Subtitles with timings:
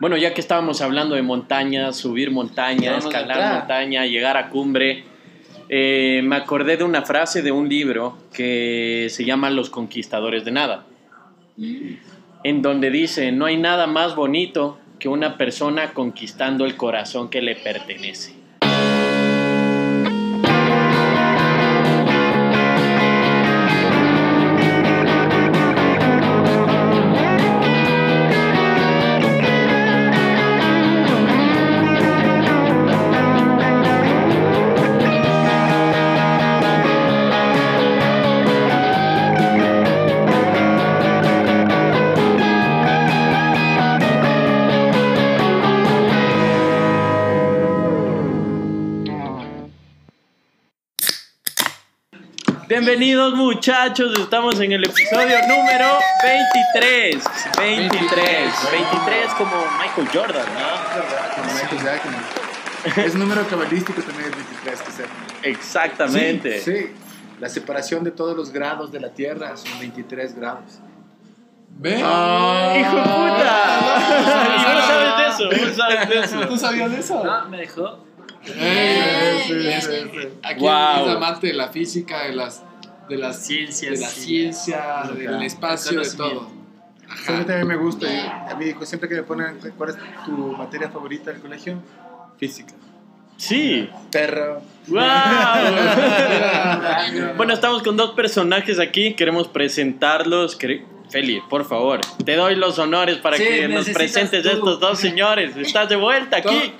[0.00, 5.04] Bueno, ya que estábamos hablando de montañas, subir montaña, escalar montaña, llegar a cumbre,
[5.68, 10.50] eh, me acordé de una frase de un libro que se llama Los Conquistadores de
[10.50, 10.84] Nada,
[11.56, 17.40] en donde dice, no hay nada más bonito que una persona conquistando el corazón que
[17.40, 18.43] le pertenece.
[52.86, 55.86] Bienvenidos muchachos, estamos en el episodio número
[56.22, 57.24] 23.
[57.58, 57.98] 23,
[58.72, 61.34] 23 como Michael Jordan, ¿no?
[61.34, 63.02] Como Michael Jackson.
[63.06, 65.08] Es número cabalístico también el 23 que sepa.
[65.44, 66.60] Exactamente.
[66.60, 66.92] Sí, sí.
[67.40, 70.78] La separación de todos los grados de la Tierra son 23 grados.
[71.78, 72.00] ¿Ve?
[72.00, 73.96] ¡Hijo de puta!
[74.60, 75.64] ¿Y vos sabes de eso?
[75.66, 76.40] ¿Vos sabes de eso?
[76.48, 77.24] ¿Tú sabías de eso?
[77.24, 78.04] No, me dejó.
[78.46, 79.38] Eh,
[79.78, 80.28] es- sí, sí.
[80.42, 81.08] Aquí Wow.
[81.08, 82.62] es amante de la física, de las
[83.08, 84.20] de las Ciencias, de la sí.
[84.20, 85.44] ciencia, del Ajá.
[85.44, 86.48] espacio, de todo.
[87.26, 88.06] Sí, a mí también me gusta.
[88.12, 88.18] y
[88.50, 91.78] A mí siempre que me ponen cuál es tu materia favorita del colegio,
[92.38, 92.74] física.
[93.36, 93.88] Sí.
[94.10, 94.62] Perro.
[94.86, 95.00] ¡Wow!
[97.36, 99.14] bueno, estamos con dos personajes aquí.
[99.14, 100.56] Queremos presentarlos.
[101.10, 104.56] Feli, por favor, te doy los honores para Sí, que nos presentes a tú.
[104.56, 105.56] estos dos señores.
[105.56, 106.72] Estás de vuelta aquí.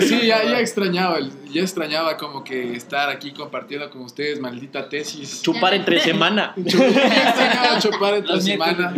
[0.00, 1.18] Sí, ya, ya extrañaba,
[1.50, 5.42] ya extrañaba como que estar aquí compartiendo con ustedes, maldita tesis.
[5.42, 6.54] Chupar entre semana.
[6.56, 8.94] Extrañaba chupar entre Los semana.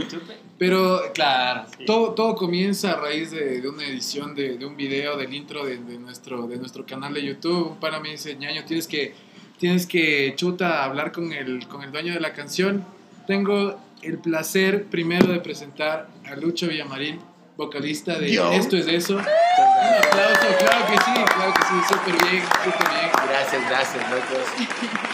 [0.59, 5.17] Pero claro, todo, todo comienza a raíz de, de una edición de, de un video
[5.17, 7.71] del intro de, de nuestro, de nuestro canal de YouTube.
[7.71, 9.15] Un pana me dice, ñaño, tienes que,
[9.59, 12.85] tienes que chuta hablar con el, con el dueño de la canción.
[13.27, 17.21] Tengo el placer primero de presentar a Lucho Villamarín,
[17.61, 18.51] vocalista de Yo.
[18.53, 19.15] Esto es Eso.
[19.15, 23.11] Un aplauso, claro que sí, claro que sí, súper bien, súper bien.
[23.29, 24.47] Gracias, gracias, locos.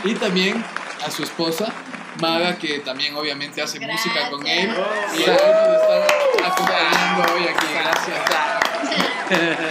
[0.04, 0.64] Y también
[1.04, 1.72] a su esposa,
[2.20, 4.72] Maga, que también obviamente hace música con él.
[5.18, 7.66] Y él nos está acompañando hoy aquí.
[7.74, 8.45] Gracias.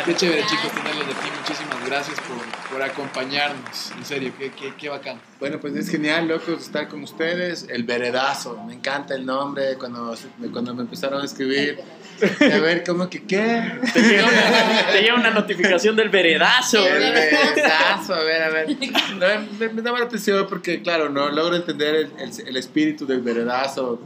[0.06, 1.30] Qué chévere, chicos, tenerlos de aquí.
[1.40, 3.92] Muchísimas gracias por, por acompañarnos.
[3.98, 5.20] En serio, qué, qué, qué bacán.
[5.40, 7.66] Bueno, pues es genial, locos, estar con ustedes.
[7.70, 10.16] El Veredazo, me encanta el nombre cuando,
[10.52, 11.80] cuando me empezaron a escribir.
[12.42, 13.74] A ver, ¿cómo que qué?
[13.94, 16.86] Te llega una, te llega una notificación del veredazo.
[16.88, 18.68] El Veredazo, a ver, a ver.
[18.70, 23.06] No, me, me llama la atención porque, claro, no logro entender el, el- el espíritu
[23.06, 24.02] del Veredazo.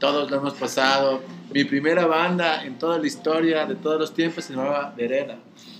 [0.00, 1.22] Todos lo hemos pasado.
[1.54, 5.36] Mi primera banda en toda la historia de todos los tiempos se llamaba Vereda.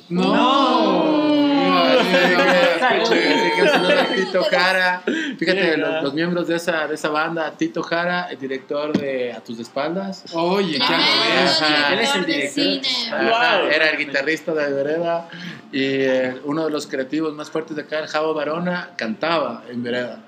[0.09, 1.83] ¡No!
[1.83, 3.15] Así
[3.57, 5.03] que a Tito Jara.
[5.39, 9.41] Fíjate, los, los miembros de esa, de esa banda, Tito Jara, el director de A
[9.41, 10.25] tus espaldas.
[10.33, 11.91] Oye, qué Ah.
[11.93, 12.81] Él es el director.
[13.13, 13.69] Ajá, Wow.
[13.69, 15.29] Era el guitarrista de Vereda
[15.73, 19.83] y eh, uno de los creativos más fuertes de acá, el Javo Barona, cantaba en
[19.83, 20.19] Vereda.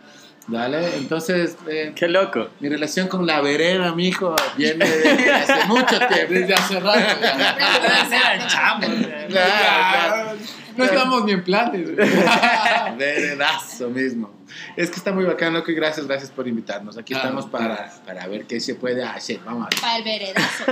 [0.49, 0.97] ¿Vale?
[0.97, 2.49] Entonces, eh, Qué loco.
[2.61, 6.33] mi relación con la vereda, mijo, viene de hace mucho tiempo.
[6.35, 7.01] Desde hace rato.
[8.47, 8.87] chamo.
[9.29, 10.33] Claro,
[10.77, 11.89] No estamos ni en planes.
[12.99, 14.31] Veredazo mismo.
[14.77, 16.97] Es que está muy bacán, loco, y gracias, gracias por invitarnos.
[16.99, 19.41] Aquí Ah, estamos para, para ver qué se puede hacer.
[19.45, 19.81] Vamos a ver.
[19.81, 20.65] Para el veredazo.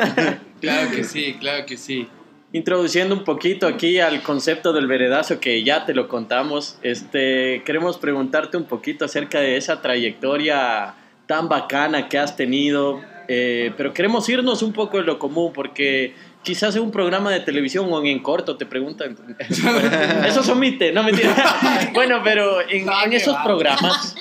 [0.61, 2.09] Claro que sí, claro que sí.
[2.54, 7.98] Introduciendo un poquito aquí al concepto del veredazo que ya te lo contamos, este, queremos
[7.98, 10.94] preguntarte un poquito acerca de esa trayectoria
[11.26, 16.15] tan bacana que has tenido, eh, pero queremos irnos un poco de lo común porque
[16.44, 19.16] quizás en un programa de televisión o en corto te preguntan,
[20.25, 21.34] eso se omite, no mentira.
[21.92, 24.15] bueno, pero en, esos programas,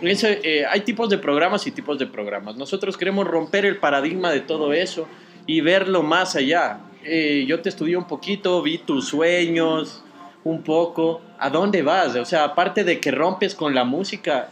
[0.00, 2.54] eh, hay tipos de programas y tipos de programas.
[2.54, 5.08] Nosotros queremos romper el paradigma de todo eso
[5.44, 6.82] y verlo más allá.
[7.04, 10.02] Eh, yo te estudié un poquito, vi tus sueños,
[10.44, 11.22] un poco.
[11.38, 12.14] ¿A dónde vas?
[12.16, 14.50] O sea, aparte de que rompes con la música,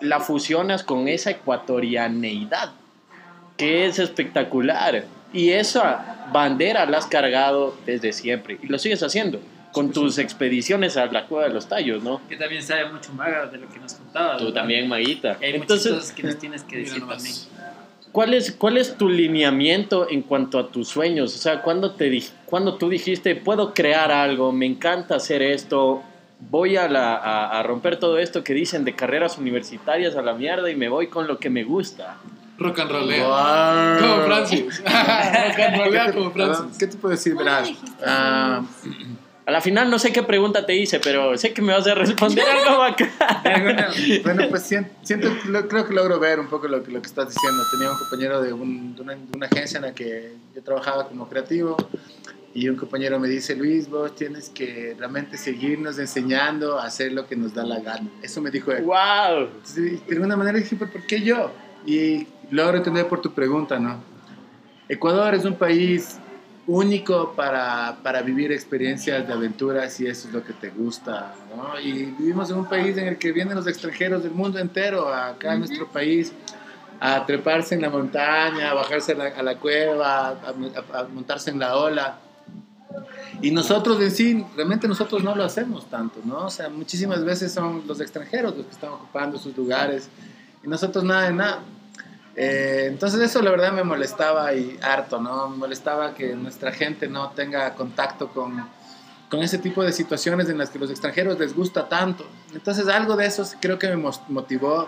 [0.00, 2.72] la fusionas con esa ecuatorianeidad,
[3.56, 5.04] que es espectacular.
[5.32, 9.40] Y esa bandera la has cargado desde siempre y lo sigues haciendo
[9.72, 12.26] con tus expediciones a la Cueva de los Tallos, ¿no?
[12.28, 14.38] Que también sabe mucho Maga de lo que nos contaba.
[14.38, 14.60] Tú ¿verdad?
[14.60, 15.36] también, Maguita.
[15.42, 17.34] Hay muchas Entonces, cosas que nos tienes que decir también.
[18.16, 21.34] ¿Cuál es, ¿Cuál es tu lineamiento en cuanto a tus sueños?
[21.34, 26.02] O sea, cuando te cuando tú dijiste, puedo crear algo, me encanta hacer esto,
[26.50, 30.32] voy a, la- a- a romper todo esto que dicen de carreras universitarias a la
[30.32, 32.16] mierda y me voy con lo que me gusta.
[32.56, 33.26] Rock and rollea.
[33.28, 34.00] Wow.
[34.08, 34.78] Como Francis.
[34.82, 36.78] Rock and rollea como Francis.
[36.78, 37.34] ¿Qué te puedo decir?
[37.34, 37.68] ¿Cómo Verás.
[37.68, 37.90] dijiste?
[39.46, 41.94] A la final no sé qué pregunta te hice, pero sé que me vas a
[41.94, 43.08] responder algo acá.
[44.24, 47.06] Bueno, pues sien- siento, lo- creo que logro ver un poco lo, que- lo que
[47.06, 47.62] estás diciendo.
[47.70, 51.06] Tenía un compañero de, un- de una, de una agencia en la que yo trabajaba
[51.08, 51.76] como creativo
[52.54, 57.28] y un compañero me dice, Luis, vos tienes que realmente seguirnos enseñando a hacer lo
[57.28, 58.08] que nos da la gana.
[58.22, 58.82] Eso me dijo él.
[58.82, 59.48] ¡Wow!
[59.76, 61.52] De alguna manera dije, "¿Pero ¿por qué yo?
[61.86, 64.02] Y logro entender por tu pregunta, ¿no?
[64.88, 66.18] Ecuador es un país
[66.68, 71.78] único para, para vivir experiencias de aventuras y eso es lo que te gusta, ¿no?
[71.78, 75.52] Y vivimos en un país en el que vienen los extranjeros del mundo entero acá
[75.54, 76.32] en nuestro país
[76.98, 80.30] a treparse en la montaña, a bajarse a la, a la cueva, a,
[80.94, 82.18] a- a montarse en la ola.
[83.42, 86.46] Y nosotros en sí, realmente nosotros no lo hacemos tanto, ¿no?
[86.46, 90.08] O sea, muchísimas veces son los extranjeros los que están ocupando esos lugares
[90.64, 91.58] y nosotros nada de nada.
[92.38, 95.48] Eh, entonces eso la verdad me molestaba y harto, ¿no?
[95.48, 98.68] Me molestaba que nuestra gente no tenga contacto con,
[99.30, 102.26] con ese tipo de situaciones en las que los extranjeros les gusta tanto.
[102.54, 103.96] Entonces algo de eso creo que me
[104.28, 104.86] motivó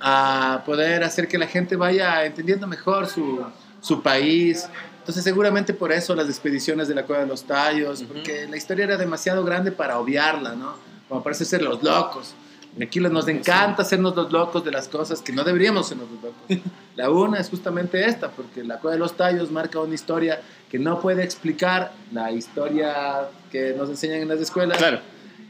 [0.00, 3.42] a poder hacer que la gente vaya entendiendo mejor su,
[3.80, 4.68] su país.
[4.98, 8.12] Entonces seguramente por eso las expediciones de la Cueva de los Tallos, Ujú.
[8.12, 10.74] porque la historia era demasiado grande para obviarla, ¿no?
[11.08, 12.34] Como parece ser los locos.
[12.82, 16.42] Aquí nos encanta hacernos los locos de las cosas que no deberíamos sernos los locos.
[16.96, 20.40] La una es justamente esta, porque la Cueva de los Tallos marca una historia
[20.70, 24.78] que no puede explicar la historia que nos enseñan en las escuelas.
[24.78, 25.00] Claro.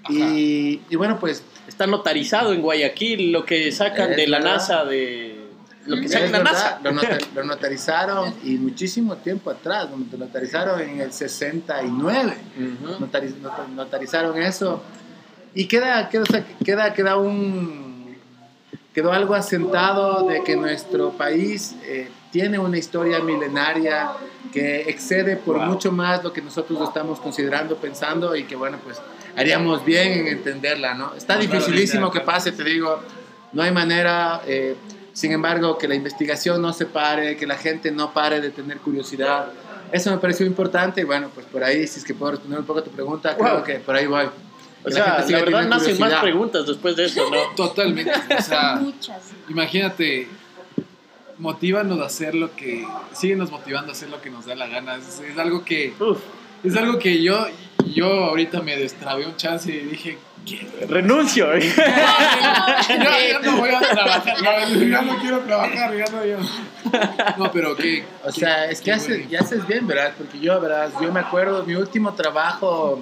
[0.09, 4.53] Y, y bueno, pues Está notarizado en Guayaquil lo que sacan de la verdad.
[4.56, 5.47] NASA, de
[5.87, 6.79] lo que Es saca la NASA.
[6.85, 12.37] Lo, nota- lo notarizaron y muchísimo tiempo atrás, lo notarizaron en el 69.
[12.59, 13.05] Ujú.
[13.05, 14.82] Notariz- not- notarizaron eso
[15.55, 16.25] y queda, queda,
[16.65, 18.17] queda, queda un,
[18.95, 24.11] quedó algo asentado de que nuestro país eh, tiene una historia milenaria
[24.53, 25.67] que excede por Wow.
[25.67, 29.01] mucho más lo que nosotros estamos considerando, pensando y que bueno, pues
[29.37, 31.15] haríamos bien en entenderla, ¿no?
[31.15, 33.01] Está dificilísimo que pase, te digo,
[33.53, 34.77] no hay manera, eh,
[35.12, 38.79] sin embargo, que la investigación no se pare, que la gente no pare de tener
[38.79, 39.47] curiosidad.
[39.93, 42.67] Eso me pareció importante y bueno, pues por ahí, si es que puedo responder un
[42.67, 43.47] poco a tu pregunta, Wow.
[43.47, 44.27] creo que por ahí voy.
[44.85, 47.55] O Que sea, la verdad nacen más preguntas después de eso, ¿no?
[47.57, 48.13] Totalmente.
[48.39, 49.23] O sea, Muchas.
[49.49, 50.29] imagínate,
[51.39, 52.87] motívanos a hacer lo que.
[53.13, 54.97] Síguenos motivando a hacer lo que nos da la gana.
[54.97, 55.95] Es, es algo que.
[55.99, 56.19] Uf,
[56.63, 57.47] Es algo que yo.
[57.95, 60.19] Yo ahorita me destrabé un chance y dije.
[60.47, 60.67] ¿qué?
[60.89, 61.47] renuncio.
[61.59, 61.63] Yo,
[63.33, 64.35] yo no voy a trabajar.
[64.43, 65.97] No, yo no quiero trabajar.
[65.97, 66.37] Ya no, yo.
[67.39, 68.05] No, pero qué.
[68.23, 70.13] O qué- sea, es que haces, ya haces bien, ¿verdad?
[70.19, 70.91] Porque yo, ¿verdad?
[71.01, 73.01] Yo me acuerdo, mi último trabajo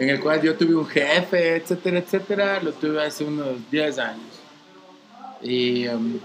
[0.00, 4.40] en el cual yo tuve un jefe, etcétera, etcétera, lo tuve hace unos 10 años.
[5.42, 6.18] Y um,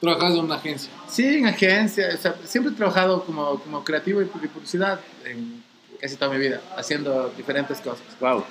[0.00, 0.90] Trabajas en una agencia.
[1.08, 5.62] sí, en agencia, o sea, siempre he trabajado como, como creativo y de publicidad en
[6.00, 8.04] casi toda mi vida, haciendo diferentes cosas.
[8.18, 8.44] Wow.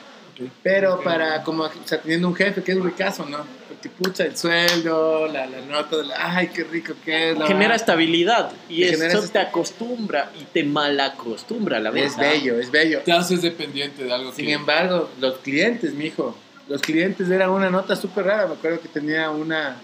[0.64, 3.40] Pero para, como, o sea, teniendo un jefe que es ricazo, ¿no?
[3.90, 7.38] Porque pucha, el sueldo, la, la nota, de la- ay, qué rico que es.
[7.38, 12.14] la Genera estabilidad y Te genera eso te acostumbra y te malacostumbra a la vez.
[12.14, 13.02] Es bello, es bello.
[13.06, 14.54] Te haces dependiente de algo Sin que.
[14.54, 16.36] embargo, los clientes, mijo,
[16.68, 18.48] los clientes eran una nota súper rara.
[18.48, 19.76] Me acuerdo que tenía una,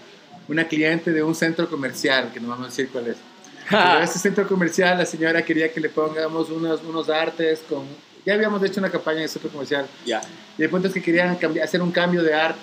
[0.48, 3.16] una cliente de un centro comercial, que no vamos a decir cuál es.
[3.70, 7.84] Pero ese centro comercial, la señora quería que le pongamos unos, unos artes con...
[8.24, 9.86] Ya habíamos hecho una campaña en el centro comercial.
[10.06, 10.20] Ya.
[10.58, 12.60] Y el punto es que querían cambiar, hacer un cambio de arte.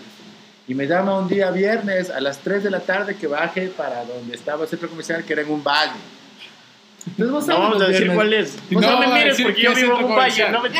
[0.69, 4.05] Y me llama un día viernes a las 3 de la tarde que baje para
[4.05, 5.91] donde estaba el centro comercial, que era en un valle.
[7.07, 8.55] Entonces, vos No sabes vamos los a decir viernes- cuál es.
[8.69, 10.49] No, No, me mires porque yo vivo en un valle.
[10.51, 10.69] No me...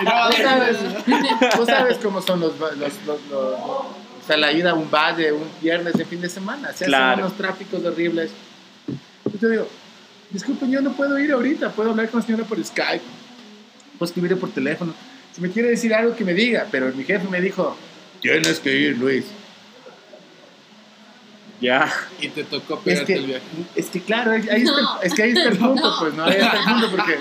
[0.00, 0.76] Tú sabes,
[1.56, 5.32] tú sabes cómo son los, los, los- los- o sea, la ida a un valle
[5.32, 6.72] un viernes de fin de semana.
[6.72, 7.12] Se Claro.
[7.12, 8.30] hacen unos tráficos horribles.
[9.24, 9.66] Yo te digo,
[10.30, 13.02] disculpen, yo no puedo ir ahorita, puedo hablar con la señora por Skype,
[13.98, 14.92] puedo escribirle por teléfono.
[15.32, 16.66] Si me quiere decir algo, que me diga.
[16.70, 17.76] Pero mi jefe me dijo,
[18.20, 19.24] tienes que ir, Luis.
[21.60, 21.92] Ya.
[22.20, 23.44] Y te tocó Es pegarte el que, viaje.
[23.76, 25.02] es que claro, ahí está, el- No.
[25.02, 25.98] es que ahí está el punto, No.
[25.98, 26.24] pues, ¿no?
[26.24, 27.18] Ahí está el punto porque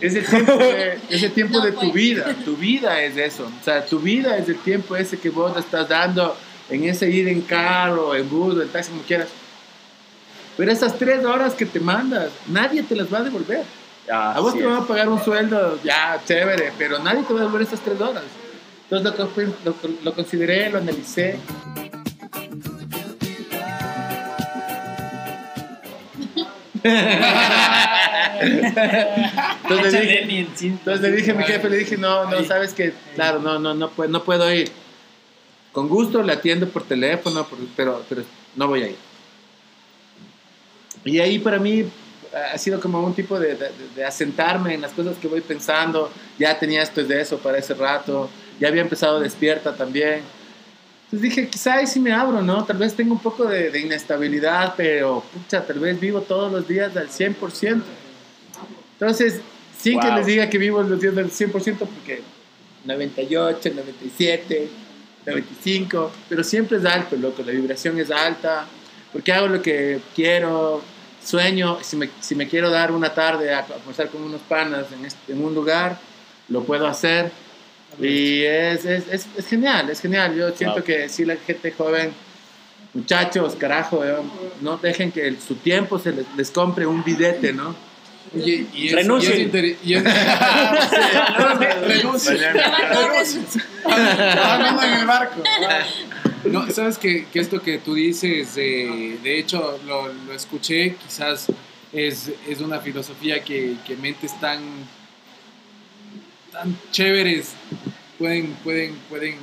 [0.00, 1.92] es el tiempo de, es el tiempo No, de tu pues.
[1.94, 5.52] vida, tu vida es eso, o sea, tu vida es el tiempo ese que vos
[5.54, 6.36] le estás dando
[6.68, 9.26] en ese ir en carro, en bus, en taxi, como quieras.
[10.56, 13.64] Pero esas tres horas que te mandas, nadie te las va a devolver.
[14.06, 14.66] Ya, A vos te es.
[14.66, 18.00] van a pagar un sueldo, ya, chévere, pero nadie te va a devolver esas tres
[18.00, 18.22] horas.
[18.90, 21.38] Entonces lo, que- lo, lo consideré, lo analicé.
[29.62, 33.38] Entonces le dije, entonces le a mi jefe, le dije, no, no, sabes que, claro,
[33.40, 34.70] no, no, no puedo, no puedo ir.
[35.72, 38.22] Con gusto le atiendo por teléfono, por- pero, pero
[38.56, 38.96] no voy a ir.
[41.04, 41.84] Y ahí para mí
[42.54, 46.10] ha sido como un tipo de, de- de asentarme en las cosas que voy pensando.
[46.38, 48.28] Ya tenía esto de eso para ese rato.
[48.60, 50.20] Ya había empezado despierta también.
[51.06, 52.64] Entonces dije, quizá ahí sí me abro, ¿no?
[52.64, 56.68] Tal vez tengo un poco de, de inestabilidad, pero pucha, tal vez vivo todos los
[56.68, 57.82] días al 100%.
[58.92, 59.40] Entonces,
[59.80, 60.16] sin que Wow.
[60.18, 62.22] les diga que vivo los días del 100%, porque
[62.84, 64.68] 98, 97,
[65.26, 68.66] 95, pero siempre es alto, loco, la vibración es alta,
[69.12, 70.82] porque hago lo que quiero,
[71.24, 75.04] sueño, si me, si me quiero dar una tarde a almorzar con unos panas en,
[75.04, 75.98] este- en un lugar,
[76.48, 77.32] lo puedo hacer.
[77.98, 80.34] Y es, es, es, es genial, es genial.
[80.36, 80.84] Yo siento Wow.
[80.84, 82.12] que si la gente joven,
[82.94, 84.14] muchachos, carajo, eh,
[84.60, 87.74] no dejen que el- su tiempo se les, les compre un billete, ¿no?
[88.34, 89.50] Y es, Renuncien.
[89.82, 90.04] y es.
[93.84, 95.42] Trabajando en el barco.
[96.44, 101.46] No, sabes que, que esto que tú dices, eh, de hecho lo, lo escuché, quizás
[101.92, 104.60] es, es una filosofía que, que mentes tan,
[106.52, 107.54] tan chéveres
[108.18, 109.36] pueden, pueden, pueden,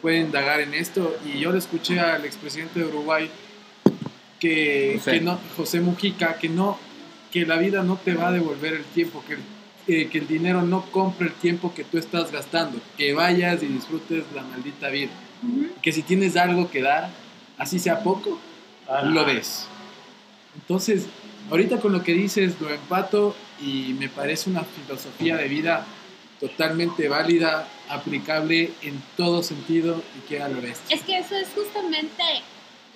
[0.00, 1.16] pueden indagar en esto.
[1.24, 3.30] Y yo le escuché al expresidente de Uruguay
[4.38, 5.10] que, José.
[5.10, 6.78] que no, José Mujica, que no,
[7.30, 9.40] que la vida no te va a devolver el tiempo, que el,
[9.88, 13.66] eh, que el dinero no compra el tiempo que tú estás gastando, que vayas y
[13.66, 15.10] disfrutes la maldita vida,
[15.82, 17.10] que si tienes algo que dar,
[17.58, 18.38] así sea poco,
[19.04, 19.66] lo des.
[20.54, 21.06] Entonces,
[21.50, 25.86] ahorita con lo que dices, lo empato y me parece una filosofía de vida
[26.42, 30.82] totalmente válida, aplicable en todo sentido y que lo.
[30.90, 32.24] Es que eso es justamente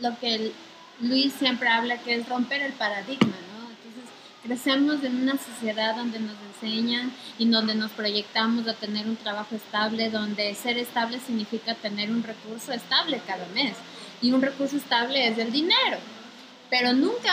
[0.01, 0.53] lo que
[1.01, 3.71] Luis siempre habla, que es romper el paradigma, ¿no?
[3.71, 4.11] Entonces,
[4.43, 9.55] crecemos en una sociedad donde nos enseñan y donde nos proyectamos a tener un trabajo
[9.55, 13.75] estable, donde ser estable significa tener un recurso estable cada mes.
[14.21, 15.99] Y un recurso estable es el dinero.
[16.69, 17.33] Pero nunca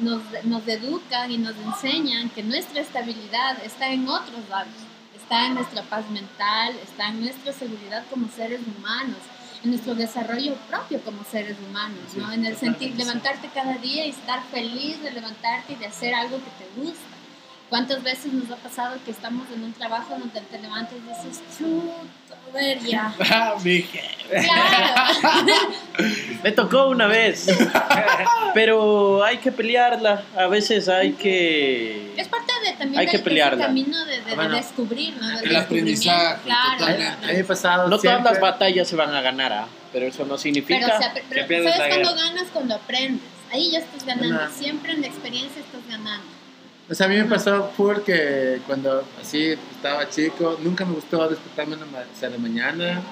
[0.00, 4.93] nos, nos educan y nos enseñan que nuestra estabilidad está en otros lados.
[5.24, 9.16] Está en nuestra paz mental, está en nuestra seguridad como seres humanos,
[9.62, 12.30] en nuestro desarrollo propio como seres humanos, ¿no?
[12.30, 16.36] En el sentir, levantarte cada día y estar feliz de levantarte y de hacer algo
[16.36, 17.13] que te gusta.
[17.74, 21.42] ¿Cuántas veces nos ha pasado que estamos en un trabajo donde te levantas y dices,
[21.58, 23.12] chuta, a ver ya?
[23.32, 24.46] Ah, mi jefe.
[24.46, 25.56] Claro.
[26.44, 27.46] Me tocó una vez.
[28.54, 30.22] Pero hay que pelearla.
[30.36, 32.14] A veces hay que.
[32.16, 33.66] Es parte de también Hay que del, del pelearla.
[33.66, 35.28] camino de, de Bueno, descubrir, ¿no?
[35.40, 36.78] Del el aprendizaje, Claro.
[36.78, 37.24] totalmente.
[37.24, 39.66] A mí me ha pasado No todas las batallas se van a ganar, ¿ah?
[39.92, 40.78] pero eso no significa.
[40.86, 42.28] Pero, o sea, pero- pero pierdes ¿sabes la cuando guerra.
[42.34, 42.46] ganas?
[42.52, 43.28] Cuando aprendes.
[43.52, 44.40] Ahí ya estás ganando.
[44.52, 46.33] Siempre en la experiencia estás ganando.
[46.86, 51.74] O sea, a mí me pasó porque cuando así estaba chico, nunca me gustó despertarme
[51.74, 53.02] en la, ma- o sea, en la mañana.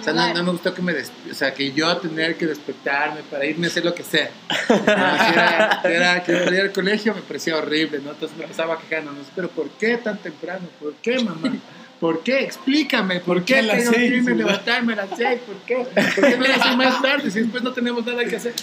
[0.00, 2.46] O sea, no, no me gustó que me des- o sea, que yo tener que
[2.46, 4.28] despertarme para irme a hacer lo que sea.
[4.58, 8.10] No, si era, si era que ir al colegio me parecía horrible, ¿no?
[8.10, 9.18] Entonces me pasaba quejando, ¿no?
[9.36, 10.66] pero ¿por qué tan temprano?
[10.80, 11.54] ¿Por qué, mamá?
[12.00, 12.40] ¿Por qué?
[12.40, 15.38] Explícame, ¿por qué las tengo que irme a levantarme a las seis?
[15.46, 15.76] ¿Por qué?
[15.76, 18.54] ¿Por qué no lo más tarde si después no tenemos nada que hacer?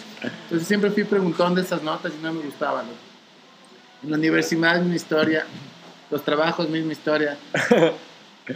[0.44, 3.09] Entonces siempre fui preguntón de esas notas y no me gustaba, ¿no?
[4.04, 5.46] En la universidad misma historia,
[6.10, 7.38] los trabajos misma historia.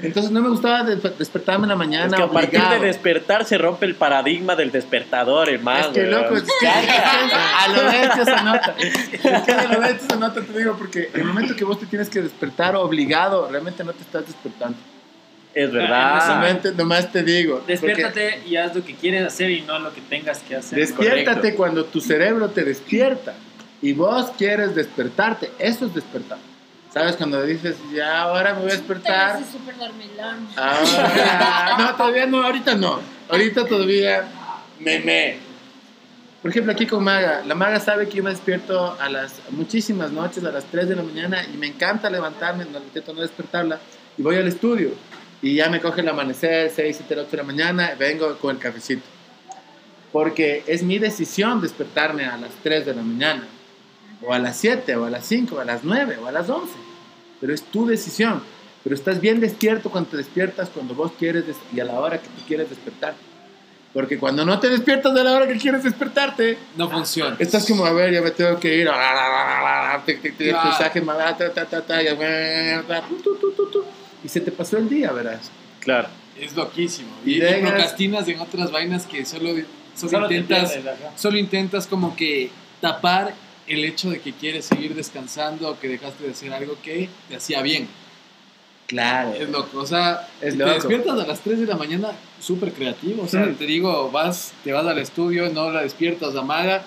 [0.02, 2.08] Entonces no me gustaba des- despertarme en la mañana.
[2.08, 2.82] Es que a partir obligado.
[2.82, 5.82] de despertar se rompe el paradigma del despertador, hermano.
[5.86, 8.76] Es que loco, es que a lo bestia esa nota.
[8.80, 11.86] Es que a lo bestia esa nota te digo, porque el momento que vos te
[11.86, 14.78] tienes que despertar obligado, realmente no te estás despertando.
[15.54, 16.28] Es verdad.
[16.28, 17.58] Realmente nomás te digo.
[17.58, 20.80] porque Despiértate y haz lo que quieres hacer y no lo que tengas que hacer.
[20.80, 21.58] Despiértate Correcto.
[21.58, 23.36] cuando tu cerebro te despierta
[23.84, 25.52] y vos quieres despertarte.
[25.60, 26.38] Eso es despertar.
[26.94, 27.18] ¿Sabes?
[27.18, 29.42] Cuando dices, ya ahora me voy a despertar.
[30.56, 33.02] Ahora, no, todavía no, ahorita no.
[33.30, 34.24] Ahorita todavía
[34.80, 35.38] me me.
[36.42, 37.44] Por ejemplo, aquí con Maga.
[37.46, 40.96] La Maga sabe que yo me despierto a las muchísimas noches, a las 3 de
[40.96, 43.80] la mañana, y me encanta levantarme, no intento no despertarla,
[44.18, 44.92] y voy al estudio.
[45.42, 48.62] Y ya me coge el amanecer, 6, 7, 8 de la mañana, vengo con el
[48.62, 49.04] cafecito.
[50.14, 53.48] Porque es mi decisión despertarme a las 3 de la mañana,
[54.26, 56.50] o a las 7, o a las 5, o a las 9, o a las
[56.50, 56.72] 11.
[57.42, 58.42] Pero es tu decisión.
[58.84, 62.28] Pero estás bien despierto cuando te despiertas, cuando vos quieres y a la hora que
[62.28, 63.16] tú quieres despertar.
[63.94, 67.36] Porque cuando no te despiertas a la hora que quieres despertarte, No funciona.
[67.40, 68.90] estás como, a ver, ya me tengo que ir.
[74.24, 75.52] Y se te pasó el día, verás.
[75.80, 76.08] Claro.
[76.40, 77.10] Es loquísimo.
[77.24, 79.50] Y Y, procrastinas en otras vainas que solo,
[79.96, 82.50] solo, Solo te intentas, pierdes, solo intentas como que
[82.82, 83.34] tapar
[83.68, 87.36] el hecho de que quieres seguir descansando o que dejaste de hacer algo que te
[87.36, 87.88] hacía bien.
[88.88, 89.34] Claro.
[89.34, 89.80] Es loco.
[89.80, 90.74] O sea, Es te loco.
[90.74, 93.24] despiertas a las 3 de la mañana súper creativo.
[93.24, 93.54] O sea, Sí.
[93.58, 96.84] te digo, vas, te vas al estudio, no la despiertas, amaga.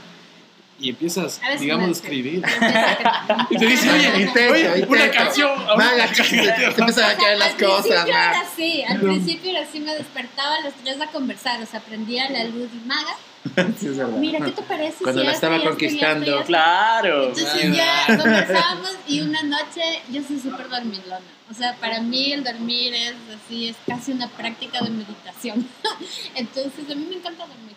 [0.78, 2.42] y empiezas, A digamos, a escribir.
[3.50, 5.10] Y te dice, oye, Intento, oye, una intento.
[5.14, 5.50] canción.
[5.74, 9.60] Maga, te, te empiezan a caer las al cosas, principio era así, al principio era
[9.62, 13.16] así, me despertaba a las tres a conversar, o sea, prendía la luz y maga,
[13.78, 14.18] Sí, es verdad.
[14.18, 15.02] mira, ¿qué te parece?
[15.02, 16.26] Cuando si la estaba esto esto conquistando.
[16.26, 16.46] esto?
[16.46, 17.28] Claro.
[17.28, 21.20] Entonces ya conversábamos y una noche yo soy súper dormilona.
[21.50, 25.68] O sea, para mí el dormir es así, es casi una práctica de meditación.
[26.34, 27.76] Entonces a mí me encanta dormir.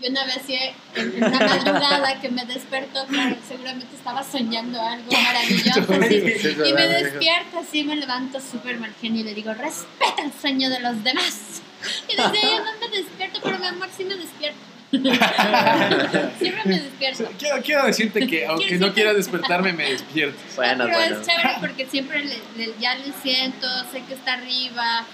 [0.00, 0.56] Y una vez sí,
[0.96, 5.92] en una madrugada que me desperto, claro, seguramente estaba soñando algo maravilloso.
[6.02, 10.32] así, y me despierto así, me levanto súper mal genio y le digo, respeta el
[10.32, 11.62] sueño de los demás.
[12.08, 14.71] Y desde ahí yo no me despierto, pero mi amor sí me despierto.
[16.38, 17.30] Siempre me despierto.
[17.38, 20.38] Quiero, quiero decirte que aunque no decirte- quiera despertarme, me despierto.
[20.56, 21.20] Bueno, pero bueno.
[21.20, 25.04] es chévere porque siempre le- le- ya le siento, sé que está arriba.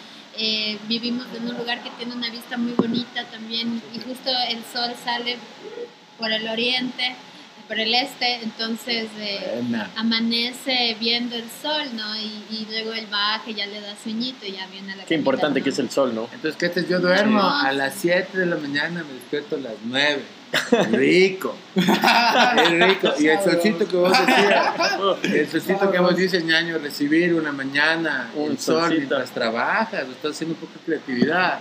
[0.41, 4.63] eh, vivimos en un lugar que tiene una vista muy bonita también y justo el
[4.73, 5.37] sol sale
[6.17, 7.17] por el oriente,
[7.69, 9.63] por el este, entonces eh,
[9.97, 12.17] amanece viendo el sol, ¿no?
[12.17, 15.05] Y, y luego él baja y ya le da sueñito y ya viene a la
[15.05, 16.25] Qué importante que es el sol, ¿no?
[16.33, 16.89] Entonces, ¿qué haces?
[16.89, 17.67] Yo duermo Sí.
[17.67, 20.23] a las 7 de la mañana, me despierto a las 9.
[20.93, 21.55] Rico.
[21.77, 23.13] Es rico.
[23.19, 24.75] Y el solcito que vos decías,
[25.25, 28.97] el solcito que vos dices, ñaño, recibir una mañana, Un el sol solcito.
[28.97, 31.61] mientras trabajas, estás haciendo un poco de creatividad.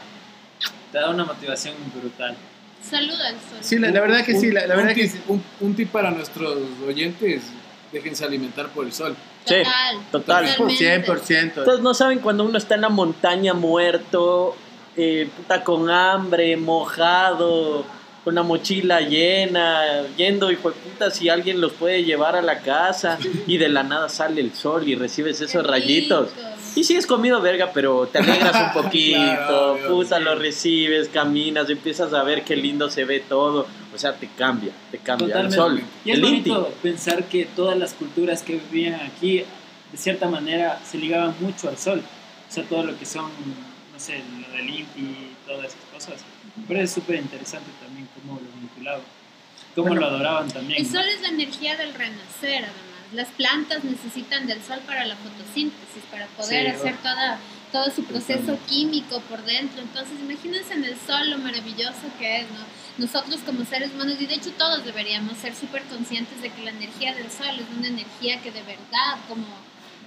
[0.94, 2.38] Te da una motivación brutal.
[2.90, 3.58] Saluda al sol.
[3.62, 5.20] Sí, la, la verdad que sí, la, la un, verdad que tip, sí.
[5.28, 7.44] un, un tip para nuestros oyentes,
[7.92, 9.16] déjense alimentar por el sol.
[9.46, 9.98] Sí, Total.
[10.12, 10.56] total.
[10.56, 11.06] Totalmente.
[11.08, 11.58] 100%.
[11.60, 14.56] Ustedes no saben cuando uno está en la montaña muerto,
[14.96, 17.86] eh, puta con hambre, mojado,
[18.24, 23.18] con la mochila llena, yendo y puta si alguien los puede llevar a la casa
[23.46, 26.30] y de la nada sale el sol y recibes esos Qué rayitos.
[26.36, 26.48] rico.
[26.78, 30.24] Y sí es comido verga, pero te alegras un poquito, Claro, puta, sí.
[30.24, 33.66] lo recibes, caminas, empiezas a ver qué lindo se ve todo.
[33.94, 35.56] O sea, te cambia, te cambia el Totalmente.
[35.56, 36.50] sol, Y es el inti.
[36.52, 39.38] bonito pensar que todas las culturas que vivían aquí,
[39.92, 42.02] de cierta manera, se ligaban mucho al sol.
[42.48, 43.26] O sea, todo lo que son,
[43.94, 46.22] no sé, lo del Inti y todas esas cosas.
[46.68, 49.02] Pero es súper interesante también cómo lo vinculaban,
[49.76, 50.80] cómo lo adoraban también.
[50.82, 52.87] El sol es la energía del renacer, además.
[53.14, 57.40] Las plantas necesitan del sol para la fotosíntesis, para poder Sí, hacer toda,
[57.72, 59.82] todo su proceso químico por dentro.
[59.82, 62.66] Entonces, imagínense en el sol lo maravilloso que es, ¿no?
[62.98, 66.72] Nosotros como seres humanos, y de hecho todos deberíamos ser súper conscientes de que la
[66.72, 69.46] energía del sol es una energía que de verdad, como,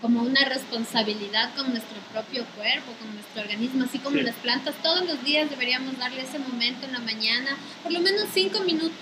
[0.02, 4.22] como una responsabilidad con nuestro propio cuerpo, con nuestro organismo, así como Sí.
[4.24, 8.24] las plantas, todos los días deberíamos darle ese momento en la mañana, por lo menos
[8.34, 8.92] cinco minutos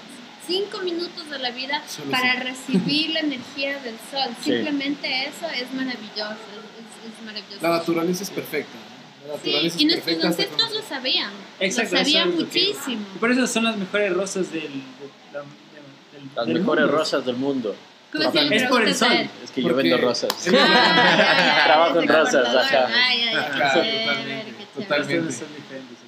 [0.48, 2.44] cinco minutos de la vida Solo para cinco.
[2.44, 4.34] recibir la energía del sol.
[4.42, 4.50] Sí.
[4.52, 7.58] Simplemente eso es maravilloso, es, es- maravilloso.
[7.62, 8.76] La naturaleza es perfecta.
[9.28, 11.30] La Sí, y es nuestros ancestros lo sabían,
[11.61, 13.06] Exacto, lo eso sabían es lo que- muchísimo.
[13.14, 14.70] Y por eso son las mejores rosas del, de-
[15.32, 15.46] la- de-
[16.18, 16.98] del- Las del mejores mundo.
[16.98, 17.76] rosas del mundo.
[18.11, 19.12] ¿Cómo Es por el sol.
[19.44, 20.30] Es que yo Porque- vendo rosas.
[20.46, 22.87] Ah, ya, ya, Trabajo en rosas, ajá.
[22.87, 25.32] Ay, ay, ay, Claro, totalmente, totalmente.
[25.32, 25.98] Son diferentes.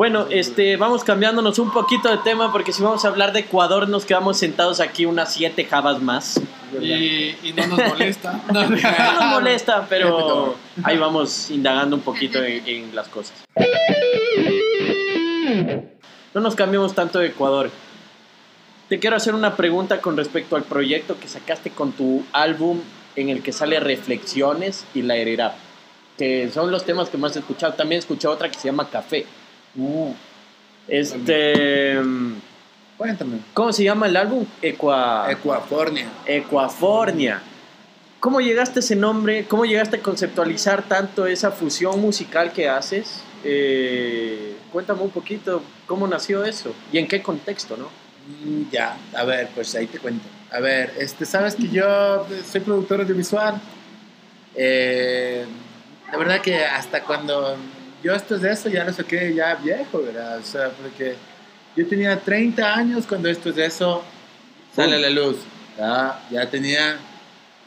[0.00, 3.86] Bueno, este, vamos cambiándonos un poquito de tema porque si vamos a hablar de Ecuador
[3.86, 6.40] nos quedamos sentados aquí unas siete jabas más.
[6.80, 8.40] Y, y no nos molesta.
[8.50, 13.44] No, No nos molesta, pero ahí vamos indagando un poquito en, en las cosas.
[16.32, 17.70] No nos cambiamos tanto de Ecuador.
[18.88, 22.80] Te quiero hacer una pregunta con respecto al proyecto que sacaste con tu álbum
[23.16, 25.56] en el que sale Reflexiones y La Herera,
[26.16, 27.74] que son los temas que más he escuchado.
[27.74, 29.26] También escuché otra que se llama Café.
[30.88, 31.98] Este,
[32.98, 33.38] Cuéntame.
[33.54, 34.44] ¿cómo se llama el álbum?
[34.60, 35.26] Equa...
[35.30, 36.06] Ecuafornia.
[36.26, 37.40] Ecuafornia.
[38.18, 39.46] ¿Cómo llegaste a ese nombre?
[39.46, 43.22] ¿Cómo llegaste a conceptualizar tanto esa fusión musical que haces?
[43.44, 47.86] Eh, cuéntame un poquito cómo nació eso y en qué contexto, ¿no?
[48.44, 50.26] Mm, Ya, a ver, pues ahí te cuento.
[50.52, 53.58] A ver, este, sabes que yo soy productor audiovisual.
[54.54, 55.46] Eh,
[56.12, 57.56] la verdad que hasta cuando
[58.02, 60.38] yo esto es de eso ya lo saqué ya viejo, ¿verdad?
[60.38, 61.14] O sea, porque
[61.76, 64.02] yo tenía 30 años cuando esto es de eso
[64.74, 65.36] sale a la luz.
[65.78, 66.96] Ya, ya tenía,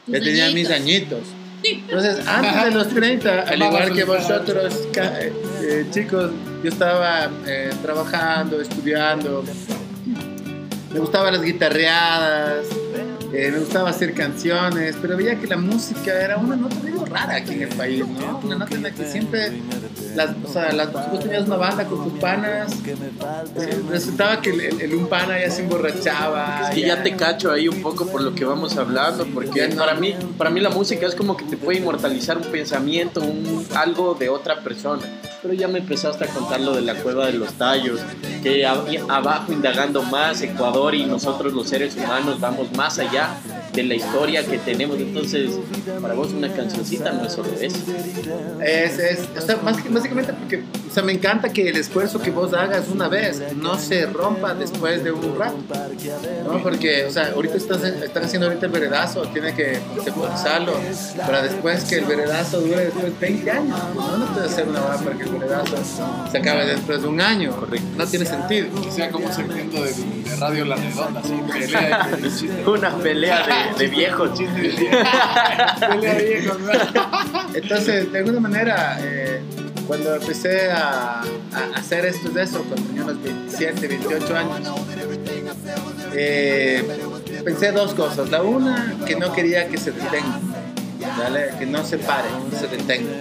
[0.06, 1.20] ya tenía mis añitos.
[1.62, 6.30] Entonces, antes de los 30, al igual que vosotros, ca- eh, chicos,
[6.62, 9.42] yo estaba eh, trabajando, estudiando,
[10.92, 12.66] me gustaban las guitarreadas,
[13.32, 16.76] eh, me gustaba hacer canciones, pero veía que la música era una nota
[17.14, 18.40] rara aquí en el país, ¿no?
[18.42, 19.52] Una nota en la que siempre,
[20.14, 22.72] las, o sea, las, tú tenías una banda con tus panas,
[23.56, 26.70] eh, resultaba que el, el, un pana ya se emborrachaba.
[26.74, 30.14] Y ya, te cacho ahí un poco por lo que vamos hablando, porque para mí,
[30.36, 34.28] para mí la música es como que te puede inmortalizar un pensamiento, un, algo de
[34.28, 35.02] otra persona.
[35.42, 38.00] Pero ya me empezaste a contar lo de la cueva de los tallos,
[38.42, 43.36] que abajo indagando más Ecuador y nosotros los seres humanos vamos más allá
[43.74, 44.98] de la historia que tenemos.
[44.98, 45.58] Entonces,
[46.00, 47.78] para vos una cancioncita no es solo eso.
[48.62, 50.64] Es, es o sea, básicamente porque
[50.94, 54.54] o sea, me encanta que el esfuerzo que vos hagas una vez no se rompa
[54.54, 55.56] después de un rato.
[56.46, 56.62] ¿no?
[56.62, 60.72] Porque, o sea, ahorita están haciendo ahorita el veredazo, tiene que conceptualizarlo
[61.16, 63.76] para después que el veredazo dure después 20 años.
[63.96, 65.76] No, no puede hacer una banda para que el veredazo
[66.30, 67.56] se acabe después de un año.
[67.56, 67.86] Correcto.
[67.96, 68.68] No tiene sentido.
[68.80, 69.92] Que sea como segmento de,
[70.24, 72.08] de Radio La Redonda, así, pelea
[72.66, 73.46] Una pelea
[73.78, 74.74] de de viejo, chiste.
[77.54, 79.40] Entonces, de alguna manera, eh,
[79.86, 81.22] cuando empecé a,
[81.74, 84.80] hacer esto de eso, cuando tenía unos 27, 28 años,
[86.14, 86.84] eh,
[87.44, 88.30] pensé dos cosas.
[88.30, 90.40] La una, que no quería que se detenga,
[91.58, 93.12] que no se pare, que se detenga.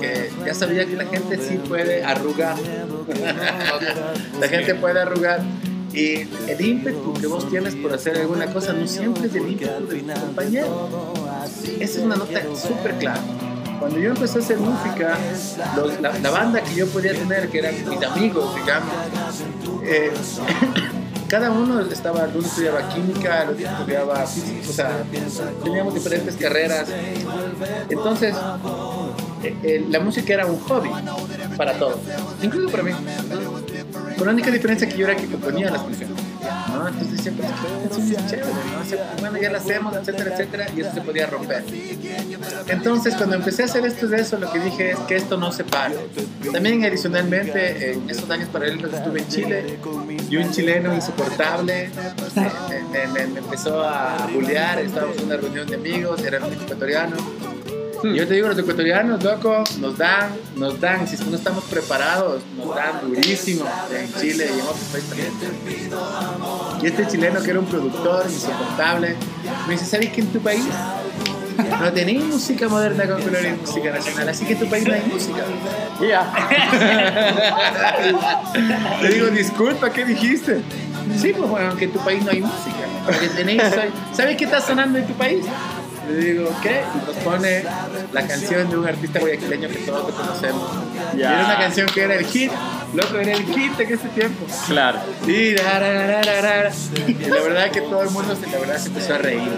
[0.00, 2.56] Que ya sabía que la gente sí puede arrugar.
[4.40, 5.40] la gente puede arrugar.
[5.92, 9.86] Y el ímpetu que vos tienes por hacer alguna cosa no siempre es el ímpetu
[9.86, 10.88] de tu compañero.
[11.80, 13.20] Esa es una nota súper clara.
[13.80, 15.18] Cuando yo empecé a hacer música,
[16.22, 18.92] la, banda que yo podía tener, que eran mis amigos, digamos,
[19.84, 20.12] eh,
[21.28, 25.04] cada uno estaba, uno estudiaba química, el otro estudiaba física, o sea,
[25.64, 26.88] teníamos diferentes carreras.
[27.88, 28.34] Entonces,
[29.42, 30.90] eh, eh, la música era un hobby
[31.56, 32.00] para todos,
[32.42, 32.92] incluso para mí.
[34.20, 36.22] Con la única diferencia que yo era que componía las canciones.
[36.68, 36.88] ¿no?
[36.88, 37.46] Entonces siempre
[37.88, 39.20] canciones chéveres, ¿no?
[39.20, 41.64] bueno, ya las hacemos, etcétera, etcétera, y eso se podía romper.
[42.68, 45.50] Entonces, cuando empecé a hacer esto de eso, lo que dije es que esto no
[45.52, 45.96] se pare.
[46.52, 49.78] También, adicionalmente, en esos años paralelos estuve en Chile
[50.28, 51.88] y un chileno insoportable
[52.92, 54.80] me, me, me empezó a bullear.
[54.80, 57.16] Estábamos en una reunión de amigos, era un ecuatoriano
[58.02, 62.74] yo te digo, los ecuatorianos, loco, nos dan, nos dan, si no estamos preparados, nos
[62.74, 65.18] dan durísimo en Chile y en otros países
[66.82, 69.16] Y este chileno que era un productor insoportable,
[69.66, 70.64] me dice, ¿sabes que en tu país
[71.80, 74.94] no tenéis música moderna con color y música nacional, así que en tu país no
[74.94, 75.44] hay música.
[76.00, 76.48] Ya.
[79.02, 80.60] Le digo, disculpa, ¿qué dijiste?
[81.18, 82.76] Sí, pues bueno, que en tu país no hay música.
[83.04, 83.62] Porque tenéis,
[84.12, 85.44] ¿sabes qué está sonando en tu país?
[86.10, 86.82] Le digo, ¿qué?
[86.94, 87.64] Y nos pone
[88.12, 90.70] la canción de un artista guayaquileño que todos conocemos.
[91.16, 92.50] Y era una canción que era el hit,
[92.94, 94.46] loco, era el hit en ese tiempo.
[94.66, 94.98] Claro.
[95.26, 95.78] Y, la
[97.42, 99.52] verdad que todo el mundo se, la verdad, se empezó a reír.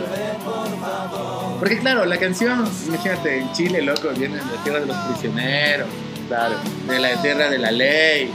[1.58, 5.88] Porque claro, la canción, imagínate, en Chile, loco, viene de la tierra de los prisioneros,
[6.28, 6.56] claro,
[6.88, 8.32] de la tierra de la ley,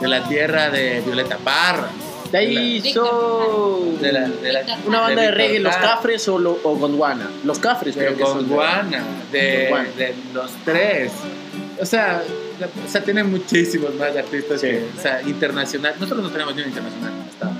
[0.00, 1.88] de la tierra de Violeta Parra.
[2.32, 7.28] De ahí de la, de la, una banda de, reggae, Los Cafres o, o, Gondwana.
[7.44, 11.12] Los Cafres, creo que Gondwana, de, de, los tres.
[11.78, 12.22] O sea,
[12.86, 15.94] o sea, tienen muchísimos más artistas que, o sea, internacional.
[16.00, 17.52] Nosotros no tenemos ni un internacional hasta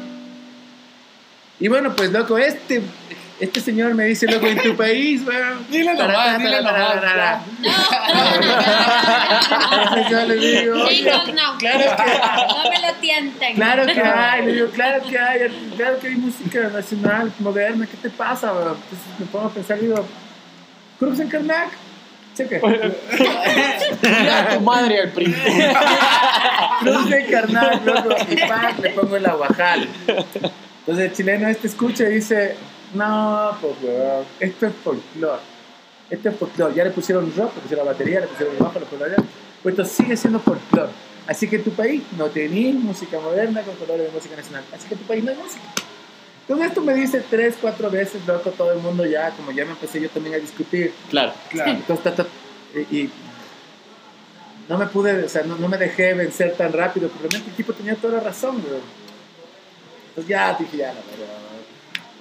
[1.60, 2.80] Y bueno, pues loco, este
[3.42, 5.66] este señor me dice, loco, en tu país, weón.
[5.68, 7.42] Dile nomás, dile nomás.
[9.90, 13.54] No, yo le digo, no, claro que, no me lo tienten.
[13.56, 17.96] Claro que hay, le digo, claro que hay, claro que hay música nacional, moderna, ¿qué
[17.96, 18.76] te pasa, weón?
[18.76, 20.06] Entonces me pongo a pensar, digo,
[21.00, 21.70] Cruz en Karnak.
[22.36, 22.60] Cheque.
[24.02, 25.64] Mira tu madre al principio.
[26.78, 29.88] Cruz de Karnak, loco, y pa, le pongo el aguajal.
[30.06, 32.56] Entonces el chileno este escucha y dice,
[32.94, 35.40] no, pues weón, esto es folclore.
[36.10, 36.74] Esto es folclore.
[36.74, 39.26] Ya le pusieron rock, le pusieron batería, le pusieron bajo, le pusieron
[39.62, 40.90] Pues esto sigue siendo folclore.
[41.26, 44.64] Así que en tu país no tenés música moderna con colores de música nacional.
[44.74, 45.62] Así que en tu país no hay música.
[46.42, 49.70] Entonces esto me dice tres, cuatro veces, loco, todo el mundo ya, como ya me
[49.70, 50.92] empecé yo también a discutir.
[51.08, 51.32] Claro.
[51.48, 51.70] Claro.
[51.70, 52.26] Entonces,
[52.90, 53.08] y,
[54.68, 57.72] no me pude, o sea, no, me dejé vencer tan rápido, pero realmente el tipo
[57.72, 58.82] tenía toda la razón, weón.
[60.08, 61.51] Entonces ya dije, ya, la verdad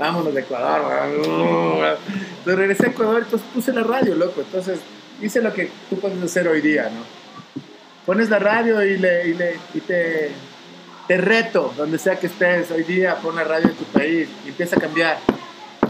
[0.02, 0.82] vámonos de Ecuador.
[1.16, 4.42] Entonces regresé a Ecuador, entonces puse la radio, loco.
[4.42, 4.80] Entonces
[5.22, 7.04] hice lo que tú puedes hacer hoy día, ¿no?
[8.06, 9.30] Pones la radio y, le,
[9.76, 10.32] y, te,
[11.08, 14.50] te reto, donde sea que estés hoy día, pon la radio en tu país y
[14.50, 15.20] empieza a cambiar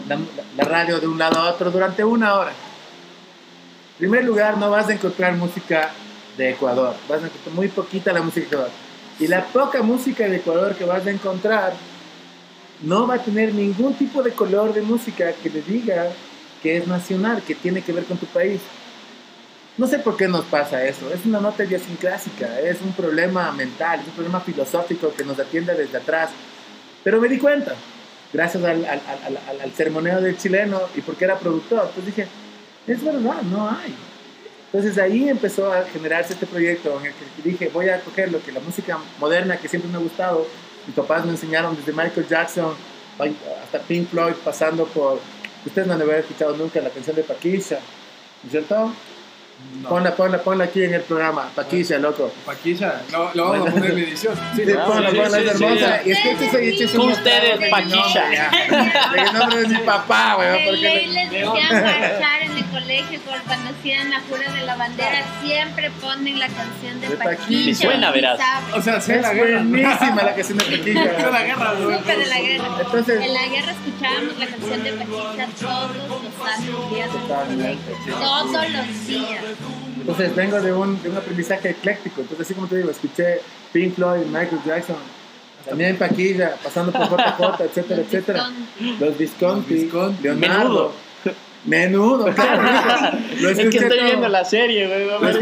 [0.10, 0.20] la,
[0.58, 2.52] la radio de un lado a otro durante una hora.
[2.52, 5.92] En primer lugar, no vas a encontrar música
[6.38, 8.72] de Ecuador, vas a encontrar muy poquita la música de Ecuador.
[9.20, 11.74] Y la poca música de Ecuador que vas a encontrar
[12.82, 16.12] no va a tener ningún tipo de color de música que le diga
[16.62, 18.62] que es nacional, que tiene que ver con tu país.
[19.78, 21.12] No sé por qué nos pasa eso.
[21.14, 25.74] Es una nota idiosincrásica, es un problema mental, es un problema filosófico que nos atiende
[25.74, 26.30] desde atrás.
[27.04, 27.74] Pero me di cuenta,
[28.32, 31.88] gracias al, al, al, al ceremonio del chileno y porque era productor.
[31.88, 32.28] Entonces dije,
[32.88, 33.96] es verdad, no hay.
[34.74, 38.42] Entonces ahí empezó a generarse este proyecto en el que dije, voy a coger lo
[38.42, 40.48] que la música moderna que siempre me ha gustado,
[40.88, 42.74] mis papás me enseñaron desde Michael Jackson
[43.64, 45.20] hasta Pink Floyd, pasando por,
[45.66, 47.80] ustedes no han haber escuchado nunca la canción de Paquisha,
[48.44, 48.94] ¿no es cierto?
[49.82, 49.90] No.
[49.90, 52.32] Ponla, ponla, ponla aquí en el programa, Paquisha, loco.
[52.46, 54.36] Paquilla, lo, lo vamos a poner en la edición.
[54.56, 56.00] Sí, ponla, sí, ponla, sí, es hermosa.
[56.04, 56.10] sí.
[56.10, 57.60] Y es que este es, este es un Ustedes.
[57.60, 60.82] De el nombre de mi papá, weón, porque...
[60.82, 65.90] ley les decían marchar en el colegio cuando hacían la jura de la bandera, siempre
[66.02, 67.10] ponen la canción de.
[67.18, 67.66] Paquilla.
[67.66, 68.40] Me suena, verás.
[68.76, 69.64] O sea, Es la guerra.
[69.64, 71.16] buenísima la canción de Paquisha.
[71.18, 71.74] Sé la guerra.
[71.78, 72.66] Súper de la guerra.
[72.82, 77.10] Entonces- en la guerra escuchábamos la canción de Paquilla todos los días.
[78.20, 79.44] Todos los días.
[79.98, 82.22] Entonces vengo de un, de un aprendizaje ecléctico.
[82.22, 84.96] Entonces, así como te digo, escuché Pink Floyd, Michael Jackson,
[85.68, 88.50] también Paquilla, pasando por JJ, etcétera, Los etcétera.
[89.00, 90.24] Los Visconti, Los Visconti.
[90.24, 90.94] Leonardo.
[91.66, 93.18] Menudo, claro.
[93.40, 94.04] Lo Es que estoy todo.
[94.04, 95.32] viendo la serie, güey.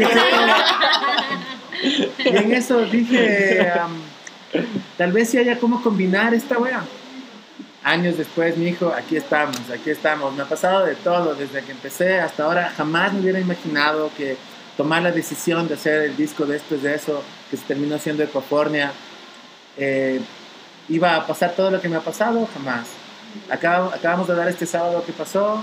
[1.82, 3.72] Y en eso dije,
[4.98, 6.82] tal vez si haya cómo combinar esta wea.
[7.82, 10.34] Años después, mi hijo, aquí estamos, aquí estamos.
[10.34, 12.72] Me ha pasado de todo, desde que empecé hasta ahora.
[12.76, 14.36] Jamás me hubiera imaginado que
[14.76, 18.92] tomar la decisión de hacer el disco después de eso, que se terminó siendo Ecofornia,
[19.78, 20.20] eh,
[20.90, 22.88] iba a pasar todo lo que me ha pasado, jamás.
[23.50, 25.62] Acab- acabamos de dar este sábado que pasó,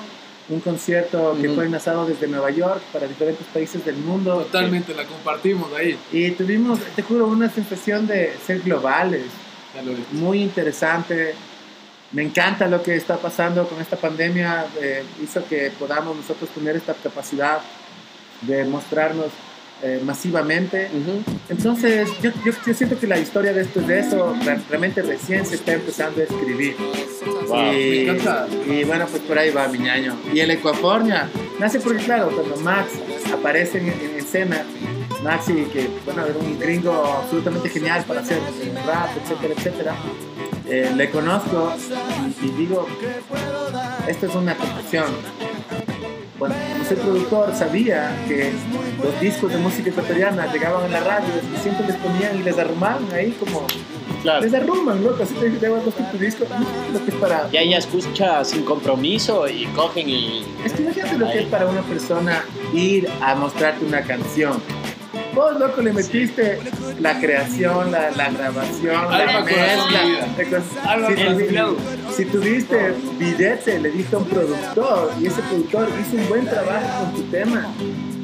[0.49, 1.56] un concierto que Ujú.
[1.56, 4.38] fue enlazado desde Nueva York para diferentes países del mundo.
[4.43, 5.97] Totalmente, la compartimos ahí.
[6.12, 9.23] Y tuvimos, te juro, una sensación de ser globales,
[10.13, 11.36] muy interesante.
[12.13, 14.65] Me encanta lo que está pasando con esta pandemia.
[14.82, 17.60] eh, hizo que podamos nosotros tener esta capacidad
[18.41, 19.28] de mostrarnos
[19.84, 20.89] eh, masivamente.
[20.93, 21.22] Ujú.
[21.50, 24.36] Entonces, yo, yo, yo siento que la historia de esto es de eso.
[24.43, 26.76] Re- Realmente recién se está empezando a escribir.
[27.48, 27.74] Wow.
[27.74, 28.10] y,
[28.72, 30.15] y bueno, pues por ahí va mi ñaño.
[30.34, 32.89] Y el Ecuafornia nace porque, claro, cuando Max
[33.34, 34.63] aparece en, en escena,
[35.24, 38.39] Maxi, que bueno, era un gringo absolutamente genial para hacer
[38.86, 39.96] rap, etcétera, etcétera,
[40.69, 41.73] eh, le conozco
[42.41, 42.88] y, y digo,
[44.08, 45.06] esto es una confesión.
[46.39, 48.51] Bueno, como soy productor, sabía que
[49.03, 52.58] los discos de música ecuatoriana llegaban a la radio y siempre les ponían y les
[52.58, 53.65] arrumaban ahí como...
[54.21, 54.41] Claro.
[54.41, 56.45] Les arruman, loco, así te llevan dos tu disco,
[56.91, 57.49] lo que es para...
[57.49, 60.43] Ya ella escucha sin compromiso y cogen y.
[60.65, 64.62] Es que imagínate lo que es para una persona ir a mostrarte una canción.
[65.38, 66.60] Vos, loco, le metiste
[67.00, 70.02] la creación, la, la grabación, la mezcla.
[70.36, 71.65] si, corazón y vida.
[71.65, 71.78] tuvi-
[72.15, 77.04] si tuviste billete, le diste a un productor y ese productor hizo un buen trabajo
[77.04, 77.67] con tu tema.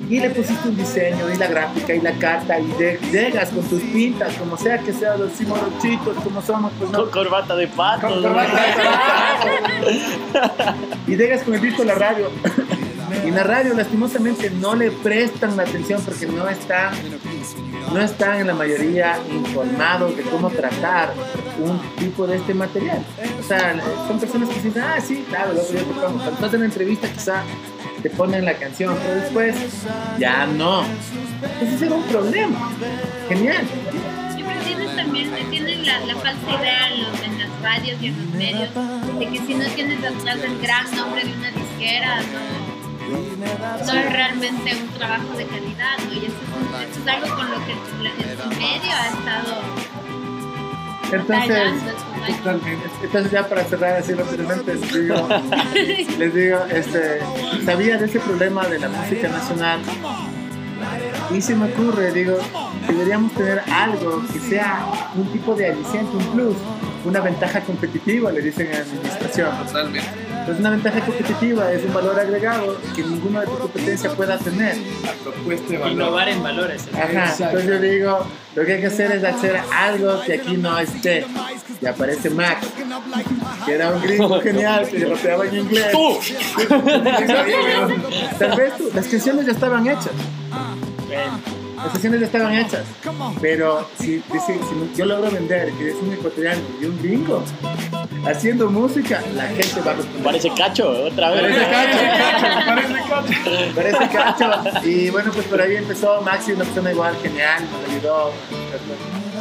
[0.09, 3.63] Y le pusiste un diseño, y la gráfica, y la carta, y de- llegas con
[3.63, 7.03] tus pintas, como sea que sea, los simolochitos, como somos, pues no.
[7.03, 8.09] Con corbata de pato.
[8.09, 8.51] Con corbata
[11.07, 12.29] y llegas con el disco a la radio.
[13.23, 16.93] Y en la radio, lastimosamente, no le prestan la atención porque no están,
[17.93, 21.13] no están en la mayoría informados de cómo tratar
[21.59, 23.03] un tipo de este material.
[23.39, 23.75] O sea,
[24.07, 25.61] son personas que dicen, ah, sí, claro, yo
[26.31, 27.43] estás en la entrevista, quizá
[28.01, 29.55] te ponen la canción, pero después
[30.19, 30.83] ya no.
[31.59, 32.71] Entonces era un problema.
[33.29, 33.63] Genial.
[34.37, 38.17] Y pero tienes también, tienen la, la falsa idea los- en las radios y en
[38.17, 38.69] los medios
[39.19, 42.62] de que si no tienes atrás el gran nombre de una disquera, no,
[43.13, 46.13] no es realmente un trabajo de calidad, ¿no?
[46.13, 49.61] Y eso es, un- eso es algo con lo que el, medio ha estado
[51.11, 51.73] Entonces,
[53.03, 55.29] entonces ya para cerrar así rápidamente, les digo,
[56.17, 57.19] les digo, este,
[57.65, 59.79] sabía de ese problema de la música nacional
[61.31, 62.37] y se me ocurre, digo,
[62.87, 66.55] deberíamos tener algo que sea un tipo de aliciente, un plus,
[67.05, 69.49] una ventaja competitiva, le dicen en administración.
[69.67, 70.32] Totalmente.
[70.43, 74.75] Entonces una ventaja competitiva es un valor agregado que ninguna de tu competencia pueda tener.
[75.05, 75.93] La propuesta de valor.
[75.93, 76.85] Innovar en valores.
[76.93, 77.43] Ajá, Exacto.
[77.59, 78.25] entonces yo digo,
[78.55, 81.25] lo que hay que hacer es hacer algo que aquí no esté.
[81.81, 82.67] Y aparece Max,
[83.65, 85.91] que era un gringo genial, que rapeaba en inglés.
[85.93, 86.17] ¡Tú!
[88.39, 90.11] Tal vez tú, las canciones ya estaban hechas.
[91.77, 92.83] Las canciones ya estaban hechas.
[93.41, 97.43] Pero si, si- si yo logro vender que es un ecuatoriano y un gringo
[98.25, 100.23] haciendo música, la gente va a responder.
[100.23, 101.41] Parece cacho, otra vez.
[101.41, 101.97] Parece cacho,
[102.67, 103.73] parece cacho.
[103.75, 104.87] Parece cacho.
[104.87, 108.31] Y bueno, pues por ahí empezó Maxi, una persona igual genial, nos ayudó.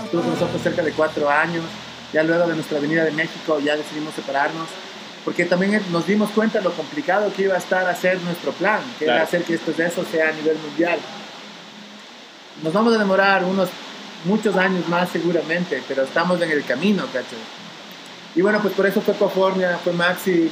[0.05, 1.65] Estuvo con nosotros cerca de cuatro años.
[2.13, 4.69] Ya luego de nuestra venida de México ya decidimos separarnos,
[5.25, 8.81] porque también nos dimos cuenta de lo complicado que iba a estar hacer nuestro plan,
[8.99, 9.19] que Claro.
[9.21, 10.99] era hacer que esto de eso sea a nivel mundial.
[12.63, 13.71] Nos vamos a demorar unos
[14.27, 17.39] muchos años más seguramente, pero estamos en el camino, ¿cachai?
[18.35, 20.51] Y bueno, pues por eso fue Cofornia, fue Maxi,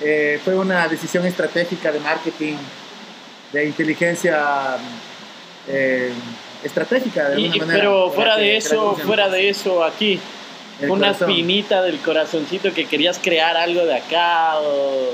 [0.00, 2.54] eh, fue una decisión estratégica de marketing,
[3.52, 4.76] de inteligencia
[5.68, 6.12] eh,
[6.64, 7.66] estratégica de Y- manera.
[7.80, 10.18] pero fuera de eso, fuera de eso, aquí,
[10.80, 11.30] El una corazón.
[11.30, 15.10] espinita del corazoncito que querías crear algo de acá o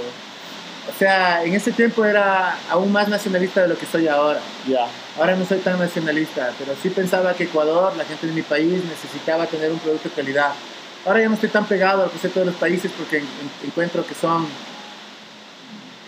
[0.89, 4.39] O sea, en ese tiempo era aún más nacionalista de lo que soy ahora.
[4.69, 4.87] ya.
[5.19, 8.85] Ahora no soy tan nacionalista, pero sí pensaba que Ecuador, la gente de mi país,
[8.85, 10.53] necesitaba tener un producto de calidad.
[11.07, 14.05] Ahora ya no estoy tan pegado al concepto de los países porque en- en- encuentro
[14.05, 14.47] que son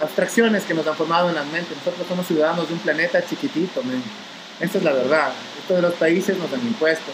[0.01, 1.75] abstracciones que nos han formado en la mente.
[1.77, 4.03] Nosotros somos ciudadanos de un planeta chiquitito, men.
[4.61, 5.31] Esa es la verdad.
[5.61, 7.11] Esto de los países nos han impuesto.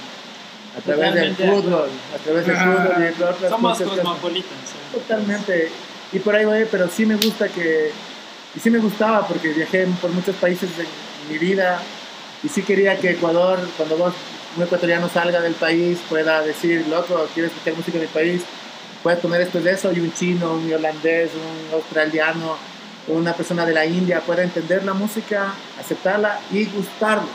[0.77, 4.51] A través del Totalmente fútbol, a través del fútbol y de otras Somos cosmopolitas.
[4.53, 4.93] ¿eh?
[4.99, 5.71] Totalmente.
[6.13, 7.93] Y por ahí voy, pero sí me gusta que...
[8.57, 10.85] Y sí me gustaba porque viajé por muchos países de
[11.31, 11.81] mi vida
[12.43, 14.15] y sí quería que Ecuador, cuando vos,
[14.57, 18.43] un ecuatoriano salga del país, pueda decir, loco, quiero escuchar música de mi país,
[19.03, 22.57] puedes poner esto de eso y un chino, un holandés, un australiano,
[23.09, 27.27] una persona de la India pueda entender la música, aceptarla y gustarla.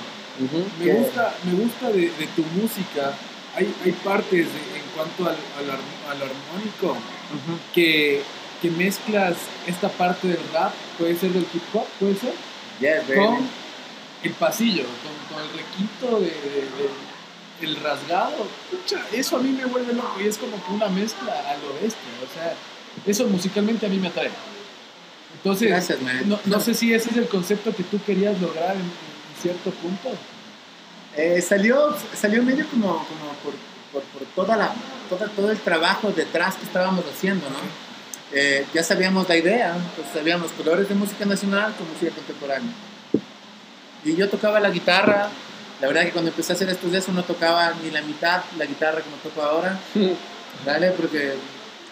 [0.80, 3.14] Me Que- gusta, me gusta de, de tu música.
[3.56, 6.96] Hay, hay partes de- en cuanto al, al, ar- al armónico
[7.74, 8.22] que,
[8.62, 9.36] que mezclas
[9.68, 12.34] esta parte del rap, puede ser del hip hop, puede ser,
[12.80, 13.38] Yes, con
[14.24, 16.90] el pasillo, con, con el requinto de- de-
[17.66, 18.48] el rasgado.
[18.70, 21.74] Pucha, eso a mí me vuelve loco y es como que una mezcla a lo
[21.82, 22.10] bestia.
[22.24, 22.54] O sea,
[23.06, 24.32] eso musicalmente a mí me atrae.
[25.36, 26.28] Entonces, Gracias, man.
[26.28, 29.72] no, no sé si ese es el concepto que tú querías lograr en, en cierto
[29.72, 30.10] punto.
[31.16, 33.54] Eh, salió, salió medio como, como por,
[33.92, 34.74] por, por toda la,
[35.10, 37.58] toda, todo el trabajo detrás que estábamos haciendo, ¿no?
[38.32, 42.72] Eh, ya sabíamos la idea, pues sabíamos colores de música nacional con música contemporánea.
[44.06, 45.30] Y yo tocaba la guitarra,
[45.82, 48.42] la verdad que cuando empecé a hacer esto de eso no tocaba ni la mitad
[48.58, 49.80] la guitarra como toco ahora,
[50.66, 50.92] ¿vale?
[50.92, 51.34] Porque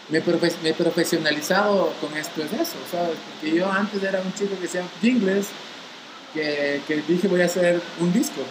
[0.10, 3.16] me, profe- me he profesionalizado con esto es eso, ¿sabes?
[3.42, 5.48] Porque yo antes era un chico que hacía jingles,
[6.34, 8.42] que, que dije voy a hacer un disco.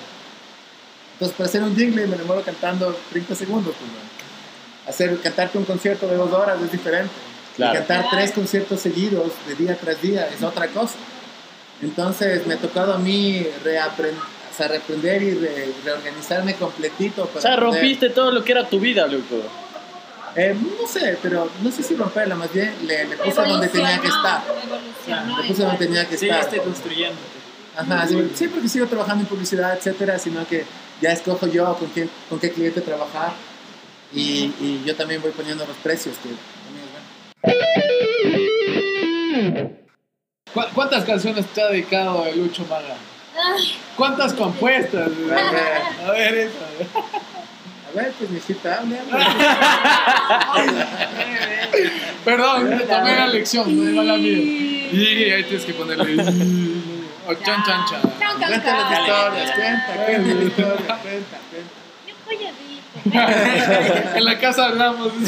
[1.15, 3.75] Entonces, para hacer un jingle me demoro cantando 30 segundos.
[3.79, 4.91] Pues, ¿no?
[4.91, 7.11] Hacer, cantarte un concierto de dos horas es diferente.
[7.57, 7.73] Claro.
[7.73, 10.95] Y cantar tres conciertos seguidos de día tras día es otra cosa.
[11.83, 14.21] Entonces, me ha tocado a mí reaprender,
[14.57, 17.27] sea, reaprender y re- reorganizarme completito.
[17.27, 19.43] Para O sea, poder- rompiste todo lo que era tu vida, loco.
[20.37, 23.99] Eh, no sé, pero no sé si romperla, más bien le, le puse donde tenía
[24.01, 24.43] que estar.
[24.65, 25.43] Evolucionó.
[25.43, 26.41] Le puse donde tenía que estar.
[26.41, 27.19] estoy construyendo.
[27.77, 30.65] Ajá, sí, sí, porque sigo trabajando en publicidad, etcétera, sino que
[31.01, 33.33] ya escojo yo con, quién, con qué cliente trabajar
[34.15, 36.31] y, y yo también voy poniendo los precios, que
[36.65, 36.87] también
[37.43, 39.71] es bueno.
[40.55, 42.97] ¿Cu- ¿Cuántas canciones te ha dedicado el Lucho Maga?
[43.97, 45.09] ¿Cuántas compuestas?
[45.31, 46.59] A ver, A ver eso.
[47.89, 48.99] a ver, pues mi hijita, hable.
[52.25, 54.39] Perdón, tomé la lección, no es la mía.
[54.93, 56.23] Y ahí tienes que ponerle.
[57.29, 58.01] O chan chan chan.
[58.21, 61.39] Chan, Cuenta las historias, cuenta, cuenta la historia, cuenta, cuenta.
[62.07, 62.66] Yo polladito.
[64.17, 65.13] En la casa hablamos.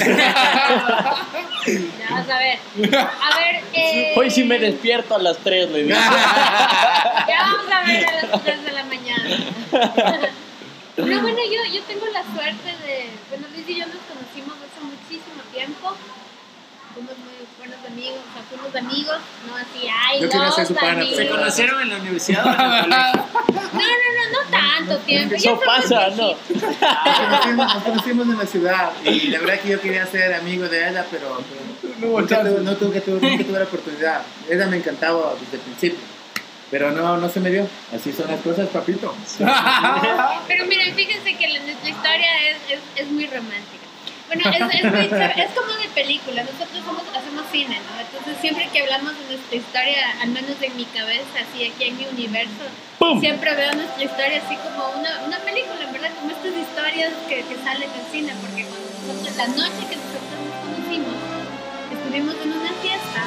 [1.68, 2.58] Ya vas a ver.
[2.94, 5.94] A ver, eh, Hoy sí me despierto a las 3, le digo.
[5.94, 9.36] Ya vamos a ver a las 3 de la mañana.
[10.96, 13.10] Pero bueno, yo, yo tengo la suerte de.
[13.28, 15.94] Bueno, Luis y yo nos conocimos hace muchísimo tiempo.
[16.96, 17.04] Muy
[17.88, 21.16] amigos, o sea, fuimos amigos, no así, ay, Yo quería los ser su pana, amigos.
[21.16, 22.90] ¿Se conocieron en la universidad o en?
[23.68, 25.34] No, no, no, no tanto tiempo.
[25.34, 26.32] Eso pasa, ¿no?
[27.56, 31.04] Nos conocimos, en la ciudad y la verdad que yo quería ser amigo de ella,
[31.10, 31.40] pero,
[32.00, 34.22] pero nunca, tuve, no tuve, tuve- nunca tuve la oportunidad.
[34.48, 35.98] Ella me encantaba desde el principio,
[36.70, 37.66] pero no, no se me dio.
[37.94, 39.14] Así son las cosas, papito.
[40.48, 43.77] Pero miren, fíjense que la- nuestra historia es, es, es muy romántica.
[44.28, 46.44] Bueno, es, es, muy es como de película.
[46.44, 48.00] Nosotros somos, hacemos cine, ¿no?
[48.00, 51.96] Entonces, siempre que hablamos de nuestra historia, al menos en mi cabeza, así aquí en
[51.96, 53.18] mi universo, ¡Pum!
[53.20, 57.36] siempre veo nuestra historia así como una, una película, en verdad, como estas historias que,
[57.40, 61.16] que salen en cine, porque cuando nosotros, la noche que nosotros nos conocimos,
[61.88, 63.22] estuvimos en una fiesta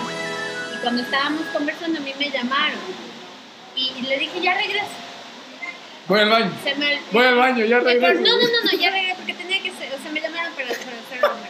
[0.74, 2.80] y cuando estábamos conversando a mí me llamaron
[3.76, 5.11] y, y le dije, ya regreso.
[6.12, 6.52] Voy al baño.
[6.62, 8.22] Se me, Voy al baño, ya pero regreso.
[8.22, 10.68] no, no, no, no, ya regresé porque tenía que ser, o sea, me llamaron para,
[10.68, 11.48] para hacer cosa.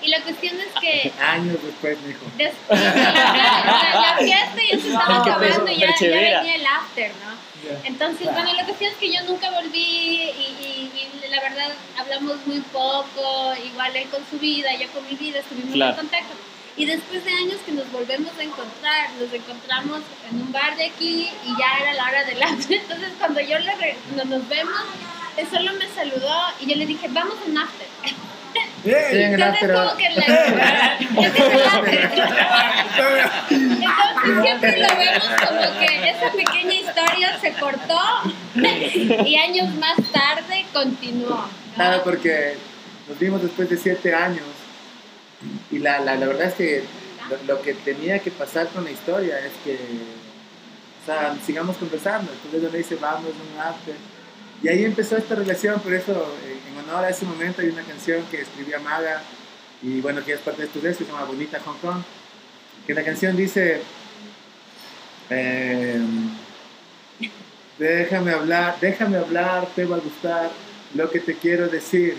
[0.00, 2.20] Y la cuestión es que Años después, mijo.
[2.36, 7.10] des- la, la- la fiesta ya se estaba Ah, acabando y ya, venía el after,
[7.24, 7.48] ¿no?
[7.84, 12.36] Entonces, bueno, la cuestión es que yo nunca volví y, y- y la verdad hablamos
[12.46, 15.90] muy poco, igual él con su vida, yo con mi vida, estuvimos Claro.
[15.90, 16.34] en contacto.
[16.78, 20.00] Y después de años que nos volvemos a encontrar, nos encontramos
[20.30, 22.76] en un bar de aquí y ya era la hora del after.
[22.80, 24.80] Entonces, cuando yo le re- no nos vemos,
[25.36, 27.86] él solo me saludó y yo le dije, vamos a un after.
[28.82, 30.96] Sí, Entonces, como que la...
[32.88, 38.00] Entonces siempre lo vemos como que esa pequeña historia se cortó
[39.26, 41.28] y años más tarde continuó.
[41.30, 41.48] ¿no?
[41.74, 42.56] Claro, porque
[43.08, 44.44] nos vimos después de siete años
[45.70, 46.82] y la, la, la verdad es que
[47.46, 52.32] lo, que tenía que pasar con la historia es que, o sea, sigamos conversando.
[52.32, 53.94] Entonces yo le dice, vamos, un after.
[54.62, 56.12] Y ahí empezó esta relación, por eso,
[56.44, 59.22] eh, en honor a ese momento, hay una canción que escribía Maga,
[59.82, 62.02] y bueno, que es parte de tu disco, se llama Bonita Hong Kong,
[62.86, 63.80] que la canción dice,
[65.30, 66.00] eh,
[67.78, 70.50] déjame hablar, déjame hablar, te va a gustar
[70.94, 72.16] lo que te quiero decir.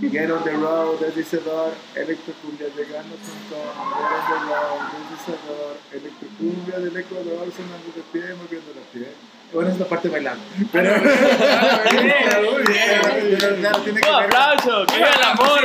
[0.00, 3.68] Get on the road, deslizador, electrocumbia, llegando a Hong Kong.
[3.92, 9.12] Get on the road, deslizador, electrocumbia del Ecuador, sonando de pie, moviendo la piel.
[9.52, 10.42] Bueno, es la parte bailando.
[10.72, 11.12] Pero, pero,
[12.64, 15.60] pero, claro, tiene que Un aplauso, que el amor.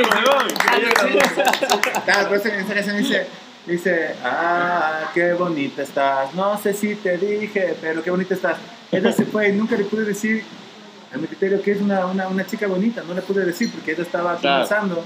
[2.04, 3.26] Claro, por eso en esa canción dice,
[3.66, 6.34] dice, ah, qué bonita estás.
[6.34, 8.58] No sé si te dije, pero qué bonita estás.
[8.92, 10.44] Ella se fue y nunca le pude decir,
[11.16, 13.02] a mi criterio, que es una, una, una chica bonita.
[13.06, 14.62] No le pude decir porque ella estaba Claro.
[14.68, 15.04] conversando.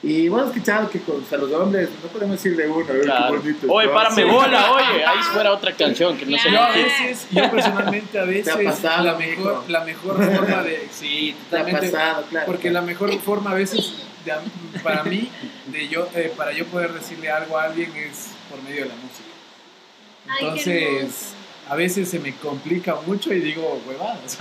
[0.00, 3.32] Y bueno, escuchado que con, a los hombres no podemos decir de uno, "Ay, Claro.
[3.32, 3.66] qué bonito.
[3.72, 4.02] Oye, estás".
[4.04, 5.04] párame bola, oye.
[5.06, 9.04] Ahí fuera otra canción que no se Yo a veces, yo personalmente a veces, pasado,
[9.04, 10.88] la mejor, la mejor forma de...
[10.92, 11.90] Sí, Te ha totalmente.
[11.96, 12.46] pasado, claro.
[12.46, 13.92] Porque la mejor forma a veces,
[14.24, 14.32] de
[14.84, 15.28] para mí,
[15.66, 18.94] de yo, eh, para yo poder decirle algo a alguien es por medio de la
[18.94, 19.28] música.
[20.28, 21.34] Ay, qué Entonces, hermoso.
[21.68, 24.38] A veces se me complica mucho y digo, huevadas,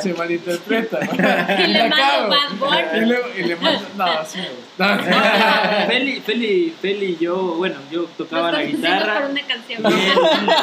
[0.02, 0.98] se malinterpreta.
[1.00, 1.10] ¿no?
[1.64, 2.28] Y le mando.
[2.28, 3.38] Bad Bunny.
[3.38, 5.84] Y y le mando, no, sí me gusta.
[5.88, 9.28] Feli, Feli, Feli y yo, bueno, yo tocaba Nos la conocimos por guitarra.
[9.30, 9.82] una canción.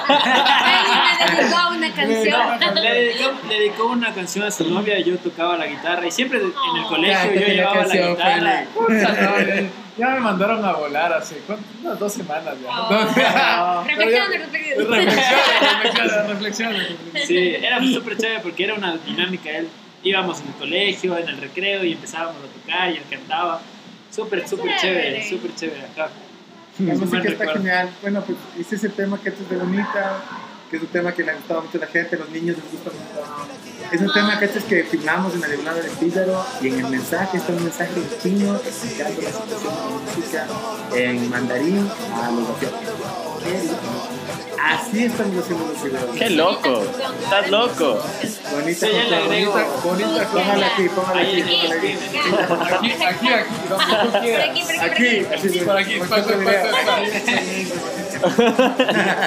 [0.07, 2.83] Ay, me dedicó a una canción.
[2.83, 6.39] Le dedicó, le dedicó una canción a su novia, yo tocaba la guitarra y siempre
[6.39, 6.87] en el Oh.
[6.89, 8.65] colegio yo llevaba la guitarra.
[8.73, 11.63] Puta, no, ya- me mandaron a volar hace ¿cuánto?
[11.83, 12.69] unas dos semanas ya.
[12.69, 12.89] Oh.
[13.77, 14.43] No, Reflexiona, pero
[14.91, 15.13] reflexiona.
[15.13, 17.25] ya- Reflexiona, reflexiona, reflexiona.
[17.25, 19.49] Sí, era súper chévere porque era una dinámica.
[19.49, 19.67] Él,
[20.03, 23.61] íbamos en el colegio, en el recreo y empezábamos a tocar y él cantaba.
[24.11, 26.09] Súper, súper chévere, súper chévere acá.
[26.79, 27.53] La música está recuerdo.
[27.55, 27.89] genial.
[28.01, 30.21] Bueno, pues hice ese tema que es de bonita,
[30.69, 32.57] que es un tema que le ha gustado mucho a la gente, a los niños
[32.57, 33.91] les gusta mucho.
[33.91, 36.91] Es un tema que es que filmamos en la Diagonal del Píldaro y en el
[36.91, 40.47] mensaje está un mensaje en chino explicando la situación de la música
[40.93, 44.26] en mandarín a los asiáticos.
[44.61, 46.15] Así estamos haciendo los videos.
[46.17, 46.83] Qué loco.
[47.23, 47.99] Estás loco.
[48.51, 51.91] Bonita, bonita, bonita, bonita, póngala aquí, póngala aquí, póngala aquí.
[52.67, 53.37] Aquí, aquí, aquí,
[53.91, 55.25] aquí, por aquí, por Aquí, aquí.
[55.33, 57.01] así, Por aquí, por pasa, aquí, pasa,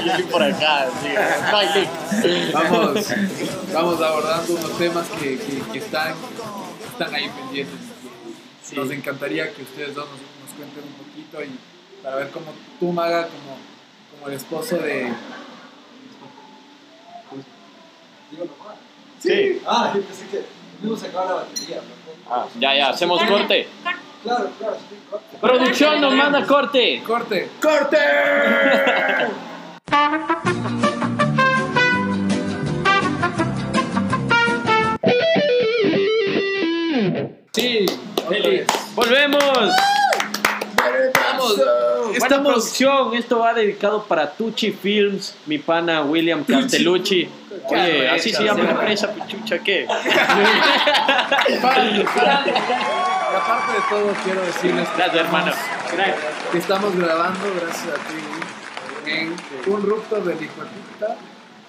[0.04, 0.88] Y aquí por acá.
[2.52, 3.06] Vamos,
[3.72, 6.14] vamos abordando unos temas que, que, que están,
[6.90, 7.78] están ahí pendientes.
[8.64, 8.76] Sí.
[8.76, 11.58] Nos encantaría que ustedes dos nos, nos cuenten un poquito y
[12.02, 13.58] para ver cómo tú, Maga, como,
[14.20, 15.12] como el esposo de...
[19.18, 19.62] Sí.
[19.66, 20.44] Ah, yo pensé que
[20.82, 21.76] no se acaba la batería.
[21.76, 22.34] ¿no?
[22.34, 23.68] Ah, ya, ya, hacemos corte.
[24.22, 25.38] Claro, claro, sí, corte.
[25.40, 27.02] Producción nos manda corte.
[27.06, 27.48] ¡Corte!
[27.60, 27.96] ¡Corte!
[37.52, 37.84] Sí,
[38.28, 38.64] Feliz.
[38.94, 39.74] Volvemos.
[41.14, 41.56] Vamos.
[41.56, 42.48] Buena Estamos...
[42.48, 43.14] producción.
[43.14, 47.28] Esto va dedicado para Tucci Films, mi pana William Castellucci.
[47.68, 49.86] Oye, así se llama la empresa, puchucha, ¿qué?
[51.48, 51.54] Y
[53.36, 55.52] aparte de todo, quiero decirles que Gracias, hermano.
[56.50, 59.28] que estamos grabando, gracias a ti, en
[59.72, 61.16] un hijo de puta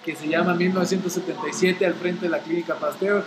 [0.03, 3.23] que se llama 1977 al frente de la clínica Pasteur.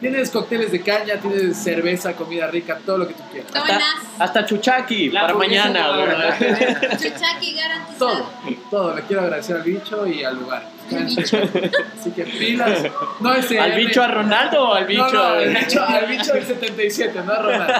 [0.00, 3.50] Tienes cócteles de caña, tienes cerveza, comida rica, todo lo que tú quieras.
[3.54, 3.80] Hasta,
[4.24, 5.80] hasta Chuchaki, La para mañana.
[5.82, 6.10] no va a güey.
[6.16, 6.90] haber.
[6.96, 7.98] Chuchaki garantizado.
[7.98, 8.26] Todo,
[8.70, 8.94] todo.
[8.96, 10.64] Le quiero agradecer al bicho y al lugar.
[10.90, 12.80] Así que pilas.
[13.20, 15.02] No ese ¿Al bicho a Ronaldo o al bicho?
[15.04, 17.74] No, no, a- al bicho, al bicho del 77, no a Ronaldo.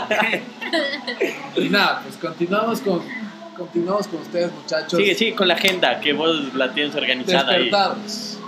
[1.57, 3.03] y nada, pues continuamos con,
[3.57, 4.93] continuamos con ustedes, muchachos.
[4.99, 7.71] Sigue, sigue con la agenda que vos la tienes organizada ahí.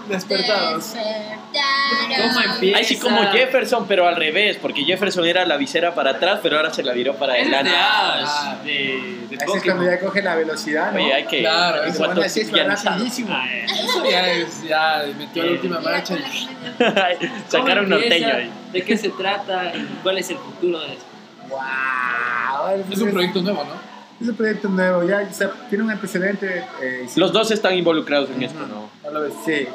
[0.08, 0.92] Despertados.
[0.94, 0.94] Despertados.
[0.94, 2.28] Despertar.
[2.28, 2.78] ¿Cómo empieza?
[2.78, 6.56] Ahí sí como Jefferson, pero al revés, porque Jefferson era la visera para atrás, pero
[6.56, 7.78] ahora se la viró para Es de adelante.
[7.78, 11.02] Ash, de, de Así es cuando ya coge la velocidad, ¿no?
[11.02, 11.40] Oye, hay que...
[11.40, 13.28] Claro, Bueno, así es rapidísimo.
[13.32, 13.66] Ah, eh.
[13.66, 16.14] Eso ya es, ya metió la última marcha.
[16.16, 16.48] y-
[17.48, 18.50] Sacaron ¿Cómo norteño ahí.
[18.72, 19.72] ¿De qué se trata?
[19.74, 21.04] ¿Y cuál es el futuro de esto?
[21.48, 22.82] ¡Wow!
[22.90, 23.92] Es un proyecto nuevo, ¿no?
[24.20, 26.64] Es un proyecto nuevo, ya o sea, tiene un antecedente.
[26.80, 28.88] eh, Los dos están involucrados en esto, ¿no?
[29.02, 29.66] No lo ves, Sí.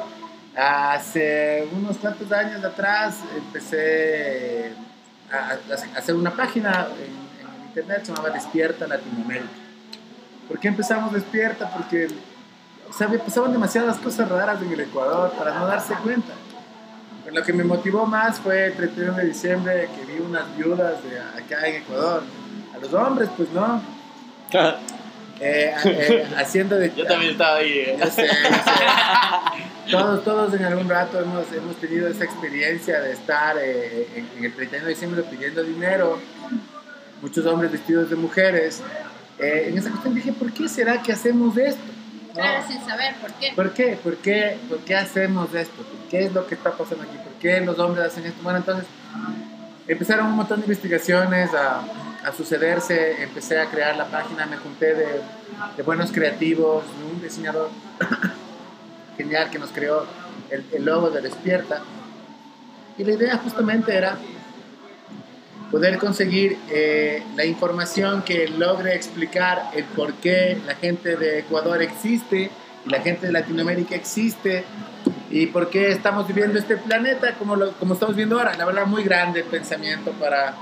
[0.58, 4.72] Hace unos cuantos años atrás empecé
[5.30, 9.46] a, a hacer una página en, en internet, se llamaba Despierta Latinoamérica.
[10.48, 11.70] ¿Por qué empezamos Despierta?
[11.70, 12.08] Porque
[12.88, 16.32] o sea, me pasaban demasiadas cosas raras en el Ecuador para no darse cuenta.
[17.22, 20.94] Pero lo que me motivó más fue el 31 de diciembre que vi unas viudas
[21.04, 22.22] de acá en Ecuador.
[22.74, 23.80] A los hombres, pues no.
[25.40, 26.92] Eh, eh, haciendo de...
[26.96, 27.78] Yo también estaba ahí.
[27.78, 27.96] eh.
[28.00, 29.64] Yo sé, yo sé.
[29.90, 34.44] Todos, todos en algún rato hemos, hemos tenido esa experiencia de estar eh, en, en
[34.44, 36.18] el 31 de diciembre pidiendo dinero,
[37.22, 38.82] muchos hombres vestidos de mujeres.
[39.38, 41.80] Eh, en esa cuestión dije, ¿por qué será que hacemos esto?
[42.28, 42.34] ¿No?
[42.34, 43.52] Claro, sin saber por qué.
[43.54, 43.98] ¿Por qué?
[44.02, 44.58] ¿Por qué?
[44.68, 45.84] ¿Por qué hacemos esto?
[46.10, 47.16] ¿Qué es lo que está pasando aquí?
[47.16, 48.42] ¿Por qué los hombres hacen esto?
[48.42, 48.84] Bueno, entonces
[49.86, 51.82] empezaron un montón de investigaciones a,
[52.24, 55.06] a sucederse, empecé a crear la página, me junté de,
[55.76, 57.70] de buenos creativos, un diseñador
[59.18, 60.06] genial que nos creó
[60.50, 61.82] el, el logo de Despierta.
[62.96, 64.16] Y la idea justamente era
[65.70, 71.82] poder conseguir eh, la información que logre explicar el por qué la gente de Ecuador
[71.82, 72.50] existe
[72.86, 74.64] y la gente de Latinoamérica existe
[75.30, 78.54] y por qué estamos viviendo este planeta como, lo, como estamos viendo ahora.
[78.56, 80.54] La verdad, muy grande el pensamiento para...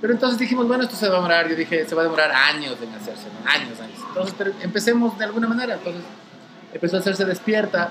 [0.00, 2.32] Pero entonces dijimos, bueno, esto se va a demorar, yo dije, se va a demorar
[2.32, 3.48] años en hacerse, ¿no?
[3.48, 4.00] años, años.
[4.08, 5.74] Entonces, empecemos de alguna manera.
[5.74, 6.02] Entonces,
[6.72, 7.90] empezó a hacerse despierta.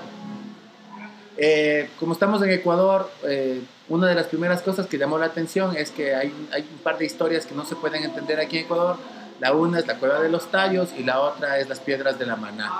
[1.36, 5.76] Eh, como estamos en Ecuador, eh, una de las primeras cosas que llamó la atención
[5.76, 8.64] es que hay, hay un par de historias que no se pueden entender aquí en
[8.64, 8.96] Ecuador.
[9.40, 12.26] La una es la cueva de los tallos y la otra es las piedras de
[12.26, 12.70] la maná.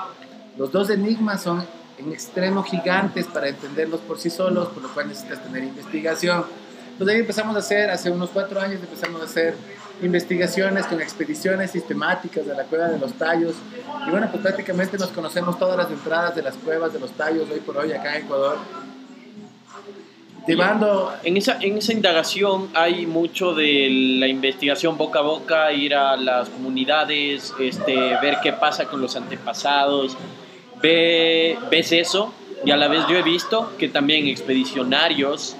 [0.57, 1.65] Los dos enigmas son
[1.97, 6.45] en extremo gigantes para entenderlos por sí solos, por lo cual necesitas tener investigación.
[6.91, 9.55] Entonces ahí empezamos a hacer, hace unos cuatro años empezamos a hacer
[10.05, 13.55] investigaciones con expediciones sistemáticas de la cueva de los tallos.
[14.07, 17.47] Y bueno, pues prácticamente nos conocemos todas las entradas de las cuevas de los tallos
[17.51, 18.57] hoy por hoy acá en Ecuador.
[20.45, 23.87] Llevando En esa, en esa indagación hay mucho de
[24.19, 29.15] la investigación boca a boca, ir a las comunidades, este, ver qué pasa con los
[29.15, 30.17] antepasados.
[30.81, 32.33] Ve, ves eso
[32.65, 35.55] y a la vez yo he visto que también expedicionarios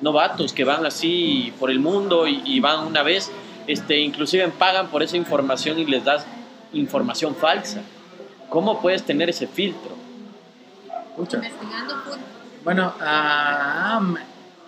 [0.00, 3.30] novatos que van así por el mundo y, y van una vez,
[3.68, 6.26] este, inclusive pagan por esa información y les das
[6.72, 7.80] información falsa.
[8.48, 9.96] ¿Cómo puedes tener ese filtro?
[11.18, 12.18] Investigando full.
[12.64, 14.14] Bueno, ah, mm,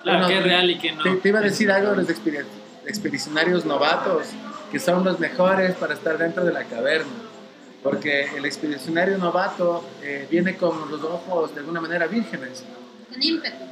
[0.02, 1.02] Claro, bueno, qué es real y qué no.
[1.02, 2.44] Te, te iba a decir algo de los expedi-
[2.86, 4.28] expedicionarios novatos,
[4.72, 7.10] que son los mejores para estar dentro de la caverna.
[7.82, 12.62] Porque el expedicionario novato eh, viene con los ojos de alguna manera vírgenes.
[13.10, 13.64] Con ímpetu.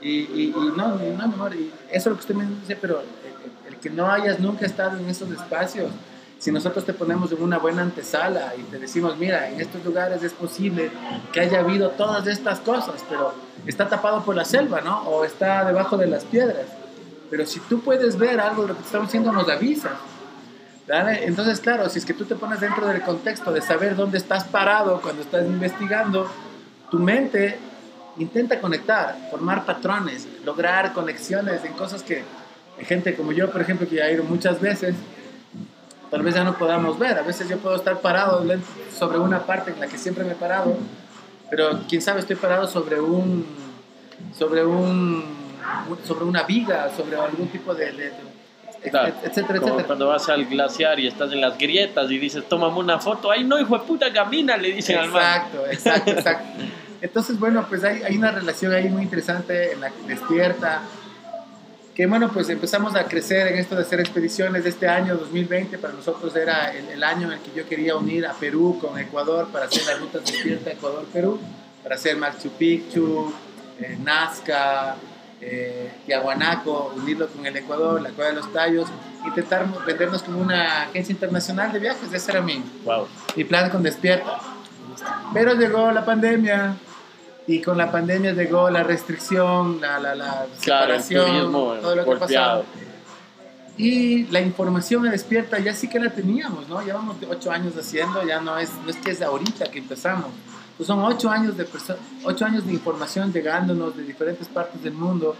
[0.00, 2.76] Y, y, y no, no, mi amor, y eso es lo que usted me dice,
[2.76, 3.02] pero
[3.90, 5.90] no hayas nunca estado en esos espacios,
[6.38, 10.22] si nosotros te ponemos en una buena antesala y te decimos, mira, en estos lugares
[10.22, 10.90] es posible
[11.32, 13.32] que haya habido todas estas cosas, pero
[13.66, 15.00] está tapado por la selva, ¿no?
[15.08, 16.66] O está debajo de las piedras.
[17.30, 19.92] Pero si tú puedes ver algo de lo que estamos diciendo, nos avisas.
[20.88, 24.44] Entonces, claro, si es que tú te pones dentro del contexto de saber dónde estás
[24.44, 26.30] parado cuando estás investigando,
[26.90, 27.58] tu mente
[28.18, 32.22] intenta conectar, formar patrones, lograr conexiones en cosas que
[32.84, 34.94] gente como yo, por ejemplo, que ya he ido muchas veces,
[36.10, 37.18] tal vez ya no podamos ver.
[37.18, 38.44] A veces yo puedo estar parado
[38.96, 40.76] sobre una parte en la que siempre me he parado,
[41.50, 43.46] pero quién sabe estoy parado sobre un
[44.38, 45.24] sobre un
[46.06, 48.36] sobre una viga, sobre algún tipo de, de- de-
[48.90, 49.86] Claro, etcétera, Como etcétera.
[49.86, 53.32] cuando vas al glaciar y estás en las grietas y dices, tómame una foto.
[53.32, 55.22] Ay, no, hijo de puta, camina, le dicen al man.
[55.22, 56.48] Exacto, exacto, exacto.
[57.00, 60.82] Entonces, bueno, pues hay, hay una relación ahí muy interesante en la que despierta.
[61.96, 64.66] Que bueno, pues empezamos a crecer en esto de hacer expediciones.
[64.66, 68.26] Este año, 2020, para nosotros era el, el año en el que yo quería unir
[68.26, 71.40] a Perú con Ecuador para hacer las rutas despierta Ecuador-Perú,
[71.82, 73.32] para hacer Machu Picchu,
[73.80, 74.96] eh, Nazca,
[75.40, 78.88] eh, Tiahuanaco, unirlo con el Ecuador, la Cueva de los Tallos,
[79.24, 82.12] intentar vendernos como una agencia internacional de viajes.
[82.12, 83.06] Ese era mi, Wow.
[83.34, 84.38] mi plan con Despierta.
[85.32, 86.76] Pero llegó la pandemia
[87.46, 91.94] y con la pandemia llegó la restricción, la, la, la Claro, el separación, turismo todo
[91.96, 92.62] lo que golpeado.
[92.62, 92.64] pasado.
[93.78, 96.80] Y la información Despierta ya sí que la teníamos, ¿no?
[96.82, 100.30] Llevamos ocho años haciendo, ya no es, no es que es ahorita que empezamos.
[100.76, 101.66] Pues son ocho años, de
[102.24, 105.36] ocho años de información llegándonos de diferentes partes del mundo,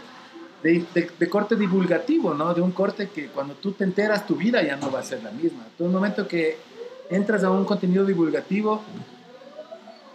[0.63, 2.53] de, de- de corte divulgativo, ¿no?
[2.55, 5.23] De un corte que cuando tú te enteras, tu vida ya no va a ser
[5.23, 5.65] la misma.
[5.77, 6.59] Tú en un momento que
[7.11, 8.83] entras a un contenido divulgativo,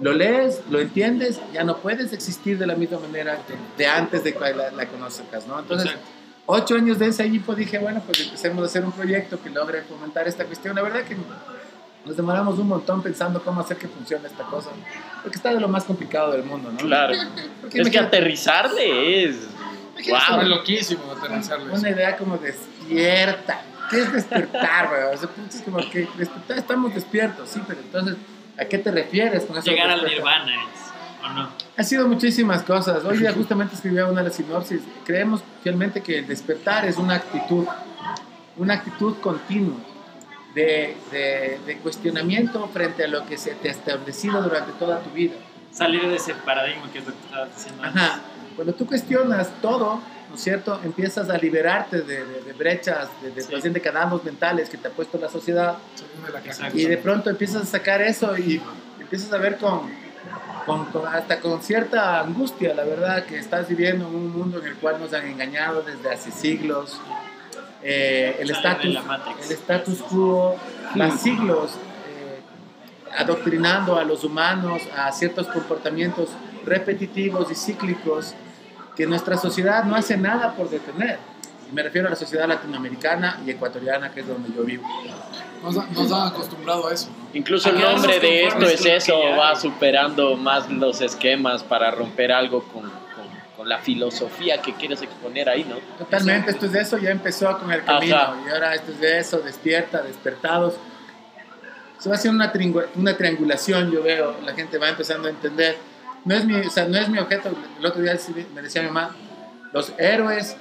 [0.01, 3.37] lo lees, lo entiendes, ya no puedes existir de la misma manera
[3.77, 5.59] de antes de que la, la conozcas, ¿no?
[5.59, 6.09] Entonces, Exacto.
[6.47, 9.83] ocho años de ese equipo dije, bueno, pues empecemos a hacer un proyecto que logre
[9.83, 10.75] fomentar esta cuestión.
[10.75, 11.15] La verdad que
[12.03, 14.71] nos demoramos un montón pensando cómo hacer que funcione esta cosa,
[15.21, 16.79] porque está de lo más complicado del mundo, ¿no?
[16.79, 17.13] Claro.
[17.61, 19.35] Porque Es que aterrizarle es.
[20.09, 20.37] Wow.
[20.37, 20.47] Wow.
[20.47, 21.79] loquísimo aterrizarles.
[21.79, 23.61] una idea como despierta.
[23.91, 25.13] ¿Qué es despertar, güey?
[25.13, 28.15] O sea, puta, es como que despertar, estamos despiertos, sí, pero entonces,
[28.61, 29.69] ¿a qué te refieres con eso?
[29.71, 31.49] Llegar al nirvana es, ¿o no?
[31.77, 33.03] Ha sido muchísimas cosas.
[33.03, 34.81] Hoy día justamente escribía una de las sinopsis.
[35.05, 37.65] Creemos fielmente que el despertar es una actitud,
[38.57, 39.77] una actitud continua
[40.55, 45.09] de, de- de cuestionamiento frente a lo que se te ha establecido durante toda tu
[45.11, 45.33] vida.
[45.71, 48.01] Salir de ese paradigma que es lo que estabas diciendo antes.
[48.01, 48.19] Ajá.
[48.57, 50.01] Cuando tú cuestionas todo,
[50.31, 50.79] ¿no es cierto?
[50.83, 53.51] Empiezas a liberarte de, de- de brechas, de, de, Sí.
[53.53, 55.75] más bien de candados mentales que te ha puesto la sociedad.
[56.73, 58.61] Y de pronto empiezas a sacar eso y
[58.99, 59.89] empiezas a ver con,
[60.65, 64.67] con- con- hasta con cierta angustia, la verdad, que estás viviendo en un mundo en
[64.67, 66.99] el cual nos han engañado desde hace siglos.
[67.83, 69.45] Eh, el Matrix.
[69.49, 70.55] el status quo,
[70.95, 71.71] las siglos
[72.07, 72.39] eh,
[73.17, 76.29] adoctrinando a los humanos a ciertos comportamientos
[76.63, 78.35] repetitivos y cíclicos
[79.01, 81.17] que nuestra sociedad no hace nada por detener.
[81.67, 84.87] Y me refiero a la sociedad latinoamericana y ecuatoriana, que es donde yo vivo.
[85.63, 87.09] Nos, ha- nos han acostumbrado a eso.
[87.33, 92.61] Incluso el nombre de esto es eso, va superando más los esquemas para romper algo
[92.65, 92.91] con, con-
[93.57, 95.77] con la filosofía que quieres exponer ahí, ¿no?
[95.97, 98.35] Totalmente, esto es de eso, ya empezó con el camino Ajá.
[98.45, 100.75] y ahora esto es de eso, despierta, despertados.
[101.97, 102.53] Se va haciendo una,
[102.97, 105.89] una triangulación, yo veo, la gente va empezando a entender.
[106.23, 107.49] No es mi, o sea, no es mi objeto,
[107.79, 108.17] el otro día
[108.53, 109.15] me decía mi mamá,
[109.73, 110.55] los héroes,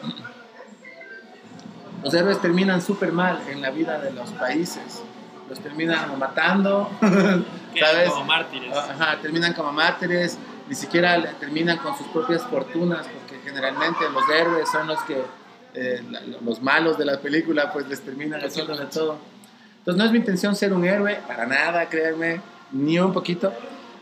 [2.03, 5.03] los héroes terminan súper mal en la vida de los países,
[5.49, 8.11] los terminan matando, ¿sabes?
[8.11, 8.75] como mártires.
[8.75, 10.39] Ajá, terminan como mártires,
[10.69, 15.23] ni siquiera terminan con sus propias fortunas, porque generalmente los héroes son los que,
[15.75, 16.03] eh,
[16.43, 19.19] los malos de la película, pues les terminan haciendo de todo.
[19.79, 22.41] Entonces no es mi intención ser un héroe, para nada, créanme,
[22.73, 23.53] ni un poquito,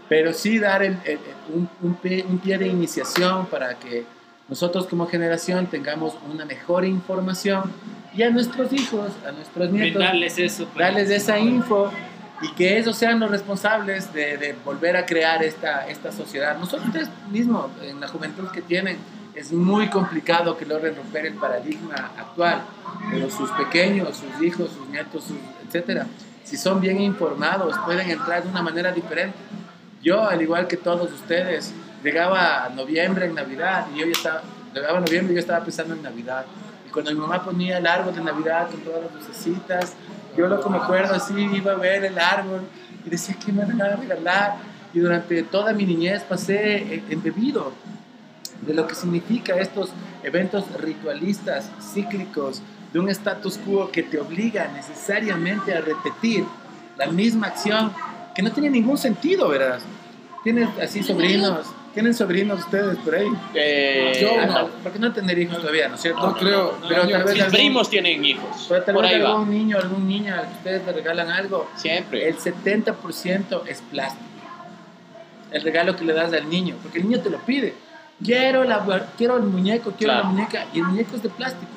[0.08, 1.18] pero sí dar el- el-
[1.54, 4.04] un, un pie, un pie de iniciación para que
[4.48, 7.70] nosotros como generación tengamos una mejor información
[8.14, 10.64] y a nuestros hijos, a nuestros nietos, Brindarles eso.
[10.66, 10.78] pues.
[10.78, 11.90] darles esa info
[12.40, 16.56] y que ellos sean los responsables de, de volver a crear esta, esta sociedad.
[16.58, 16.92] Nosotros
[17.30, 18.96] mismos, en la juventud que tienen,
[19.34, 22.62] es muy complicado que logren romper el paradigma actual,
[23.10, 25.36] pero sus pequeños, sus hijos, sus nietos, sus,
[25.66, 26.06] etcétera,
[26.44, 29.36] si son bien informados, pueden entrar de una manera diferente.
[30.02, 31.72] Yo, al igual que todos ustedes,
[32.02, 34.42] llegaba a noviembre en Navidad y yo ya estaba,
[34.74, 36.44] llegaba noviembre yo estaba pensando en Navidad.
[36.86, 39.94] Y cuando mi mamá ponía el árbol de Navidad con todas las lucecitas,
[40.36, 42.62] yo lo que me acuerdo así, iba a ver el árbol
[43.04, 44.56] y decía, ¿qué me van a regalar?
[44.94, 47.72] Y durante toda mi niñez pasé eh, embebido
[48.62, 49.90] de lo que significa estos
[50.22, 56.44] eventos ritualistas, cíclicos, de un status quo que te obliga necesariamente a repetir
[56.96, 57.92] la misma acción
[58.38, 59.80] que no tiene ningún sentido, ¿verdad?
[60.44, 63.26] Tienen así sobrinos, tienen sobrinos ustedes por ahí.
[63.52, 64.60] Eh, Yo no.
[64.60, 66.24] no, porque no tener hijos todavía, ¿no es cierto?
[66.24, 66.78] No creo.
[66.88, 68.66] Pero tal vez mis algún- primos tienen hijos.
[68.68, 69.30] pero tal Por vez ahí va.
[69.30, 72.28] algún niño, algún niño al que ustedes le regalan algo, Siempre.
[72.28, 74.22] el 70% es plástico.
[75.50, 77.74] El regalo que le das al niño, porque el niño te lo pide.
[78.24, 80.28] Quiero, la, quiero el muñeco, quiero Claro.
[80.28, 81.72] la muñeca, y el muñeco es de plástico.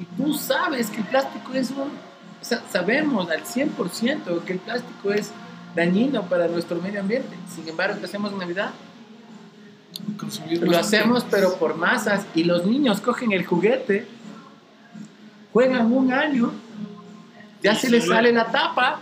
[0.00, 1.80] Y tú sabes que el plástico es un...
[1.80, 5.32] o sea, sabemos al 100% que el plástico es
[5.76, 7.36] dañino para nuestro medio ambiente.
[7.54, 8.70] Sin embargo, ¿qué hacemos en Navidad?
[10.18, 14.06] Consumir Lo hacemos pero por masas y los niños cogen el juguete,
[15.52, 16.52] juegan un año,
[17.62, 19.00] ya se les sale la tapa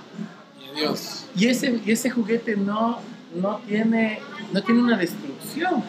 [0.61, 1.27] Y adiós.
[1.37, 2.99] y ese, y ese juguete no,
[3.35, 4.21] no, tiene,
[4.53, 5.83] no tiene una destrucción,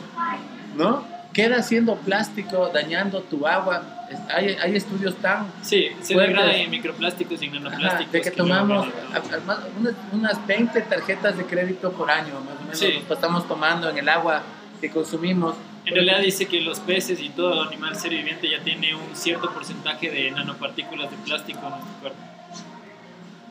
[0.75, 1.05] ¿no?
[1.33, 3.83] Queda siendo plástico, dañando tu agua.
[4.33, 5.47] Hay, hay estudios tan...
[5.61, 6.35] Sí, se Fuertes.
[6.35, 8.11] degrada en microplásticos y ajá, nanoplásticos.
[8.11, 8.87] de que luego tomamos
[9.79, 12.93] unas, unas 20 tarjetas de crédito por año, más o menos, Sí.
[12.95, 14.43] nos pasamos tomando en el agua
[14.79, 15.55] que consumimos.
[15.85, 19.51] En realidad dice que los peces y todo animal ser viviente ya tiene un cierto
[19.51, 22.19] porcentaje de nanopartículas de plástico en nuestro cuerpo.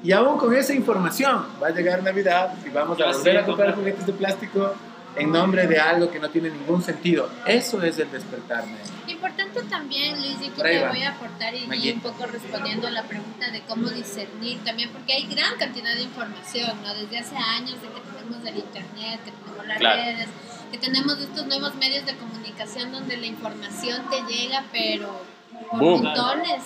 [0.02, 3.74] Y aún con esa información va a llegar Navidad y vamos a volver a comprar.
[3.74, 4.74] juguetes de plástico
[5.16, 7.30] en nombre de algo que no tiene ningún sentido.
[7.46, 8.76] Eso es el despertarme.
[9.06, 13.02] Importante también, Luis, y aquí te voy a aportar y, un poco respondiendo a la
[13.04, 16.94] pregunta de cómo discernir también, porque hay gran cantidad de información, ¿no?
[16.94, 20.02] Desde hace años de que tenemos tenemos el internet, que tenemos las Claro.
[20.02, 20.28] redes,
[20.70, 25.22] que tenemos estos nuevos medios de comunicación donde la información te llega, pero
[25.70, 26.02] por Boom.
[26.02, 26.62] montones.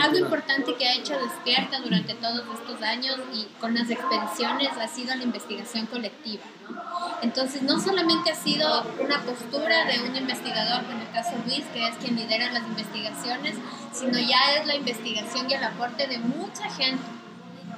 [0.00, 4.88] Algo importante que ha hecho Despierta durante todos estos años y con las expediciones ha
[4.88, 6.42] sido la investigación colectiva.
[6.68, 6.80] ¿no?
[7.22, 11.86] Entonces, no solamente ha sido una postura de un investigador, en el caso Luis, que
[11.86, 13.56] es quien lidera las investigaciones,
[13.92, 17.04] sino ya es la investigación y el aporte de mucha gente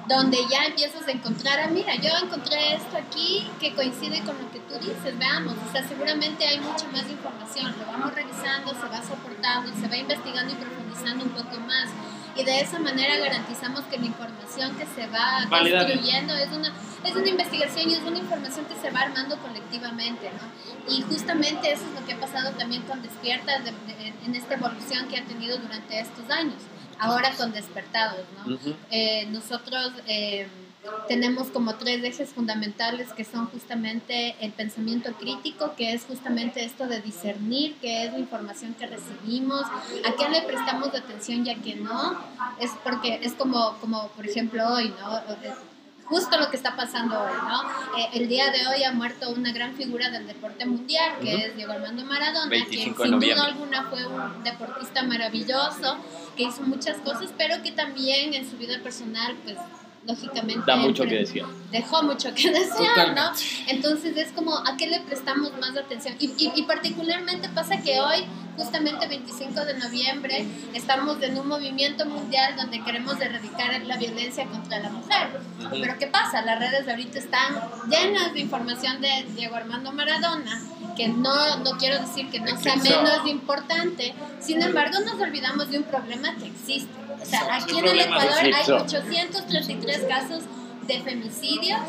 [0.08, 4.50] donde ya empiezas a encontrar, ah, mira, yo encontré esto aquí que coincide con lo
[4.50, 8.88] que tú dices, veamos, o sea, seguramente hay mucha más información, lo vamos revisando, se
[8.88, 11.88] va soportando, se va investigando y profundizando un poco más.
[12.34, 16.72] Y de esa manera garantizamos que la información que se va construyendo es una,
[17.04, 20.92] es una investigación y es una información que se va armando colectivamente, ¿no?
[20.92, 24.54] Y justamente eso es lo que ha pasado también con Despierta de- de- en esta
[24.54, 26.62] evolución que ha tenido durante estos años,
[26.98, 28.54] ahora con Despertados, ¿no?
[28.54, 28.74] Ujú.
[28.90, 30.48] Eh, nosotros eh,
[31.08, 36.86] tenemos como tres ejes fundamentales que son justamente el pensamiento crítico, que es justamente esto
[36.86, 41.54] de discernir qué es la información que recibimos, a qué le prestamos atención y a
[41.56, 42.18] qué no.
[42.58, 45.20] Es porque es como, como por ejemplo hoy, ¿no?
[46.04, 47.62] Justo lo que está pasando hoy, ¿no?
[47.98, 51.44] Eh, el día de hoy ha muerto una gran figura del deporte mundial, que Ujú.
[51.44, 55.96] es Diego Armando Maradona, 25 quien sin duda alguna fue un deportista maravilloso,
[56.36, 59.56] que hizo muchas cosas, pero que también en su vida personal, pues
[60.06, 61.44] lógicamente Da mucho que decir.
[61.70, 63.30] dejó mucho que desear, ¿no?
[63.68, 66.14] Entonces es como, ¿a qué le prestamos más atención?
[66.18, 68.24] Y, y- y particularmente pasa que hoy,
[68.56, 70.44] justamente 25 de noviembre,
[70.74, 75.28] estamos en un movimiento mundial donde queremos erradicar la violencia contra la mujer.
[75.70, 76.42] Pero ¿qué pasa?
[76.42, 77.54] Las redes ahorita están
[77.88, 80.60] llenas de información de Diego Armando Maradona,
[80.96, 85.78] que no, no quiero decir que no sea menos importante, sin embargo nos olvidamos de
[85.78, 86.92] un problema que existe.
[87.22, 88.76] O sea, aquí en el Ecuador hay Eclipsó.
[88.76, 90.44] 833 casos
[90.86, 91.80] de femicidios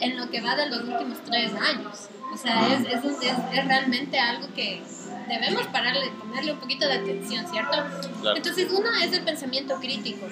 [0.00, 2.08] en lo que va de los últimos tres años.
[2.32, 3.22] O sea, es, es, es-
[3.52, 4.82] es realmente algo que
[5.28, 7.76] debemos pararle, ponerle un poquito de atención, ¿cierto?
[8.20, 8.36] Claro.
[8.36, 10.26] Entonces, una es el pensamiento crítico.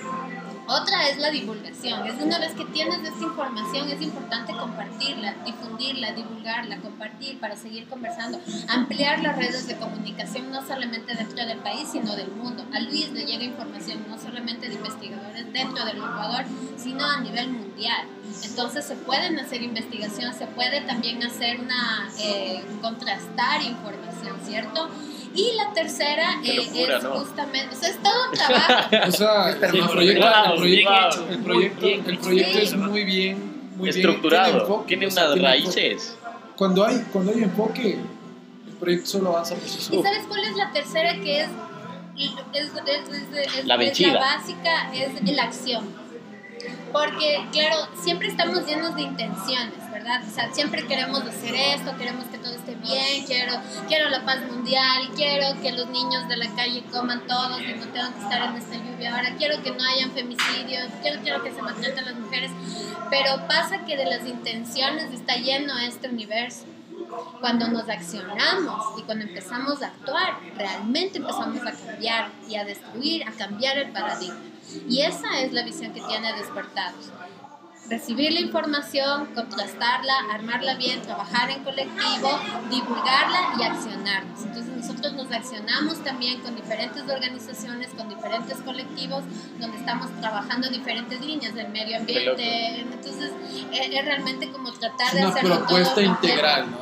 [0.67, 2.07] Otra es la divulgación.
[2.07, 7.87] Es una vez que tienes esta información, es importante compartirla, difundirla, divulgarla, compartir para seguir
[7.87, 12.65] conversando, ampliar las redes de comunicación no solamente dentro del país, sino del mundo.
[12.73, 16.45] A Luis le llega información no solamente de investigadores dentro del Ecuador,
[16.77, 18.07] sino a nivel mundial.
[18.43, 24.89] Entonces se pueden hacer investigación, se puede también hacer una, eh, contrastar información, ¿cierto?
[25.35, 27.11] Y la tercera eh, locura, es ¿no?
[27.15, 28.89] justamente, o sea, es todo un trabajo.
[29.09, 29.59] O sea, el
[29.89, 33.91] proyecto, claro, el proyecto, bien hecho, el proyecto, bien el proyecto es muy bien, muy
[33.91, 34.61] bien, Estructurado.
[34.61, 35.81] enfoque, Tiene o sea, unas tiene enfoque.
[35.81, 36.17] raíces.
[36.57, 37.93] Cuando hay, cuando hay enfoque,
[38.69, 40.03] el proyecto solo avanza por sí ¿Y solo.
[40.03, 41.49] sabes cuál es la tercera que es,
[42.17, 44.21] es, es- es- es- La es vencida.
[44.21, 44.93] básica?
[44.95, 46.04] Es la acción.
[46.95, 50.23] Porque, claro, siempre estamos llenos de intenciones, ¿verdad?
[50.25, 53.55] O sea, siempre queremos hacer esto, queremos que todo esté bien, quiero,
[53.89, 57.87] quiero la paz mundial, quiero que los niños de la calle coman todos y no
[57.89, 61.51] tengan que estar en esta lluvia ahora, quiero que no hayan femicidios, quiero, quiero que
[61.51, 62.53] se maltraten las mujeres.
[63.11, 66.67] Pero pasa que de las intenciones está lleno este universo
[67.41, 73.29] cuando nos accionamos y cuando empezamos a actuar, realmente empezamos a cambiar y a destruir,
[73.29, 74.54] a cambiar el paradigma.
[74.89, 77.11] Y esa es la visión que tiene Despertados.
[77.89, 82.31] Recibir la información, contrastarla, armarla bien, trabajar en colectivo,
[82.71, 84.41] divulgarla y accionarnos.
[84.43, 89.25] Entonces nosotros nos accionamos también con diferentes organizaciones, con diferentes colectivos,
[89.61, 92.81] donde estamos trabajando diferentes líneas del medio ambiente.
[92.81, 93.33] Entonces
[93.71, 96.27] es, es realmente como tratar Es de una hacerlo todo propuesta completo.
[96.27, 96.79] integral, ¿no?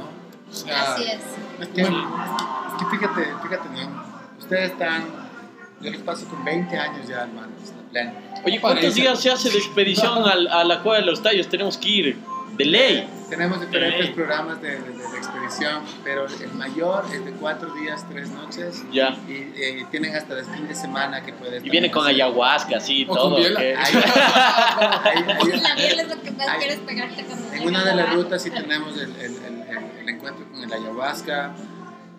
[0.53, 1.21] O sea, Así es.
[1.61, 1.89] Es que, es
[2.79, 4.05] que fíjate, fíjate, ¿no?
[4.39, 5.05] Ustedes están,
[5.81, 8.13] yo les paso con 20 años ya, hermanos, pleno.
[8.45, 9.01] Oye, ¿cuántos Parece.
[9.01, 11.49] días se hace de expedición al- a la cueva de los tallos?
[11.49, 12.17] Tenemos que ir.
[12.57, 13.09] De ley.
[13.31, 14.13] Tenemos diferentes Ey.
[14.13, 18.83] programas de, de- de expedición, pero el mayor es de 4 días, 3 noches.
[18.93, 19.17] Ya.
[19.27, 21.65] Y eh, tienen hasta el fin de semana que puedes.
[21.65, 22.17] Y viene con hacer.
[22.17, 23.37] ayahuasca, así, O todo.
[23.37, 23.43] con.
[23.43, 23.75] ¿qué?
[23.75, 27.95] Ahí- ahí- ahí- La miel es lo que más quieres pegarte con En una de
[27.95, 31.53] las rutas sí tenemos el, el- el- el- el encuentro con el ayahuasca,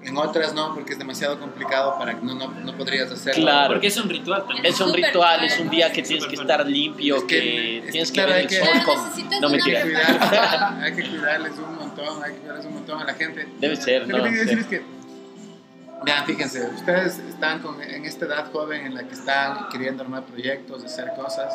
[0.05, 3.41] en otras no, porque es demasiado complicado para que no, no, no podrías hacerlo.
[3.43, 3.73] Claro.
[3.73, 4.65] Porque es un ritual también.
[4.65, 5.53] Es un Súper ritual, claro.
[5.53, 8.13] es un día que tienes que estar limpio, Es que- que, es que, tienes que
[8.15, 9.29] claro, ver hay el que- sol Claro, con...
[9.29, 9.79] No, una mentira.
[9.79, 13.13] Hay que, cuidarles, hay que cuidarles un montón, hay que cuidarles un montón a la
[13.13, 13.47] gente.
[13.59, 14.23] Debe ser, Lo que ¿no?
[14.29, 14.81] quiero decir es que,
[16.05, 20.23] vean, fíjense, ustedes están con- en esta edad joven en la que están queriendo armar
[20.23, 21.53] proyectos, hacer cosas,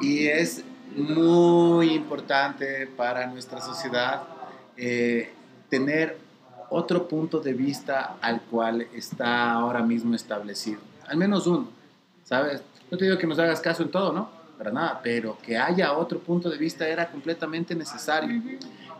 [0.00, 0.62] y es
[0.96, 4.22] muy importante para nuestra sociedad
[4.76, 5.30] eh,
[5.68, 6.18] tener
[6.76, 10.80] otro punto de vista al cual está ahora mismo establecido.
[11.06, 11.68] Al menos uno,
[12.24, 12.62] ¿sabes?
[12.90, 14.28] No te digo que nos hagas caso en todo, ¿no?
[14.58, 18.40] para nada, pero que haya otro punto de vista era completamente necesario.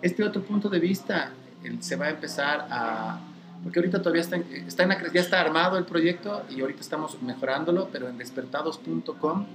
[0.03, 1.31] Este otro punto de vista
[1.63, 3.21] el- se va a empezar a...
[3.63, 6.81] Porque ahorita todavía está, en- está en la ya está armado el proyecto y ahorita
[6.81, 9.47] estamos mejorándolo, pero en despertados.com,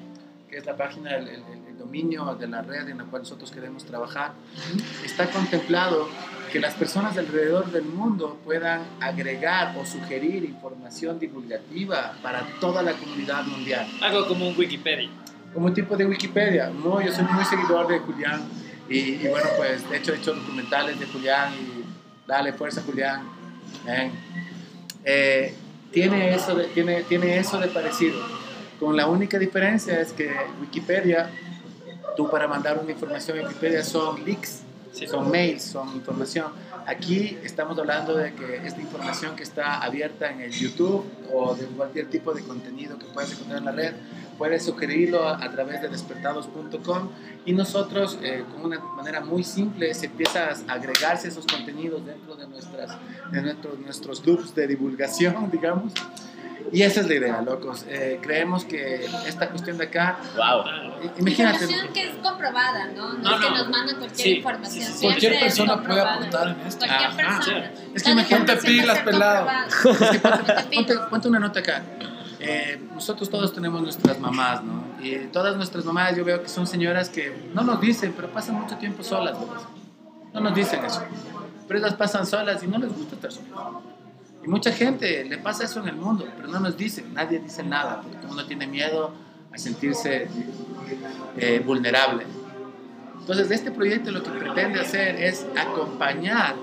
[0.49, 3.51] que es la página, el, el- el dominio de la red en la cual nosotros
[3.51, 4.31] queremos trabajar,
[5.03, 6.07] está contemplado
[6.49, 12.93] que las personas alrededor del mundo puedan agregar o sugerir información divulgativa para toda la
[12.93, 15.09] comunidad mundial Algo como un Wikipedia.
[15.53, 16.69] como un tipo de Wikipedia.
[16.69, 18.41] No, yo soy muy seguidor de Julián
[18.89, 21.83] y, y bueno, pues de hecho he hecho documentales de Julián y
[22.27, 23.21] dale fuerza Julián.
[25.05, 25.53] Eh,
[25.91, 28.19] tiene, eso de, tiene, tiene eso de parecido.
[28.79, 30.31] Con la única diferencia es que
[30.61, 31.29] Wikipedia,
[32.15, 34.61] tú para mandar una información a Wikipedia son leaks,
[34.91, 35.07] Sí.
[35.07, 36.51] son mails, son información.
[36.85, 41.65] Aquí estamos hablando de que esta información que está abierta en el YouTube o de
[41.65, 43.93] cualquier tipo de contenido que puedas encontrar en la red,
[44.37, 47.09] puedes sugerirlo a, a través de despertados.com
[47.45, 52.35] y nosotros, eh, con una manera muy simple, se empieza a agregarse esos contenidos dentro
[52.35, 52.97] de, nuestras,
[53.31, 55.93] de nuestros, nuestros loops de divulgación, digamos.
[56.71, 57.85] Y esa es la idea, locos.
[57.87, 60.63] Eh, creemos que esta cuestión de acá, Wow.
[61.17, 63.13] imagínate, Información que es comprobada, ¿no?
[63.13, 63.57] No, No, es que no.
[63.57, 64.85] nos mandan cualquier Sí, información.
[64.85, 66.85] sí, sí, Cualquier persona puede aportar en esto.
[66.85, 67.35] Cualquier Ajá.
[67.39, 67.71] persona.
[67.95, 69.47] Es que imagínate pilas, pelado.
[69.67, 71.81] Es que ponte, Ponte ponte- una nota acá.
[72.41, 74.83] Eh, nosotros todos tenemos nuestras mamás, ¿no?
[75.01, 78.55] Y todas nuestras mamás yo veo que son señoras que no nos dicen, pero pasan
[78.61, 79.63] mucho tiempo solas, ¿verdad?
[80.33, 81.03] No nos dicen eso.
[81.67, 83.49] Pero ellas pasan solas y no les gusta estar solas.
[84.43, 87.63] Y mucha gente le pasa eso en el mundo, pero no nos dicen, nadie dice
[87.63, 89.13] nada, porque uno tiene miedo
[89.51, 90.27] a sentirse
[91.37, 92.25] eh, vulnerable.
[93.19, 96.55] Entonces, este proyecto lo que pretende hacer es acompañar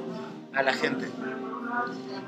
[0.53, 1.07] a la gente.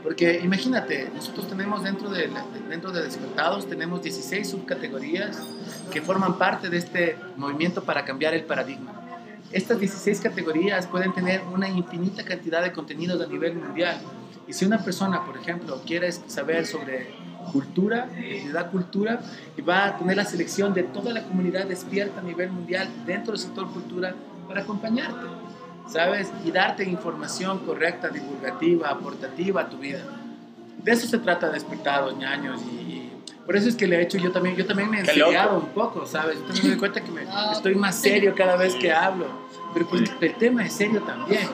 [0.02, 2.30] Porque imagínate, nosotros tenemos dentro de,
[2.68, 5.40] dentro de Despertados, tenemos 16 subcategorías
[5.90, 8.92] que forman parte de este movimiento para cambiar el paradigma.
[9.50, 13.98] Estas 16 categorías pueden tener una infinita cantidad de contenidos a nivel mundial.
[14.48, 17.14] Y si una persona, por ejemplo, quiere saber sobre
[17.52, 19.20] cultura, identidad cultura,
[19.56, 23.32] y va a tener la selección de toda la comunidad despierta a nivel mundial dentro
[23.32, 24.14] del sector cultura
[24.46, 25.26] para acompañarte.
[25.88, 26.30] ¿sabes?
[26.44, 30.00] Y darte información correcta, divulgativa, aportativa a tu vida.
[30.82, 33.12] De eso se trata Despertados, ñaños, y, y
[33.46, 35.56] por eso es que le he hecho yo también, yo también me he loco.
[35.56, 36.36] un poco, ¿sabes?
[36.38, 37.52] Yo también me doy cuenta que me, No.
[37.52, 39.26] estoy más serio cada vez que hablo,
[39.72, 41.48] pero pues el tema es serio también.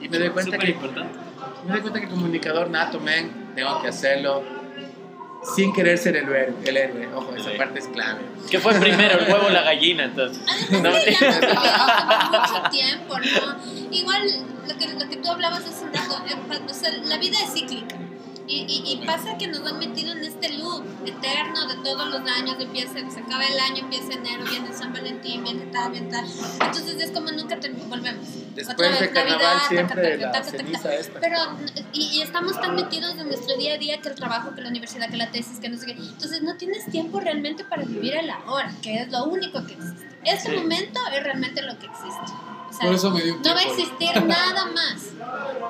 [0.00, 1.18] Y me doy cuenta Súper que, importante.
[1.64, 4.42] Me doy cuenta que comunicador nato, men, tengo que hacerlo
[5.56, 7.08] sin querer ser el héroe, el héroe.
[7.14, 7.58] Ojo, esa Sí.
[7.58, 8.20] parte es clave.
[8.50, 10.42] ¿Qué fue primero, el huevo o la gallina entonces?
[10.70, 13.90] Además hemos vivido mucho tiempo, ¿no?
[13.90, 14.22] Igual
[14.68, 17.52] lo que, lo que tú hablabas hace un rato, eh, o sea, la vida es
[17.52, 17.96] cíclica.
[18.48, 22.20] Y, y, y pasa que nos han metido en este loop eterno de todos los
[22.30, 26.24] años, empieza, se acaba el año, empieza enero, viene San Valentín, viene tal, viene tal.
[26.26, 28.26] Entonces es como nunca termi- volvemos.
[28.54, 31.20] Después Otra de vez, carnaval Navidad, siempre taca, taca, taca, esta.
[31.20, 31.38] Pero,
[31.92, 34.68] y, y estamos tan metidos en nuestro día a día que el trabajo, que la
[34.68, 35.92] universidad, que la tesis, que no sé qué.
[35.92, 40.08] Entonces no tienes tiempo realmente para vivir el ahora, que es lo único que existe.
[40.24, 40.56] Este Sí.
[40.56, 42.32] momento es realmente lo que existe.
[42.68, 45.02] O sea, Por eso me dio no va a existir nada más.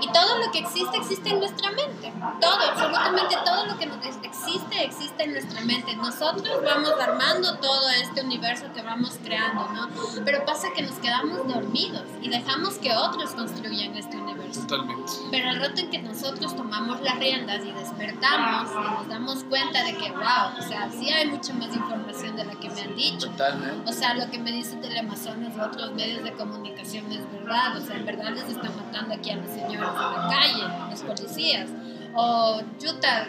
[0.00, 2.12] Y todo lo que existe, existe en nuestra mente.
[2.40, 5.94] Todo, absolutamente todo lo que nos existe, existe en nuestra mente.
[5.96, 9.88] Nosotros vamos armando todo este universo que vamos creando, ¿no?
[10.24, 14.62] Pero pasa que nos quedamos dormidos y dejamos que otros construyan este universo.
[14.62, 15.12] Totalmente.
[15.30, 19.84] Pero al rato en que nosotros tomamos las riendas y despertamos y nos damos cuenta
[19.84, 22.96] de que, wow, o sea, sí hay mucha más información de la que me han
[22.96, 23.28] dicho.
[23.28, 23.90] Totalmente.
[23.90, 27.76] O sea, lo que me dice Teleamazonas u otros medios de comunicación es verdad.
[27.76, 31.00] O sea, en verdad les están matando aquí a los señores de la calle, los
[31.02, 31.68] policías.
[32.14, 33.28] O, chuta,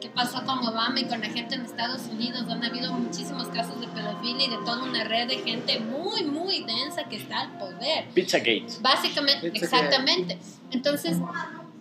[0.00, 2.44] ¿qué pasó con Obama y con la gente en Estados Unidos?
[2.48, 6.64] Han habido muchísimos casos de pedofilia y de toda una red de gente muy, muy
[6.64, 8.08] densa que está al poder.
[8.14, 8.66] Pizzagate.
[8.80, 10.38] Básicamente, exactamente.
[10.70, 11.18] Entonces,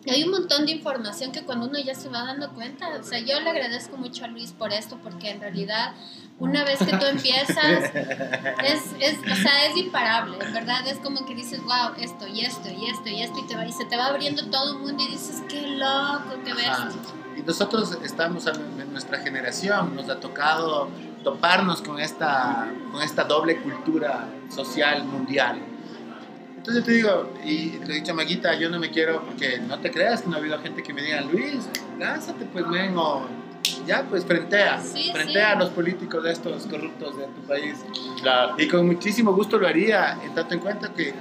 [0.08, 3.20] hay un montón de información que cuando uno ya se va dando cuenta, o sea,
[3.20, 5.94] yo le agradezco mucho a Luis por esto, porque en realidad,
[6.40, 7.84] una vez que tú empiezas,
[8.64, 12.42] es, es, o sea, es imparable, en verdad, es como que dices, wow, esto y
[12.42, 14.80] esto y esto y esto, y, te va, y se te va abriendo todo el
[14.80, 16.92] mundo y dices, qué loco, qué bestia.
[17.38, 20.90] Y nosotros estamos en nuestra generación, nos ha tocado
[21.24, 25.60] toparnos con esta, con esta doble cultura social mundial.
[26.70, 29.80] Entonces te digo, y le he dicho a Maguita, yo no me quiero, porque no
[29.80, 31.68] te creas que no ha habido gente que me diga, Luis,
[31.98, 33.26] lánzate pues, men, o
[33.88, 35.56] ya pues frentea, Sí, frentea sí.
[35.56, 37.84] a los políticos de estos corruptos de tu país.
[38.22, 38.54] Claro.
[38.60, 41.12] Y con muchísimo gusto lo haría, en tanto en cuenta que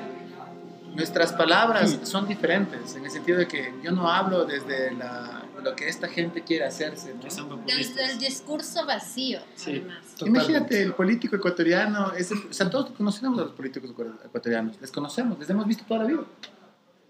[0.94, 5.74] nuestras palabras son diferentes, en el sentido de que yo no hablo desde la lo
[5.76, 7.14] que esta gente quiere hacerse.
[7.14, 7.56] ¿no?
[7.66, 9.70] Del, discurso vacío, Sí.
[9.70, 9.98] además.
[10.24, 14.80] Imagínate, el político ecuatoriano, es el- o sea, todos conocemos a los políticos ecu- ecuatorianos,
[14.80, 16.20] les conocemos, les hemos visto toda la vida.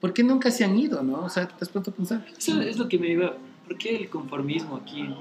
[0.01, 1.25] ¿Por qué nunca se han ido, no?
[1.25, 2.25] O sea, te has puesto a pensar.
[2.37, 3.35] Eso es lo que me iba.
[3.67, 5.17] ¿Por qué el conformismo aquí, en-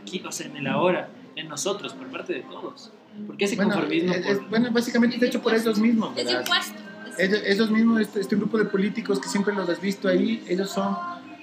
[0.00, 2.90] aquí, o sea, en el ahora, en nosotros, por parte de todos?
[3.26, 4.12] ¿Por qué ese Bueno, conformismo?
[4.14, 6.40] es- por- bueno, básicamente es hecho por ellos mismos, Es ¿verdad?
[6.40, 6.74] impuesto.
[7.10, 10.42] es- Ellos, esos mismos, este, este grupo de políticos que siempre los has visto ahí,
[10.48, 10.96] ellos son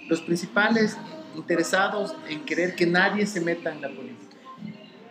[0.09, 0.97] los principales
[1.35, 4.37] interesados en querer que nadie se meta en la política.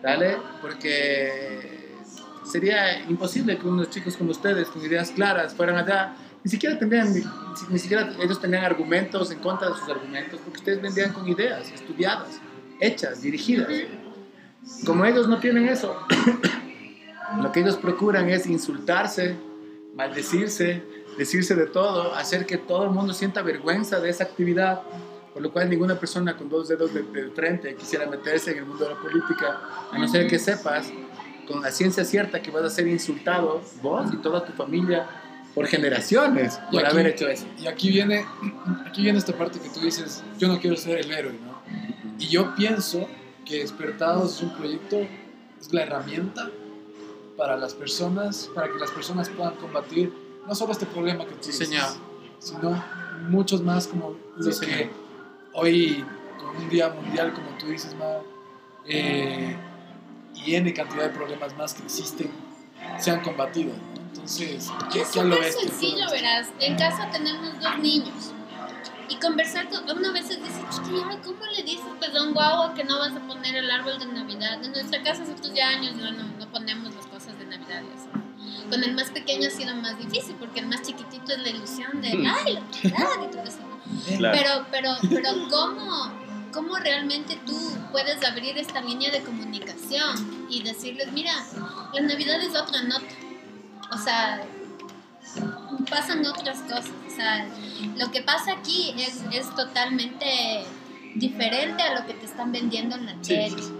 [0.01, 0.37] ¿Vale?
[0.61, 1.79] Porque
[2.49, 6.15] sería imposible que unos chicos como ustedes, con ideas claras, fueran allá.
[6.43, 7.13] Ni siquiera tendrían,
[7.69, 11.69] ni, siquiera ellos tenían argumentos en contra de sus argumentos, porque ustedes vendrían con ideas
[11.71, 12.39] estudiadas,
[12.79, 13.67] hechas, dirigidas.
[14.85, 15.97] Como ellos no tienen eso,
[17.41, 19.35] lo que ellos procuran es insultarse,
[19.95, 20.81] maldecirse,
[21.17, 24.81] decirse de todo, hacer que todo el mundo sienta vergüenza de esa actividad,
[25.39, 28.65] por lo cual ninguna persona con dos dedos de, de frente quisiera meterse en el
[28.65, 30.91] mundo de la política, a no ser que sepas
[31.47, 35.07] con la ciencia cierta que vas a ser insultado vos y toda tu familia
[35.55, 37.45] por generaciones Y por aquí- haber hecho eso.
[37.57, 38.25] Y aquí viene,
[38.85, 41.61] aquí viene esta parte que tú dices, yo no quiero ser el héroe, ¿no?
[42.19, 43.07] Y yo pienso
[43.45, 44.97] que Despertados es un proyecto,
[45.57, 46.49] es la herramienta
[47.37, 50.11] para las personas, para que las personas puedan combatir
[50.45, 51.87] no solo este problema que tú Sí, dices, señor.
[52.39, 52.83] sino
[53.29, 55.08] muchos más como los Sí, que señor.
[55.53, 56.03] Hoy,
[56.37, 58.05] con un día mundial, como tú dices, Ma,
[58.85, 59.55] eh,
[60.35, 62.31] y N cantidad de problemas más que existen,
[62.97, 63.73] se han combatido.
[63.73, 64.01] ¿no?
[64.13, 65.55] Entonces, ¿qué, Es lo ves?
[65.57, 65.67] tú?
[65.67, 66.47] sencillo, verás.
[66.59, 68.33] En casa tenemos dos niños.
[69.09, 72.33] Y conversar con uno a veces dice, "Chuta, ¿y ¿cómo le dices pues a un
[72.33, 74.63] guagua que no vas a poner el árbol de Navidad?
[74.63, 78.69] En nuestra casa hace ya años ya no, no ponemos las cosas de Navidad y.
[78.69, 82.01] Con el más pequeño ha sido más difícil porque el más chiquitito es la ilusión
[82.01, 82.25] de, Hmm.
[82.27, 83.59] ay, la Navidad y todo eso.
[84.17, 86.11] Pero, pero, pero ¿cómo,
[86.53, 87.57] ¿cómo realmente tú
[87.91, 91.33] puedes abrir esta línea de comunicación y decirles, mira,
[91.93, 93.05] la Navidad es otra nota?
[93.91, 94.43] O sea,
[95.89, 96.91] pasan otras cosas.
[97.07, 97.47] O sea,
[97.97, 100.63] lo que pasa aquí es, es totalmente
[101.15, 103.49] diferente a lo que te están vendiendo en la Sí, tele.
[103.49, 103.73] sí, sí.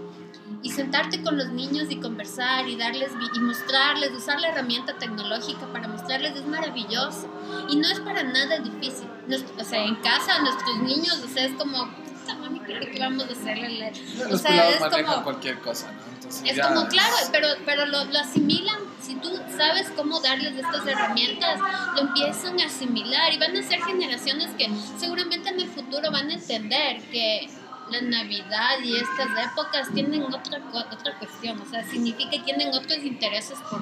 [0.61, 5.65] Y sentarte con los niños y conversar y darles y mostrarles, usar la herramienta tecnológica
[5.71, 7.29] para mostrarles es maravilloso.
[7.69, 9.07] Y no es para nada difícil.
[9.27, 12.99] Nos- o sea, en casa nuestros niños, o sea, es como, "Puta, mami, claro que
[12.99, 13.93] vamos a hacerle.
[14.31, 15.99] O sea, es como, cualquier cosa, ¿no?
[16.15, 18.77] Entonces, es como, claro, es- pero, pero lo, lo asimilan.
[19.01, 21.57] Si tú sabes cómo darles estas herramientas,
[21.95, 26.29] lo empiezan a asimilar y van a ser generaciones que seguramente en el futuro van
[26.29, 27.49] a entender que
[27.91, 30.61] la Navidad y estas épocas tienen otra,
[30.91, 33.81] otra cuestión, o sea, significa que tienen otros intereses por,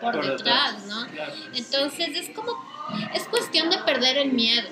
[0.00, 1.06] por, Por detrás, ¿no?
[1.08, 1.32] Claro.
[1.54, 2.52] Entonces es como,
[3.14, 4.68] es cuestión de perder el miedo.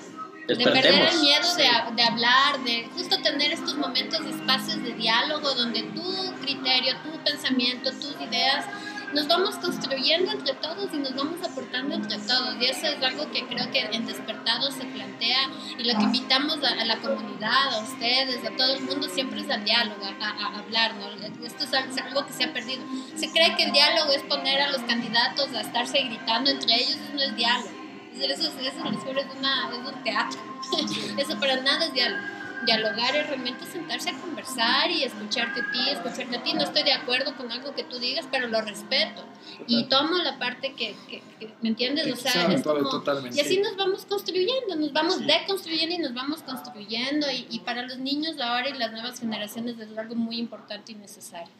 [0.47, 4.93] De perder el miedo de, ha- de hablar, de justo tener estos momentos, espacios de
[4.93, 8.65] diálogo donde tu criterio, tu pensamiento, tus ideas,
[9.13, 12.55] nos vamos construyendo entre todos y nos vamos aportando entre todos.
[12.61, 16.57] Y eso es algo que creo que en Despertado se plantea y lo que invitamos
[16.63, 20.27] a, a la comunidad, a ustedes, a todo el mundo, siempre es al diálogo, a,
[20.29, 20.93] a- hablar.
[20.95, 21.45] ¿no?
[21.45, 22.83] Esto es al- es algo que se ha perdido.
[23.15, 26.91] Se cree que el diálogo es poner a los candidatos a estarse gritando entre ellos,
[26.95, 27.69] eso no es diálogo.
[28.13, 30.39] Eso, eso, eso es, una, es un teatro.
[31.17, 32.21] eso para nada es diálogo.
[32.65, 36.53] Dialogar es realmente sentarse a conversar y escucharte a ti, escucharte a ti.
[36.53, 39.23] No estoy de acuerdo con algo que tú digas, pero lo respeto.
[39.67, 42.11] Y tomo la parte que, que- que- ¿me entiendes?
[42.11, 42.89] O sea, es como...
[42.89, 43.37] totalmente.
[43.37, 45.25] Y así nos vamos construyendo, nos vamos Sí.
[45.25, 47.29] deconstruyendo y nos vamos construyendo.
[47.31, 50.95] Y, y para los niños ahora y las nuevas generaciones es algo muy importante y
[50.95, 51.51] necesario.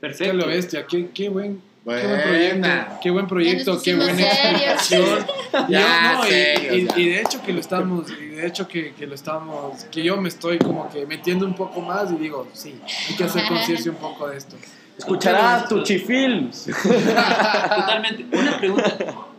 [0.00, 0.32] Perfecto.
[0.32, 2.22] Qué lo bestia, qué, qué buen, qué buen Buena.
[2.22, 5.26] proyecto, qué buen proyecto, qué buena explicación.
[5.68, 6.98] Ya, Yo, no, y- serios, y, ya.
[6.98, 10.16] y de hecho que lo estamos, y de hecho que, que lo estamos, que yo
[10.20, 12.74] me estoy como que metiendo un poco más y digo, sí,
[13.08, 14.56] hay que hacer conciencia un poco de esto.
[14.96, 16.66] Escucharás Tuchifilms.
[16.82, 18.26] Totalmente.
[18.36, 18.96] Una pregunta.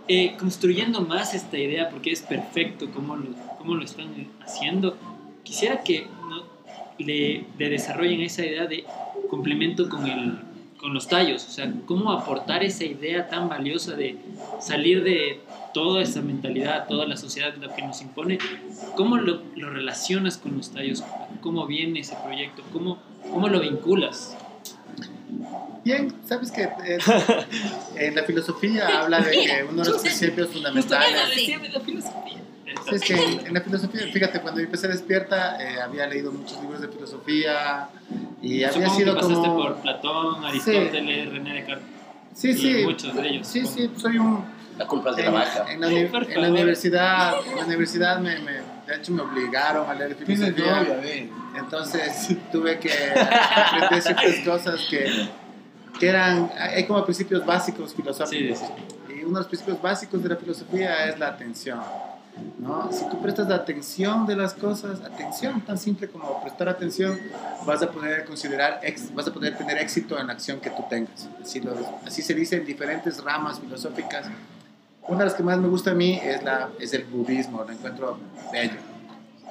[0.08, 3.28] Eh, construyendo más esta idea, porque es perfecto cómo lo,
[3.58, 4.08] cómo lo están
[4.46, 4.98] haciendo,
[5.44, 6.44] quisiera que ¿no?
[6.98, 8.84] le, le desarrollen esa idea de
[9.30, 10.40] complemento con, el,
[10.82, 11.46] con los tallos.
[11.48, 14.18] O sea, cómo aportar esa idea tan valiosa de
[14.60, 15.40] salir de
[15.74, 18.40] toda esa mentalidad, toda la sociedad, lo que nos impone.
[18.96, 21.04] ¿Cómo lo, lo relacionas con los tallos?
[21.40, 22.64] ¿Cómo viene ese proyecto?
[22.74, 22.98] ¿Cómo,
[23.32, 24.36] cómo lo vinculas?
[25.86, 26.98] Bien, sabes que eh,
[27.96, 31.50] en la filosofía habla de que uno de los principios fundamentales.
[31.74, 32.42] La filosofía.
[32.88, 36.32] Sí, es que en, en la filosofía, fíjate, cuando yo empecé despierta, eh, había leído
[36.32, 37.90] muchos libros de filosofía
[38.42, 39.58] y había Supongo sido que pasaste como.
[39.62, 41.86] por Platón, Aristóteles, René Descartes
[42.34, 42.84] Sí, y sí.
[42.86, 43.48] muchos de ellos.
[43.48, 44.44] Sí, sí, soy un.
[44.78, 45.66] La culpa es de la En, vaca.
[45.72, 49.94] en la, en la universidad, en la universidad me, me- de hecho me obligaron a
[49.94, 51.02] leer filosofía.
[51.56, 55.28] Entonces tuve que aprender ciertas cosas que,
[56.00, 58.60] que eran, hay como principios básicos filosóficos.
[58.60, 58.66] Sí,
[59.14, 61.80] Y uno de los principios básicos de la filosofía es la atención.
[62.60, 62.92] ¿No?
[62.92, 67.20] Si tú prestas la atención de las cosas, atención tan simple como prestar atención,
[67.66, 70.84] vas a poder considerar, ex- vas a poder tener éxito en la acción que tú
[70.90, 71.28] tengas.
[71.42, 71.76] Así, lo-
[72.06, 74.28] así se dice en diferentes ramas filosóficas.
[75.08, 77.72] Una de las que más me gusta a mí es, la, es el budismo, lo
[77.72, 78.18] encuentro
[78.52, 78.78] bello.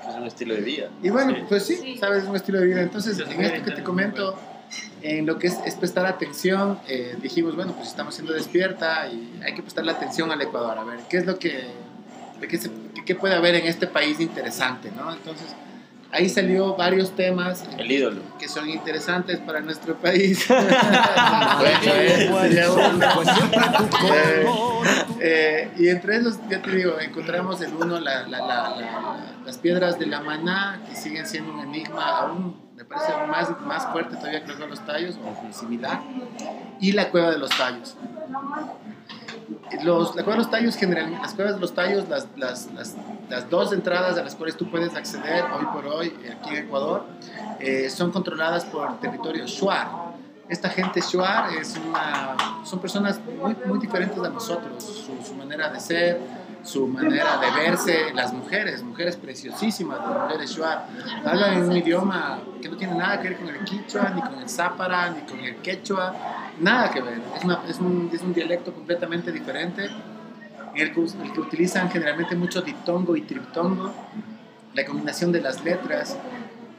[0.09, 0.89] Es un estilo de vida.
[1.03, 1.43] Y bueno, Sí.
[1.49, 1.99] pues sí, Sí.
[1.99, 2.81] sabes, es un estilo de vida.
[2.81, 4.35] Entonces, Sí, en esto que te comento,
[5.03, 9.41] en lo que es, es prestar atención, eh, dijimos, bueno, pues estamos siendo despierta y
[9.45, 11.64] hay que prestarle atención al Ecuador, a ver, ¿qué es lo que,
[12.41, 15.12] de qué, se- qué- qué puede haber en este país interesante, ¿no?
[15.12, 15.47] Entonces,
[16.12, 18.22] ahí salió varios temas El ídolo.
[18.38, 20.47] que son interesantes para nuestro país.
[25.78, 29.99] Y entre esos, ya te digo, encontramos el uno, la- la- la- la- las piedras
[29.99, 34.41] de la maná, que siguen siendo un enigma aún, me parece más, más fuerte todavía
[34.41, 36.01] que cueva de los tallos, o similar,
[36.80, 37.97] y la cueva de los tallos.
[39.82, 42.96] Los, la cueva de los tallos, generalmente, las cuevas de los tallos, las, las, las,
[43.28, 47.05] las dos entradas a las cuales tú puedes acceder hoy por hoy aquí en Ecuador,
[47.59, 50.11] eh, son controladas por territorio Shuar.
[50.48, 55.68] Esta gente Shuar es una, son personas muy, muy diferentes a nosotros, su, su manera
[55.70, 56.20] de ser,
[56.62, 60.86] su manera de verse, las mujeres, mujeres preciosísimas, las mujeres Shuar,
[61.24, 64.38] hablan en un idioma que no tiene nada que ver con el quichua, ni con
[64.38, 66.14] el zápara, ni con el quechua,
[66.61, 69.88] nada que ver, es, una- es un, es un dialecto completamente diferente,
[70.74, 71.00] en el que,
[71.40, 73.92] utilizan generalmente mucho diptongo y triptongo,
[74.74, 76.16] la combinación de las letras,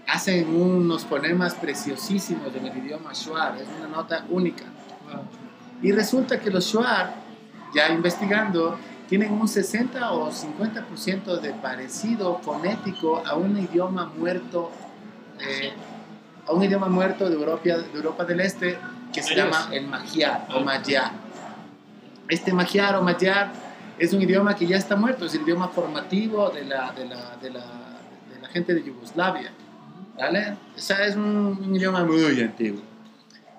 [0.08, 4.66] hacen unos fonemas preciosísimos en el idioma Shuar, es una nota única.
[5.82, 7.16] Y resulta que los Shuar,
[7.74, 8.78] ya investigando,
[9.12, 14.72] tienen un 60 o 50% de parecido fonético a un idioma muerto,
[15.38, 15.74] eh,
[16.48, 18.78] a un idioma muerto de Europa, de Europa del Este
[19.12, 21.12] que se llama el Magyar o Magyar.
[22.30, 23.52] Este Magyar o Magyar
[24.00, 27.36] es un idioma que ya está muerto, es el idioma formativo de la, de la,
[27.36, 27.66] de la,
[28.34, 29.52] de la gente de Yugoslavia.
[30.18, 30.56] ¿Vale?
[30.74, 32.80] O sea, es un, un idioma muy antiguo.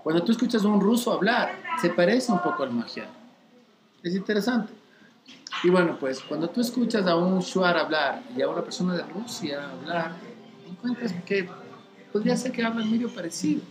[0.02, 3.08] Cuando tú escuchas a un ruso hablar, se parece un poco al Magyar.
[4.02, 4.80] Es interesante.
[5.62, 9.04] Y bueno, pues cuando tú escuchas a un Shuar hablar y a una persona de
[9.04, 10.12] Rusia hablar,
[10.68, 11.48] encuentras que
[12.12, 13.62] podría ser que hablan medio parecido.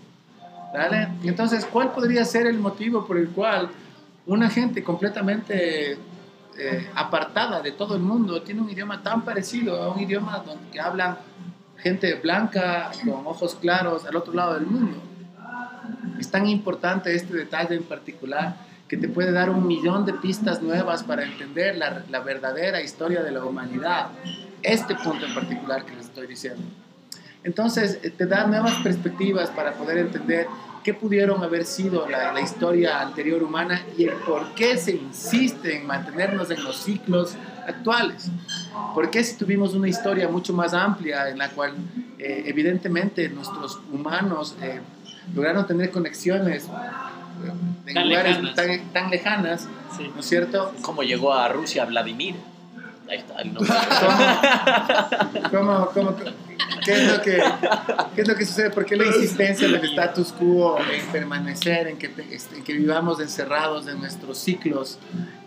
[0.73, 1.09] ¿Vale?
[1.23, 3.69] Entonces, ¿cuál podría ser el motivo por el cual
[4.25, 5.97] una gente completamente
[6.57, 10.69] eh, apartada de todo el mundo tiene un idioma tan parecido a un idioma donde
[10.69, 11.17] que hablan
[11.77, 14.97] gente blanca con ojos claros al otro lado del mundo?
[16.17, 18.55] Es tan importante este detalle en particular
[18.91, 23.23] que te puede dar un millón de pistas nuevas para entender la, la verdadera historia
[23.23, 24.09] de la humanidad.
[24.61, 26.61] Este punto en particular que les estoy diciendo.
[27.41, 30.45] Entonces, eh, te da nuevas perspectivas para poder entender
[30.83, 35.87] qué pudieron haber sido la, historia anterior humana y el por qué se insiste en
[35.87, 37.35] mantenernos en los ciclos
[37.65, 38.29] actuales.
[38.93, 41.75] ¿Por qué si tuvimos una historia mucho más amplia en la cual
[42.19, 44.81] eh, evidentemente nuestros humanos eh,
[45.33, 46.67] lograron tener conexiones
[47.85, 48.55] en Tan lugares lejanas.
[48.55, 49.67] tan, tan lejanas,
[49.97, 50.09] Sí.
[50.13, 50.73] ¿no es cierto?
[50.81, 52.35] ¿Cómo llegó a Rusia Vladimir?
[53.09, 53.73] Ahí está el nombre.
[55.51, 56.15] ¿Cómo, cómo,
[56.85, 57.43] qué, es lo que,
[58.15, 58.69] ¿Qué es lo que sucede?
[58.69, 62.73] ¿Por qué la insistencia del status quo en permanecer, en que, te- este, en que
[62.73, 64.97] vivamos encerrados en nuestros ciclos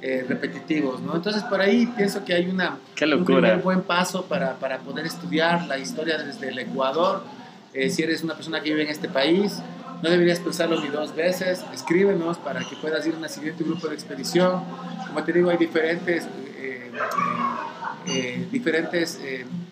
[0.03, 1.01] eh, repetitivos?
[1.01, 1.14] ¿no?
[1.16, 3.38] Entonces, por ahí pienso que hay una, Qué un locura.
[3.40, 7.24] primer buen paso para, para poder estudiar la historia desde el Ecuador.
[7.72, 9.59] Eh, si eres una persona que vive en este país,
[10.05, 11.64] no deberías pensarlo ni dos veces.
[11.72, 14.62] Escríbenos para que puedas ir a un siguiente grupo de expedición.
[15.09, 16.24] Como te digo, hay diferentes,
[16.59, 19.18] eh, eh, eh, diferentes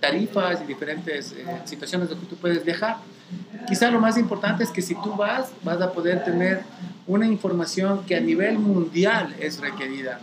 [0.01, 1.35] tarifas y diferentes
[1.67, 2.97] situaciones donde tú puedes viajar.
[3.69, 6.63] Quizá lo más importante es que si tú vas, vas a poder tener
[7.07, 10.19] una información que a nivel mundial es requerida.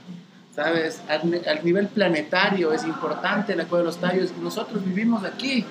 [0.55, 1.01] ¿Sabes?
[1.07, 5.68] Al, al nivel planetario es importante la Cueva de los Tallos nosotros vivimos aquí.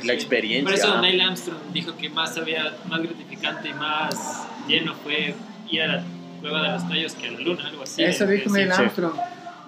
[0.00, 0.64] Y la experiencia.
[0.64, 5.34] Por eso Neil Armstrong dijo que más había, más gratificante y más lleno fue
[5.70, 6.04] ir a la
[6.40, 8.02] cueva de los tallos que a la luna, algo así.
[8.02, 8.72] Eso dijo Neil.
[8.72, 9.14] Armstrong.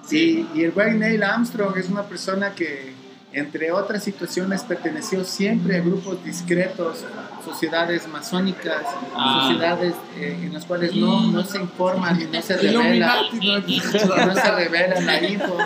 [0.07, 0.47] Sí.
[0.55, 2.93] Y, y el güey Neil Armstrong es una persona que,
[3.33, 7.05] entre otras situaciones, perteneció siempre a grupos discretos,
[7.45, 8.83] sociedades masónicas,
[9.17, 9.49] Ah.
[9.49, 13.76] sociedades eh, en las cuales no, no se informan y no se revela, Illuminati,
[14.26, 14.34] ¿no?
[14.34, 15.57] se revela la info.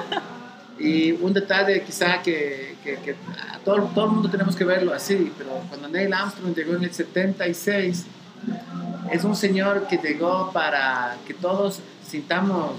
[0.79, 3.17] Y un detalle quizá que, que- que
[3.53, 6.85] a todo, todo el mundo tenemos que verlo así, pero cuando Neil Armstrong llegó en
[6.85, 8.07] el 76,
[9.11, 12.73] es un señor que llegó para que todos sintamos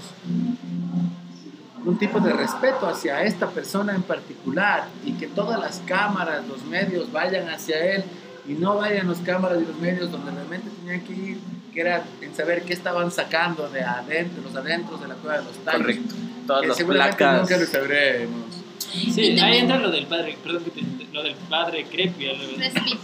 [1.84, 6.62] un tipo de respeto hacia esta persona en particular y que todas las cámaras, los
[6.64, 8.04] medios vayan hacia él
[8.46, 11.40] y no vayan las cámaras y los medios donde realmente tenían que ir,
[11.72, 15.44] que era en saber qué estaban sacando de adentro, los adentros de la cueva de
[15.44, 15.80] los tallos.
[15.82, 16.14] Correcto.
[16.60, 17.40] Todas Que las placas.
[17.42, 18.44] nunca lo sabremos.
[18.78, 22.26] Sí, ahí entra lo del padre, perdón, que te- lo del padre Crespi.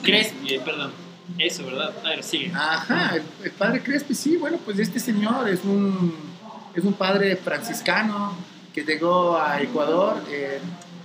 [0.03, 0.55] Crespi.
[0.55, 0.93] Eh, perdón.
[1.39, 1.93] Eso, ¿verdad?
[2.05, 2.53] A ver, sigue.
[2.55, 6.15] Ajá, el, el padre Crespi, sí, bueno, pues este señor es un,
[6.75, 8.37] es un padre franciscano
[8.75, 10.23] que llegó a Ecuador.
[10.31, 10.61] eh,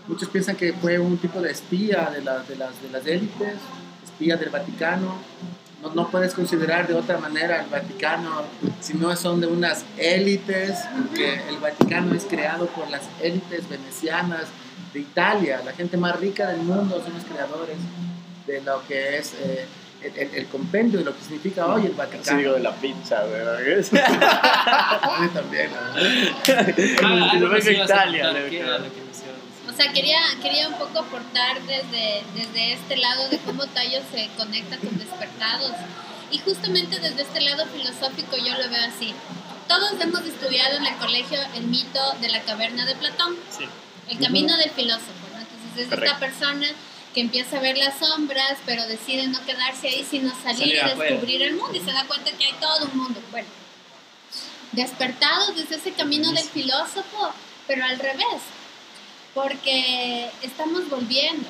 [0.07, 3.53] muchos piensan que fue un tipo de espía de, las de, las, de las élites,
[4.03, 5.15] espía del Vaticano.
[5.81, 8.43] No, no puedes considerar de otra manera al Vaticano
[8.79, 14.43] si no son de unas élites, porque el Vaticano es creado por las élites venecianas
[14.93, 15.61] de Italia.
[15.65, 17.77] La gente más rica del mundo son los creadores
[18.45, 19.65] de lo que es eh,
[20.03, 22.23] el, el- el compendio de lo que significa hoy el Vaticano.
[22.25, 23.55] Sí, digo de la pizza, ¿verdad?
[23.55, 25.77] A mí también, ¿no?
[27.03, 28.67] Ah, algo vengo a Italia, contar, le ¿qué creo.
[28.67, 29.69] era lo que me hicieron decir?
[29.69, 34.29] O sea, quería, quería un poco aportar desde, desde este lado de cómo Tallo se
[34.37, 35.71] conecta con despertados.
[36.31, 39.13] Y justamente desde este lado filosófico yo lo veo así.
[39.67, 43.65] Todos hemos estudiado en el colegio el mito de la caverna de Platón, Sí.
[44.09, 45.11] el camino del filósofo.
[45.33, 45.39] ¿no?
[45.39, 46.05] Entonces es Correcto.
[46.05, 46.67] esta persona
[47.13, 51.41] que empieza a ver las sombras, pero decide no quedarse ahí, sino salir y descubrir
[51.41, 53.21] el mundo y se da cuenta que hay todo un mundo.
[53.31, 53.47] Bueno,
[54.71, 57.33] despertados desde ese camino del filósofo,
[57.67, 58.41] pero al revés,
[59.33, 61.47] porque estamos volviendo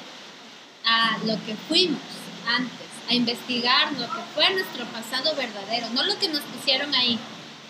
[0.85, 2.01] a lo que fuimos
[2.47, 7.19] antes, a investigar lo que fue nuestro pasado verdadero, no lo que nos pusieron ahí,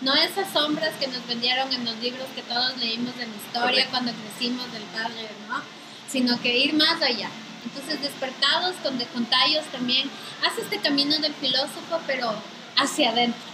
[0.00, 3.86] no esas sombras que nos vendieron en los libros que todos leímos de la historia
[3.90, 5.62] cuando crecimos del padre, ¿no?
[6.08, 7.28] Sino que ir más allá.
[7.64, 10.10] Entonces, despertados con, de, con tallos también,
[10.44, 12.34] hace este camino del filósofo, pero
[12.76, 13.51] hacia adentro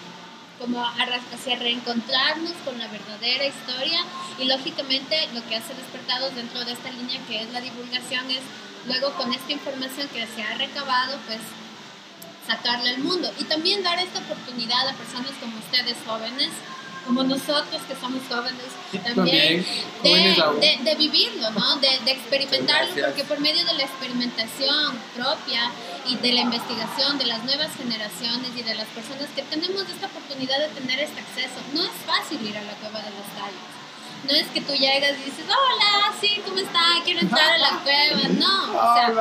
[0.59, 4.01] como hacia reencontrarnos con la verdadera historia.
[4.39, 8.43] Y lógicamente lo que hace Despertados dentro de esta línea que es la divulgación es
[8.87, 11.41] luego con esta información que se ha recabado pues
[12.47, 13.31] sacarla al mundo.
[13.39, 16.51] Y también dar esta oportunidad a personas como ustedes jóvenes
[17.09, 18.69] como nosotros que somos jóvenes
[19.03, 19.65] también,
[20.03, 20.11] de,
[20.61, 21.77] de- de vivirlo, ¿no?
[21.77, 23.07] De, de experimentarlo, Gracias.
[23.07, 25.71] porque por medio de la experimentación propia
[26.07, 30.07] y de la investigación de las nuevas generaciones y de las personas que tenemos esta
[30.07, 33.69] oportunidad de tener este acceso, no es fácil ir a la cueva de los tallos.
[34.25, 36.81] No es que tú llegas y dices, hola, sí, ¿cómo está?
[37.05, 38.29] Quiero entrar a la cueva.
[38.39, 39.13] No, o sea,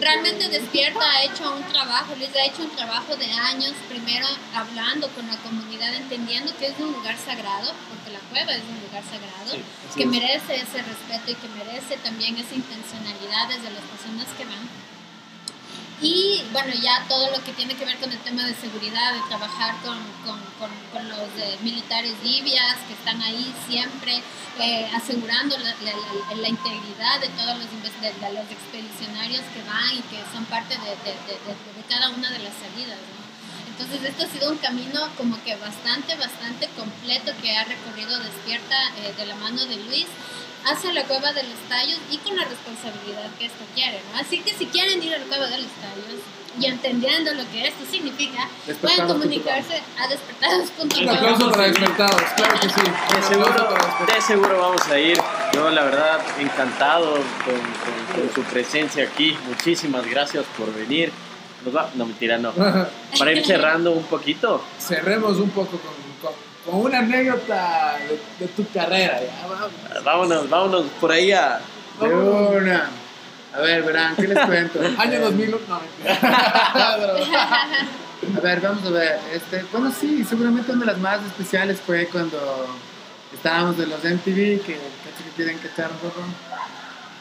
[0.00, 5.08] realmente Despierta ha hecho un trabajo, Luis ha hecho un trabajo de años, primero hablando
[5.10, 9.04] con la comunidad, entendiendo que es un lugar sagrado, porque la cueva es un lugar
[9.04, 9.62] sagrado, Sí,
[9.96, 10.08] que es.
[10.08, 14.68] merece ese respeto y que merece también esa intencionalidad desde las personas que van.
[16.00, 19.20] Y bueno, ya todo lo que tiene que ver con el tema de seguridad, de
[19.28, 24.22] trabajar con, con, con, con los eh, militares libias que están ahí siempre
[24.60, 27.66] eh, asegurando la, la, la- la integridad de todos los,
[28.00, 32.38] de, de los expedicionarios que van y que son parte de- de cada una de
[32.38, 32.98] las salidas.
[32.98, 33.18] ¿no?
[33.70, 38.76] Entonces esto ha sido un camino como que bastante, bastante completo que ha recorrido Despierta
[38.98, 40.06] eh, de la mano de Luis
[40.64, 44.18] hacia la cueva de los tallos y con la responsabilidad que esto quiere, ¿no?
[44.20, 46.20] Así que si quieren ir a la cueva de los tallos
[46.60, 48.48] y entendiendo lo que esto significa,
[48.80, 51.08] pueden comunicarse a Un despertados.com.
[51.08, 52.80] aplauso para despertados, claro que sí.
[53.16, 53.74] De seguro,
[54.14, 55.18] de seguro vamos a ir.
[55.54, 57.12] Yo, la verdad, encantado
[57.44, 59.36] con, con- con su presencia aquí.
[59.48, 61.12] Muchísimas gracias por venir.
[61.64, 62.52] Nos va- no, mentira, no.
[63.18, 64.62] Para ir cerrando un poquito.
[64.80, 66.32] Cerremos un poco con, con,
[66.70, 69.20] con una anécdota de, de tu carrera.
[69.20, 69.70] ya, vamos.
[70.04, 71.60] Vámonos, vámonos por ahí a.
[72.00, 72.90] De una.
[73.54, 74.78] A ver, verán, ¿qué les cuento?
[74.98, 75.80] Año Eh, 2001, no.
[78.36, 79.18] A ver, vamos a ver.
[79.32, 82.66] Este, bueno, sí, seguramente una de las más especiales fue cuando
[83.32, 86.20] estábamos de los MTV, que cacho que quieren cachar un poco.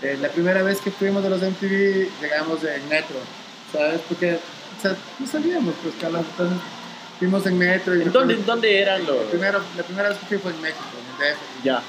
[0.02, 3.18] Eh, la primera vez que fuimos de los MTV, llegamos en metro,
[3.72, 4.02] ¿sabes?
[4.10, 6.58] Porque, o sea, no sabíamos, pues, Carlos, entonces
[7.20, 7.96] fuimos en metro.
[7.96, 9.18] Y ¿En dónde, dónde eran los.?
[9.30, 10.84] Primero, la primera vez que fui fue en México,
[11.20, 11.40] en el DF.
[11.64, 11.82] Ya.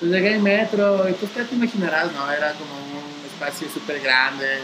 [0.00, 2.30] Pues llegué en metro y pues ya te imaginarás, ¿no?
[2.30, 4.58] Era como un espacio súper grande.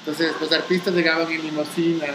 [0.00, 2.06] Entonces los artistas llegaban en limosina,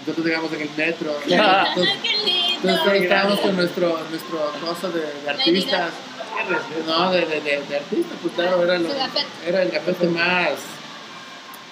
[0.00, 1.18] nosotros llegamos en el metro.
[1.26, 1.66] Ya.
[1.76, 2.68] Entonces, ¡Ay, qué lindo!
[2.70, 5.90] entonces estábamos con nuestro, nuestro coso de, de artistas.
[6.86, 8.88] No, de, de, de, de artistas, pues claro, era, lo-
[9.46, 10.50] era el gafete más,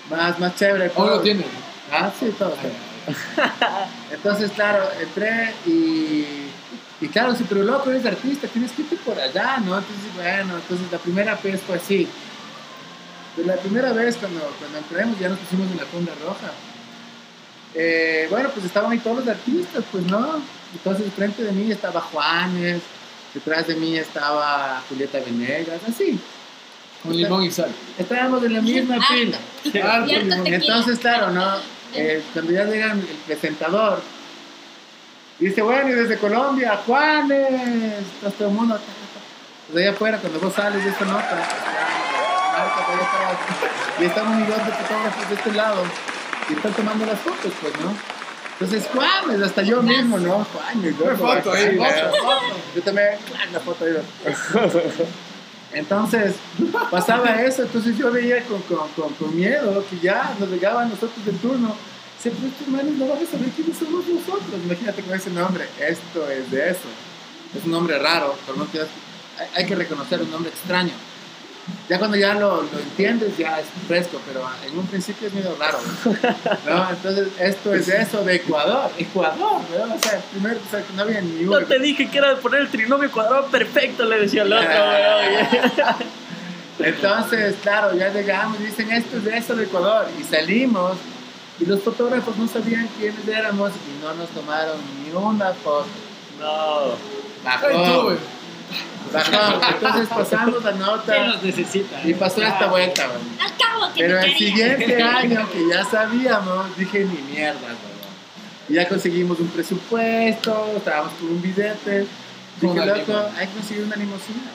[0.09, 0.91] más, más chévere.
[0.91, 1.23] ¿Cómo lo todo.
[1.23, 1.45] tienen?
[1.91, 2.55] Ah, sí, todo.
[4.13, 6.25] Entonces, claro, entré y,
[7.01, 9.79] y claro, sí, pero loco, eres artista, tienes que irte por allá, ¿no?
[9.79, 12.09] Entonces, bueno, entonces la primera vez fue así.
[13.35, 16.53] Pues la primera vez cuando, cuando entramos ya nos pusimos en la funda roja.
[17.75, 20.43] Eh, bueno, pues estaban ahí todos los artistas, pues no.
[20.75, 22.83] Entonces, frente de mí estaba Juanes,
[23.33, 26.21] detrás de mí estaba Julieta Venegas, así.
[27.03, 27.71] Con limón y sal.
[27.99, 29.39] Estábamos en la misma tequila.
[30.45, 31.82] Entonces, claro, ¿no?
[31.95, 34.01] Eh, cuando ya llega el presentador,
[35.39, 38.05] dice, bueno, y desde Colombia, Juanes,
[38.39, 38.79] todo el mundo.
[39.71, 41.49] Pues allá afuera, cuando vos sales de esta nota,
[44.01, 45.83] y está un millón de fotógrafos de este lado,
[46.49, 47.95] y están tomando las fotos, pues, ¿no?
[48.61, 50.45] Entonces, Juanes, hasta yo mismo, ¿no?
[50.45, 52.41] Juanes, Una foto ahí, otra ¿no?
[52.75, 53.19] Yo también,
[53.53, 53.97] la foto ahí.
[55.75, 56.35] Entonces,
[56.91, 61.39] pasaba eso, entonces yo veía con, con, con, miedo que ya nos llegaban nosotros del
[61.39, 61.75] turno.
[62.23, 64.61] Dice, pues manes no van a saber quiénes somos nosotros.
[64.65, 66.89] Imagínate con ese nombre, esto es de eso.
[67.57, 70.93] Es un nombre raro, pero no hay, hay que reconocer un nombre extraño.
[71.89, 75.55] Ya cuando ya lo, lo entiendes, ya es fresco, pero en un principio es medio
[75.57, 75.79] raro.
[76.67, 76.91] ¿no?
[76.91, 78.91] Entonces, esto es eso, de Ecuador.
[78.99, 79.95] Ecuador, ¿no?
[79.95, 81.61] O sea, primero, o sea, que no había ni uno.
[81.61, 84.69] No te dije que era de poner el trinomio cuadrado perfecto, le decía el otro.
[86.79, 90.07] Entonces, claro, ya llegamos y dicen esto es de eso de Ecuador.
[90.19, 90.97] Y salimos
[91.61, 95.87] y los fotógrafos no sabían quiénes éramos y no nos tomaron ni una foto.
[96.41, 96.97] No.
[97.45, 98.17] Ay, tú, Bajó,
[99.13, 102.01] Entonces pasamos la ¿Quién nota necesita?
[102.05, 102.49] y pasó Ya.
[102.49, 103.07] esta vuelta.
[103.09, 103.21] güey.
[103.97, 104.39] Pero el quería.
[104.39, 107.93] siguiente año que ya sabíamos, dije ni mierda, güey.
[108.69, 112.07] Y ya conseguimos un presupuesto, estábamos por un billete.
[112.61, 114.51] Dije, loco, hay que conseguir una limusina.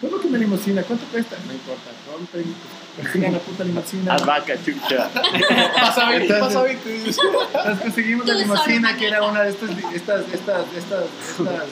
[0.00, 0.82] ¿Cómo que una limusina?
[0.82, 1.36] ¿Cuánto cuesta?
[1.46, 2.54] No importa, compren,
[2.96, 4.16] consigan la puta limusina.
[4.18, 5.08] Vaca, chucha.
[5.80, 6.96] Pasa 20, Entonces- pasa 20.
[6.96, 11.04] Entonces conseguimos la limusina que era una de estas, estas, estas, estas,
[11.38, 11.64] estas,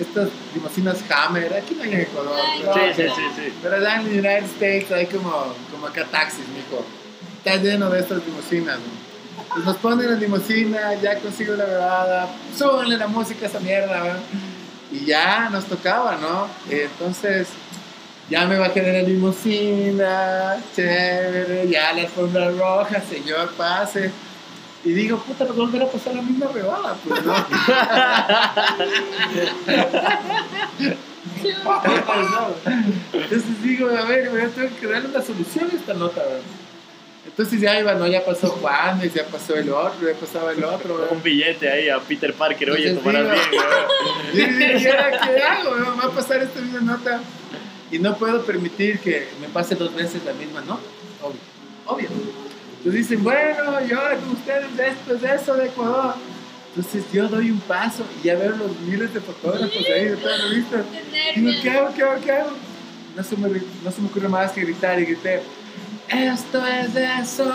[0.00, 1.54] estas limusinas Hammer.
[1.54, 2.36] Aquí no hay en Ecuador.
[2.60, 3.52] Pero- Sí, sí, sí, sí.
[3.62, 5.30] Pero allá en los United States hay como,
[5.72, 6.84] como acá taxis, mijo.
[7.38, 9.44] Está lleno de estas limusinas, ¿no?
[9.52, 13.98] Pues nos ponen la limusina, ya consigo la bebada, súbanle la música a esa mierda,
[13.98, 14.96] ¿no?
[14.96, 16.48] Y ya nos tocaba, ¿no?
[16.70, 17.48] Entonces,
[18.30, 24.10] ya me bajé de la limusina, chévere, ya la alfombra roja, señor, pase.
[24.84, 27.34] Y digo, puta, nos va a volver a pasar la misma bebada, pues, ¿no?
[33.12, 36.40] Entonces digo, a ver, yo tengo que darle una solución a esta nota, ¿verdad?
[37.26, 38.06] Entonces ya iba, ¿no?
[38.06, 41.12] Ya pasó Juan, ya pasó el otro, ya pasaba el otro, ¿verdad?
[41.12, 43.86] Un billete ahí a Peter Parker, oye, tomarás bien, weón.
[44.34, 45.70] Y dije, ¿y ahora qué hago?
[45.70, 45.98] weón?
[45.98, 47.20] Va a pasar esta misma nota.
[47.90, 50.82] Y no puedo permitir que me pase dos veces la misma nota.
[51.22, 51.40] Obvio.
[51.86, 52.08] Obvio.
[52.84, 56.16] Entonces dicen, bueno, yo con ustedes esto es eso de Ecuador.
[56.76, 60.38] Entonces yo doy un paso y ya veo los miles de fotógrafos ahí de todas
[60.38, 60.84] las revistas.
[61.32, 61.62] Qué Digo.
[61.62, 61.94] ¿qué hago?
[61.94, 62.20] ¿Qué hago?
[62.20, 62.50] ¿Qué hago?
[63.16, 63.48] No se me,
[63.82, 65.40] no se me ocurre más que gritar y grité,
[66.10, 67.50] ¡Esto es de eso!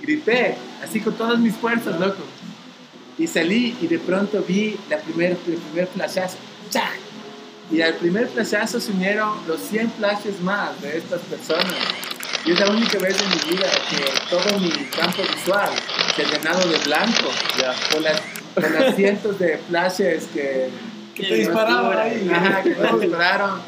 [0.00, 2.22] Grité, así con todas mis fuerzas, loco.
[3.18, 6.38] Y salí y de pronto vi la primer, el primer flashazo.
[6.70, 6.98] ¡Chac!
[7.70, 11.66] Y al primer flashazo se unieron los 100 flashes más de estas personas.
[12.44, 15.68] Y es la única vez en mi vida que todo mi campo visual
[16.16, 17.28] se ha llenado de blanco
[17.90, 18.20] por las,
[18.54, 20.70] por las cientos de flashes que,
[21.14, 22.30] Que te disparaban ahí.
[22.32, 23.60] Ajá, que me dispararon.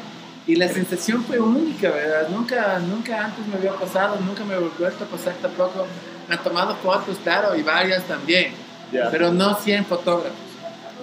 [0.45, 2.27] Y la sensación fue única, ¿verdad?
[2.29, 5.85] Nunca, nunca antes me había pasado, nunca me había vuelto a pasar tampoco.
[6.27, 8.53] Me han tomado fotos, claro, y varias también,
[8.91, 9.09] Ya.
[9.11, 10.33] pero no 100 fotógrafos,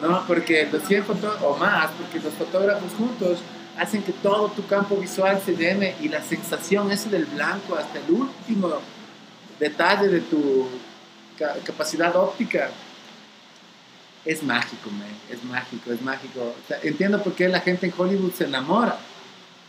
[0.03, 0.25] ¿no?
[0.27, 3.39] Porque los 100 fotógrafos, o más, porque los fotógrafos juntos
[3.81, 7.99] hacen que todo tu campo visual se llene y la sensación esa del blanco hasta
[7.99, 8.75] el último
[9.59, 10.69] detalle de tu
[11.39, 12.71] ca- capacidad óptica
[14.25, 15.09] es mágico, man.
[15.31, 16.41] es mágico, es mágico.
[16.41, 18.99] O sea, entiendo por qué la gente en Hollywood se enamora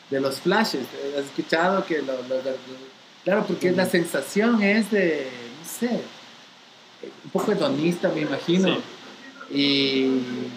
[0.09, 0.81] de los flashes.
[1.17, 2.91] ¿Has escuchado que lo, lo- lo- lo-
[3.23, 5.29] Claro, porque la sensación es de,
[5.59, 6.01] no sé,
[7.23, 8.77] un poco hedonista, me imagino.
[9.49, 10.51] Y, y-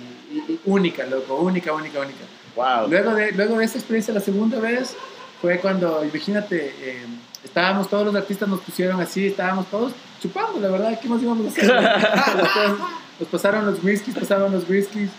[0.48, 2.24] y única, loco, única, única, única.
[2.56, 2.88] Wow.
[2.88, 4.94] Luego de, luego de esa experiencia, la segunda vez
[5.40, 7.06] fue cuando, imagínate, eh,
[7.42, 11.46] estábamos todos los artistas, nos pusieron así, estábamos todos chupando, la verdad, ¿qué más íbamos
[11.46, 11.64] a hacer?
[12.32, 12.86] Entonces,
[13.20, 15.10] nos pasaron los whiskies, pasaron los whiskies.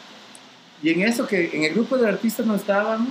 [0.82, 3.10] Y en eso que en el grupo de artistas no estábamos,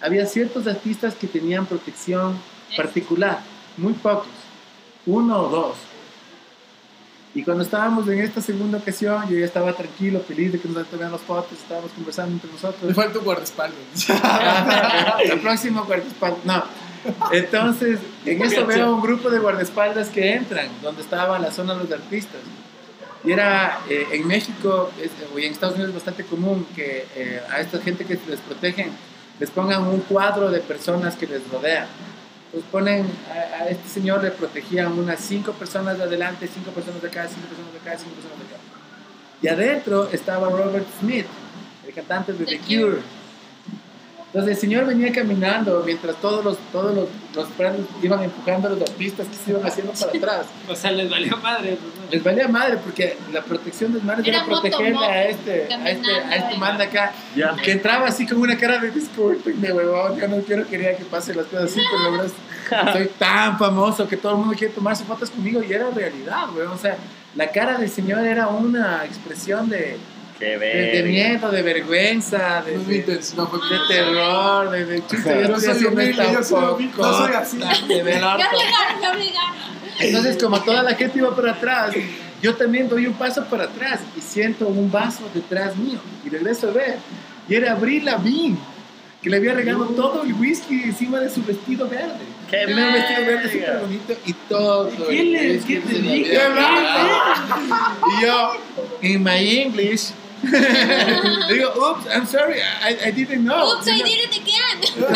[0.00, 2.38] había ciertos artistas que tenían protección
[2.76, 3.40] particular,
[3.76, 4.28] muy pocos,
[5.06, 5.76] uno o dos.
[7.32, 10.84] Y cuando estábamos en esta segunda ocasión, yo ya estaba tranquilo, feliz de que nos
[10.88, 12.82] tomaran las fotos, estábamos conversando entre nosotros.
[12.82, 13.76] Me falta un guardaespaldas.
[15.24, 16.44] El próximo guardaespaldas.
[16.44, 16.64] No.
[17.32, 21.84] Entonces, en eso veo un grupo de guardaespaldas que entran, donde estaba la zona de
[21.84, 22.40] los artistas.
[23.24, 27.40] Y era eh, en México es- o en Estados Unidos es bastante común que eh,
[27.50, 28.90] a esta gente que les protegen
[29.38, 31.86] les pongan un cuadro de personas que les rodean.
[32.52, 37.00] Pues ponen a, a este señor le protegían unas cinco personas de adelante, cinco personas
[37.00, 38.62] de acá, cinco personas de acá, cinco personas de acá.
[39.42, 41.26] Y adentro estaba Robert Smith,
[41.86, 42.98] el cantante de The The Cure.
[44.26, 48.70] Entonces el señor venía caminando mientras todos los, todos los, los frenos iban empujando a
[48.72, 50.46] los artistas que se iban haciendo para atrás.
[50.68, 51.78] O sea, les valió madre.
[51.80, 52.10] pues, ¿no?
[52.10, 56.10] Les valía madre porque la protección del mar Era era protegerle a este, a este,
[56.12, 57.12] a este man de acá.
[57.62, 61.34] Que entraba así con una cara de discúlpenme, huevón, yo no quiero quería que pase
[61.34, 64.72] las cosas así, pero la verdad es- soy tan famoso que todo el mundo quiere
[64.72, 66.74] tomarse fotos conmigo y era realidad, huevón.
[66.74, 66.96] O sea,
[67.36, 69.96] la cara del señor era una expresión de,
[70.40, 75.48] Qué de, miedo, de vergüenza, de, No de, no de terror, de, de chuta, yo
[75.48, 77.58] Yo estoy soy haciendo esta yo soy humilde, no soy así.
[77.88, 78.00] de
[79.12, 79.70] obligaron.
[79.98, 81.94] Entonces, como toda la gente iba para atrás,
[82.42, 85.98] yo también doy un paso para atrás y siento un vaso detrás mío.
[86.24, 86.96] Y regreso a ver.
[87.46, 88.56] Y era Avril Lavigne,
[89.22, 92.16] que le había regalado todo el whisky encima de su vestido verde.
[92.50, 94.90] ¡Qué Tenía un vestido verde súper bonito y todo.
[95.06, 97.08] ¿Quién le- te había-
[98.18, 98.52] Y yo,
[99.02, 100.12] in my English,
[101.48, 103.74] digo, oops, I'm sorry, I, I didn't know.
[103.76, 105.06] Oops, I did it again.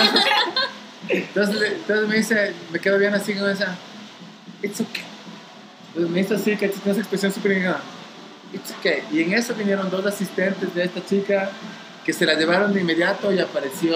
[1.09, 3.77] Entonces, entonces me dice, me quedo bien así con esa,
[4.63, 5.03] it's okay.
[5.89, 7.81] Entonces me hizo así, que tiene esa expresión súper ingeniada,
[8.53, 9.03] it's okay.
[9.13, 11.51] Y en eso vinieron dos asistentes de esta chica
[12.05, 13.93] que se la llevaron de inmediato y apareció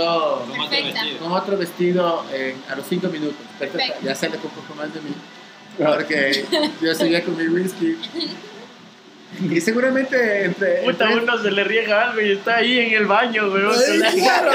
[0.49, 1.03] Con otro Perfecta.
[1.03, 1.19] vestido.
[1.21, 3.37] con otro vestido en- a los cinco minutos.
[3.59, 3.99] Perfecto.
[4.03, 5.15] Ya sale con un poco más de mí.
[5.79, 6.45] Porque
[6.83, 7.97] yo seguía con mi whisky.
[9.51, 10.83] Y seguramente entre...
[10.83, 13.75] Puta, entre- uno se le riega algo y está ahí en el baño, weón.
[14.25, 14.51] Claro.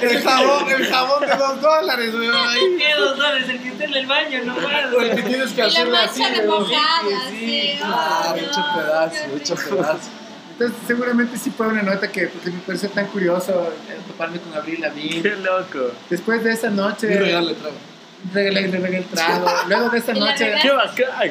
[0.00, 2.34] El jabón, el jabón de dos dólares, weón.
[2.78, 3.48] ¿Qué dos dólares?
[3.48, 4.92] El que está en el baño, no más.
[4.96, 6.66] O el que tienes que Y la hacerle así, mancha weón.
[6.66, 7.74] Sí, sí.
[7.78, 10.10] claro, oh, hecho pedazo, hecho pedazo.
[10.52, 14.54] Entonces seguramente sí fue una nota que porque me pareció tan curioso eh, toparme con
[14.54, 15.22] Abril Lavigne.
[15.22, 15.92] Qué loco.
[16.08, 17.76] Después de esa noche, Mi regalo le traigo.
[18.32, 19.46] Regalé, le regalé el trago.
[19.68, 20.54] Luego de esa noche,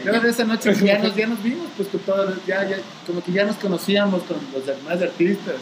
[0.03, 2.77] luego de esa noche ya nos, ya nos vimos, pues con todos, ya, ya,
[3.07, 5.55] como que ya nos conocíamos con los demás artistas.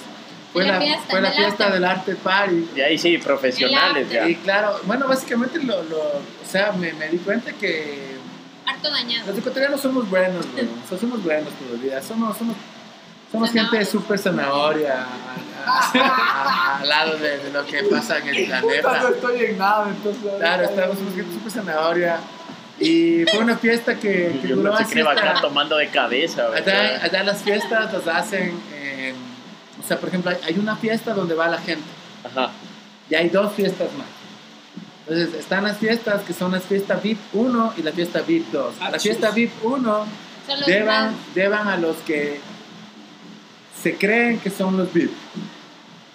[0.51, 1.73] Fue La la, fiesta fue la del fiesta arte.
[1.75, 2.67] del arte party.
[2.75, 4.27] Y ahí sí, profesionales ya.
[4.27, 8.17] Y claro, bueno, básicamente lo, lo o sea, me, me di cuenta que
[8.65, 9.27] Harto dañado.
[9.27, 10.65] los ecuatorianos somos buenos, güey.
[10.65, 12.01] O sea, somos buenos todavía.
[12.01, 12.55] Somos, somos,
[13.31, 15.05] somos gente súper zanahoria
[16.79, 19.09] al lado de, de lo que pasa en el Puta, no planeta.
[19.15, 20.31] estoy en nada, entonces.
[20.39, 22.17] Claro, estamos somos gente súper zanahoria.
[22.79, 26.47] Y fue una fiesta que, que duró se así cree bacán hasta- tomando de cabeza.
[26.55, 29.15] Allá, allá las fiestas las hacen, en-
[29.83, 31.83] o sea, por ejemplo, hay- una fiesta donde va la gente.
[32.23, 32.51] Ajá.
[33.09, 34.07] Y hay dos fiestas más.
[35.07, 38.75] Entonces, están las fiestas que son las fiestas VIP 1 y la fiesta VIP 2.
[38.79, 39.31] Ah, La fiesta.
[39.31, 40.05] VIP 1
[40.47, 42.39] Son los llevan, más- llevan a los que
[43.81, 45.11] se creen que son los VIP.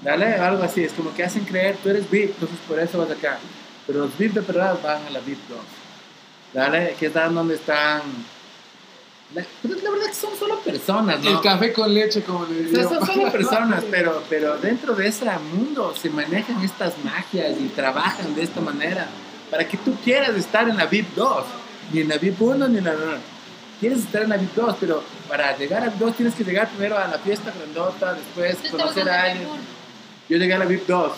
[0.03, 0.35] ¿Vale?
[0.35, 3.39] Algo así, es como que hacen creer, tú eres VIP, entonces por eso vas acá.
[3.87, 5.59] Pero los VIP de verdad van a la VIP 2.
[6.55, 6.95] ¿Vale?
[6.99, 8.03] Que es donde están...
[9.35, 11.31] La, pero la verdad que son solo personas, ¿no?
[11.31, 12.89] El café con leche, como le O diría.
[12.89, 17.69] sea, son solo personas, pero, pero dentro de ese mundo se manejan estas magias y
[17.69, 19.09] trabajan de esta manera
[19.51, 21.45] para que tú quieras estar en la VIP 2,
[21.93, 22.95] ni en la VIP 1 ni en la...
[23.81, 26.69] Quieres estar en la VIP 2, pero para llegar a VIP 2 tienes que llegar
[26.69, 29.49] primero a la fiesta grandota, después conocer a alguien.
[30.29, 31.13] Yo llegué a la VIP 2.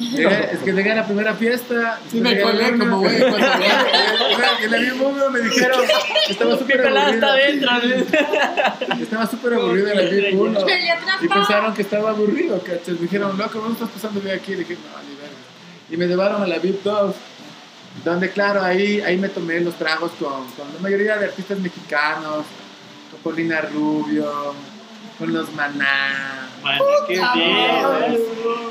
[0.00, 1.98] Llegué- es que llegué a la primera fiesta.
[2.10, 3.16] Sí, me colé como güey.
[3.16, 5.80] En la VIP 1 me dijeron
[6.26, 7.34] que estaba súper aburrido.
[9.00, 10.60] Estaba súper aburrido en la VIP 1.
[10.64, 10.88] Me le
[11.22, 12.88] Y pensaron que estaba aburrido, ¿cachas?
[12.88, 14.52] Me dijeron, loco, ¿dónde estás pasando bien aquí?
[14.52, 15.36] Y dije, no, ni verga.
[15.90, 17.14] Y me llevaron a la VIP 2,
[18.04, 22.44] donde, claro, ahí, ahí me tomé los tragos con, con la mayoría de artistas mexicanos,
[23.22, 24.54] con Paulina Rubio,
[25.18, 26.48] con los Maná.
[26.62, 28.18] Man, qué bien.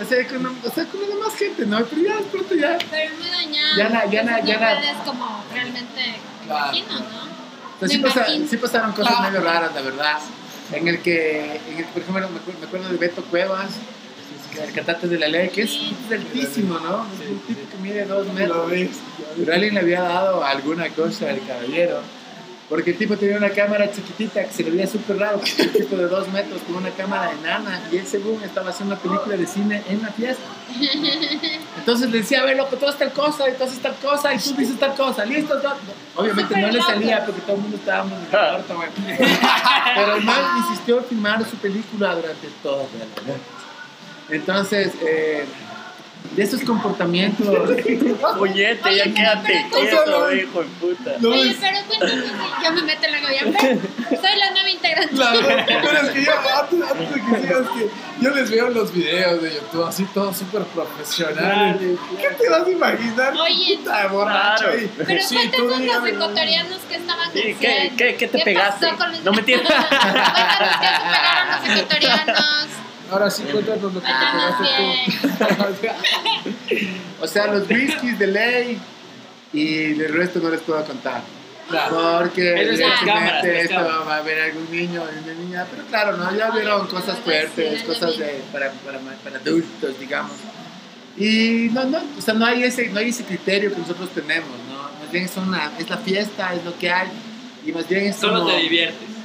[0.02, 1.84] O sea, con, o sea, con la demás gente, ¿no?
[1.86, 2.78] Pero ya, pronto ya.
[2.90, 3.78] Pero es muy dañado.
[3.78, 6.02] Ya la- ya la- Entonces ya no la- puedes como realmente,
[6.42, 6.78] me Claro.
[6.78, 7.28] imagino, ¿no?
[7.76, 8.26] O sea, sí, pasa-
[8.62, 10.18] pasaron cosas medio raras, la verdad.
[10.74, 13.70] En el que, en el, por ejemplo, me acuerdo, de Beto Cuevas,
[14.62, 15.96] el cantante de la ley, que es, Sí.
[16.08, 17.06] es altísimo, ¿no?
[17.24, 18.70] Es un tipo que mide dos Lo metros.
[18.72, 18.90] ves.
[19.38, 22.02] Pero alguien le había dado alguna cosa al caballero.
[22.70, 25.96] Porque el tipo tenía una cámara chiquitita que se le veía súper raro, un tipo
[25.96, 29.48] de dos metros con una cámara enana y él según estaba haciendo una película de
[29.48, 30.44] cine en la fiesta.
[31.78, 34.34] Entonces le decía, a ver, loco, tú haces tal cosa, y tú haces tal cosa,
[34.34, 35.58] y tú dices tal cosa, listo.
[36.16, 38.90] Obviamente no le salía porque todo el mundo estábamos en el cuarto, güey.
[39.96, 43.42] Pero el man insistió en filmar su película durante toda la noche.
[44.30, 45.46] Entonces, eh,
[46.36, 47.48] de esos comportamientos...
[48.38, 51.12] Puñete, Oye, ya quédate quieto, hijo de puta.
[51.20, 52.24] No, Oye, es- pero cuéntame,
[52.64, 53.42] yo me meto en la goya.
[54.10, 57.90] Soy la nueva integrante Claro, pero es que yo, antes, antes de que sigas, que
[58.22, 61.98] yo les veo los videos de YouTube así todos súper profesionales.
[62.22, 63.34] ¿Qué te vas a imaginar?
[63.40, 64.78] Oye, Puta, borracho claro.
[64.80, 64.92] ahí.
[65.08, 68.86] Pero Sí, cuéntanos los ecuatorianos que estaban Sí, ¿qué- qué- qué te pegaste?
[68.88, 69.62] pasó con los- No, mentira.
[69.64, 72.68] Cuéntanos qué se pegaron los ecuatorianos.
[73.12, 75.88] Ahora sí, cuéntanos lo que te pegaste
[76.70, 76.98] bien.
[77.22, 78.78] O sea, los whiskies de ley
[79.54, 81.22] y el resto no les puedo contar.
[81.70, 82.20] Claro.
[82.20, 83.76] Porque evidentemente esto
[84.08, 88.18] va a haber algún niño una niña, pero claro, no, ya vieron cosas fuertes, cosas
[88.18, 90.32] de, para, para, para adultos, digamos.
[91.18, 94.50] Y no, no, o sea, no hay ese, no hay ese criterio que nosotros tenemos,
[94.70, 94.84] ¿no?
[95.00, 97.08] Más bien es, una, es la fiesta, es lo que hay,
[97.66, 99.17] y más bien es Solo como- te diviertes.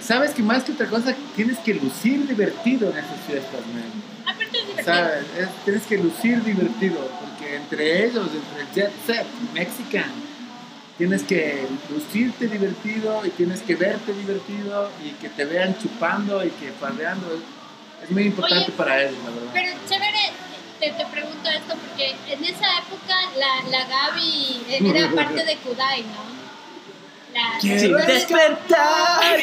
[0.00, 3.92] Sabes que más que otra cosa tienes que lucir divertido en esas fiestas, man.
[4.22, 4.84] Aparte es divertido.
[4.84, 5.24] ¿Sabes?
[5.38, 10.10] Es- tienes que lucir divertido, porque entre ellos, entre el jet set mexican,
[10.98, 16.50] tienes que lucirte divertido y tienes que verte divertido y que te vean chupando y
[16.50, 17.26] que farreando.
[17.34, 19.50] Es, es muy importante Oye, para ellos, la verdad.
[19.52, 20.32] Pero chévere,
[20.80, 26.02] te, te pregunto esto porque en esa época la, la Gaby era parte de Kudai,
[26.02, 26.35] ¿no?
[27.60, 29.40] Sin despertar.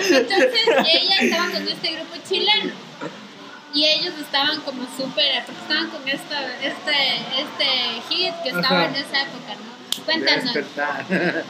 [0.00, 2.72] Entonces ella estaba con este grupo chileno
[3.74, 8.88] y ellos estaban como súper, porque estaban con esta, este, este hit que estaba Ajá.
[8.88, 9.77] en esa época, ¿no?
[10.04, 10.52] Cuéntanos.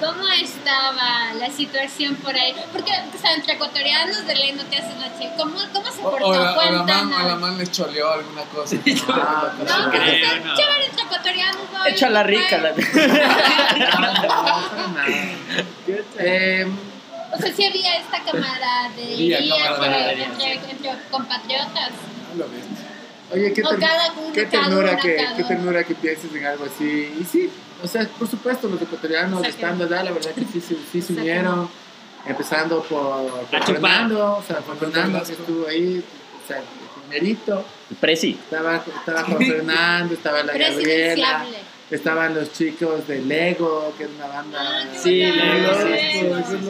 [0.01, 2.55] ¿cómo estaba la situación por ahí?
[2.73, 5.35] Porque, o sea, entre ecuatorianos de ley no te haces la chica.
[5.37, 6.27] ¿Cómo, ¿Cómo se O, portó?
[6.29, 7.25] o la, o la man, Cuéntanos.
[7.25, 8.77] o la man les choleó alguna cosa.
[9.09, 10.55] Ah, No, no, pues creo, está no.
[10.57, 11.63] chévere entre ecuatorianos.
[11.73, 11.87] ¿no?
[11.87, 12.59] Echa la rica.
[12.59, 12.73] La...
[13.89, 13.99] no.
[16.19, 16.67] Eh,
[17.33, 21.91] O sea, sí había esta camaradería entre, entre, entre compatriotas.
[22.35, 22.69] No lo viste.
[23.31, 25.95] Oye, qué, O ter- cada uno, qué cada ternura uno, que, cada qué ternura que
[25.95, 27.15] pienses en algo así.
[27.21, 27.51] Y sí,
[27.83, 31.13] o sea, por supuesto, los ecuatorianos estando allá, la verdad que sí, se- sí se
[31.15, 31.69] unieron.
[32.27, 33.65] Empezando por, por.
[33.65, 36.05] Fernando, o sea, por Fernando que estuvo ahí,
[36.45, 36.65] o sea, el
[37.09, 37.65] primerito.
[38.01, 38.31] Presi.
[38.43, 41.47] Estaba, estaba Juan Fernando, estaba la Gabriela,
[41.91, 44.59] estaban los chicos de Lego, que es una banda.
[44.61, 45.23] Ah, Sí.
[45.23, 46.21] Lego, sí, Sí.
[46.21, 46.69] sí, sí, sí.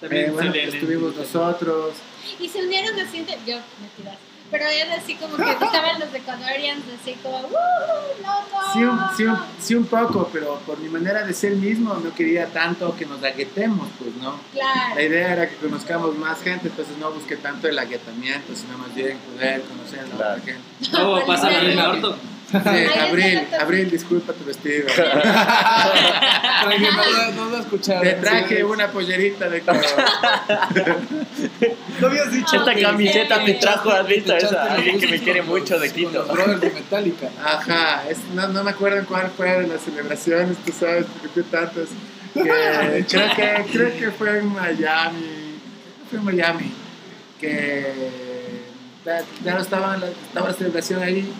[0.00, 1.92] También Eh, bueno, estuvimos nosotros.
[2.38, 4.16] Y se unieron así, yo, mentiras.
[4.50, 8.22] Pero era así como que estaban los ecuatorianos así como, ¡uh!
[8.22, 8.72] ¡No, no!
[8.72, 12.12] Sí un, sí, un, sí, un poco, pero por mi manera de ser mismo no
[12.14, 14.34] quería tanto que nos aguetemos, pues, ¿no?
[14.52, 14.94] Claro.
[14.96, 18.94] La idea era que conozcamos más gente, entonces no busqué tanto el aguetamiento, sino más
[18.94, 20.32] bien poder conocer a la Claro.
[20.32, 20.62] otra gente.
[20.92, 22.16] No, pasa la misma orto.
[22.50, 23.56] Sí, está Abril, perfecto.
[23.60, 24.86] Abril, disculpa tu vestido.
[26.60, 28.02] No, lo- no lo escucharon.
[28.02, 28.62] Te traje Sí.
[28.62, 29.82] una pollerita de color.
[32.00, 34.74] No habías dicho Esta que- camiseta me trajo, ¿has visto esa?
[34.74, 36.24] Alguien los que me quiere mucho de Quito.
[36.26, 37.28] Brothers de Metallica.
[37.44, 41.28] Ajá, es- no, no me acuerdo en cuál fue de las celebraciones, tú sabes, porque
[41.40, 41.88] tú tantas.
[42.34, 42.42] Que
[43.08, 45.58] creo, que, creo que fue en Miami,
[46.08, 46.72] fue en Miami,
[47.40, 47.92] que
[49.04, 49.22] ya,
[49.54, 51.32] no estaba, estaba la celebración ahí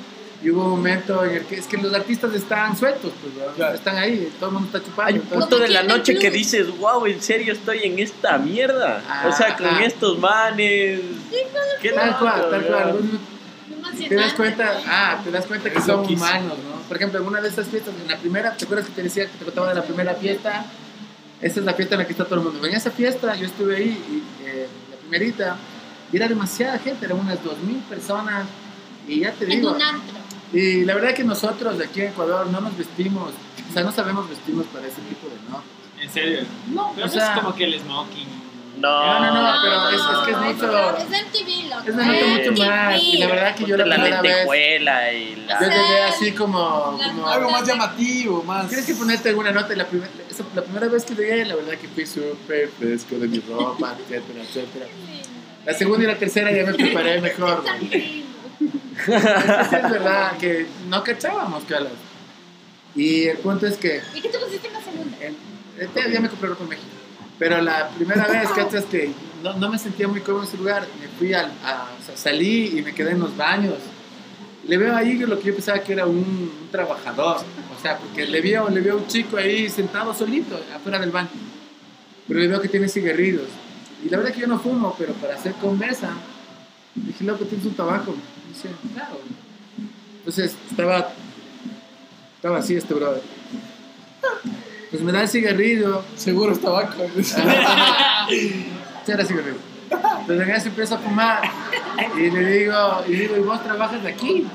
[0.43, 3.35] y hubo un momento en el que es que los artistas están sueltos, pues.
[3.57, 3.75] Claro.
[3.75, 5.09] están ahí, todo el mundo está chupando.
[5.09, 7.99] Hay un entonces- punto de la en noche que dices, wow, en serio estoy en
[7.99, 9.03] esta mierda.
[9.29, 9.85] O sea, con Ajá.
[9.85, 11.01] estos manes.
[11.83, 12.99] ¿Qué Tal cual, tal cual.
[14.09, 16.81] Te das cuenta, ah, te das cuenta que son humanos, ¿no?
[16.89, 19.27] Por ejemplo, en una de esas fiestas, en la primera, ¿te acuerdas que te decía
[19.27, 20.65] que te contaba de la primera fiesta?
[21.41, 22.67] Esa es la fiesta en la que está todo el mundo.
[22.67, 23.89] En esa fiesta yo estuve ahí,
[24.41, 25.57] y, eh, la primerita,
[26.13, 28.47] y era demasiada gente, eran unas 2.000 personas,
[29.09, 30.17] y ya te En digo, un antro.
[30.53, 33.33] Y la verdad que nosotros de aquí en Ecuador no nos vestimos,
[33.69, 35.63] o sea, no sabemos vestirnos para ese tipo de, ¿no?
[36.03, 36.41] En serio.
[36.73, 38.41] No, Pero o no sea, es como que el smoking.
[38.81, 39.59] No, No, no, no.
[39.63, 41.83] pero es- es que es mucho- Es MTV, loco.
[41.87, 42.67] es de mucho MTV.
[42.67, 45.57] más, y la verdad que yo la la primera vez, y yo la...
[45.57, 46.99] O sea, llegué así como...
[46.99, 48.69] como Algo más llamativo, más.
[48.69, 49.75] Tienes que ponerte alguna nota.
[49.77, 53.29] La, primer- esa- la primera vez que llegué, la verdad que fui súper fresco de
[53.29, 54.87] mi ropa, etcétera, etcétera.
[55.67, 57.63] La segunda y la tercera ya me preparé mejor.
[58.61, 61.93] Es verdad que no cachábamos, calas.
[62.95, 65.17] Y el punto es que ¿Y qué te pusiste en la segunda?
[65.79, 66.89] este ya me compré ropa en México.
[67.39, 69.13] Pero la primera vez, cachas que
[69.43, 70.87] no, no me sentía muy cómodo en ese lugar.
[71.01, 73.77] Me fui al, a, o sea, salí y me quedé en los baños.
[74.67, 77.39] Le veo ahí lo que yo pensaba que era un, un trabajador.
[77.77, 81.11] O sea, porque le veo, le veo a un chico ahí sentado solito afuera del
[81.11, 81.31] baño.
[82.29, 83.49] Pero le veo que tiene cigarrillos.
[84.05, 86.11] Y la verdad que yo no fumo, pero para hacer conversa,
[86.95, 88.15] dije, loco, tienes un tabaco.
[88.51, 89.21] Y dice, claro.
[90.19, 91.13] Entonces estaba,
[92.37, 93.23] estaba así este brother.
[94.91, 96.03] Pues me da el cigarrillo.
[96.17, 97.07] Seguro es tabaco.
[97.23, 98.67] Sí,
[99.07, 99.59] era cigarrillo.
[99.91, 101.43] Entonces en eso empiezo a fumar
[102.17, 104.47] y le digo, y digo, ¿y vos trabajas de aquí?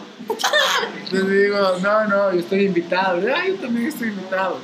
[1.03, 3.21] Entonces le digo, no, no, yo estoy invitado.
[3.33, 4.59] Ah, yo también estoy invitado.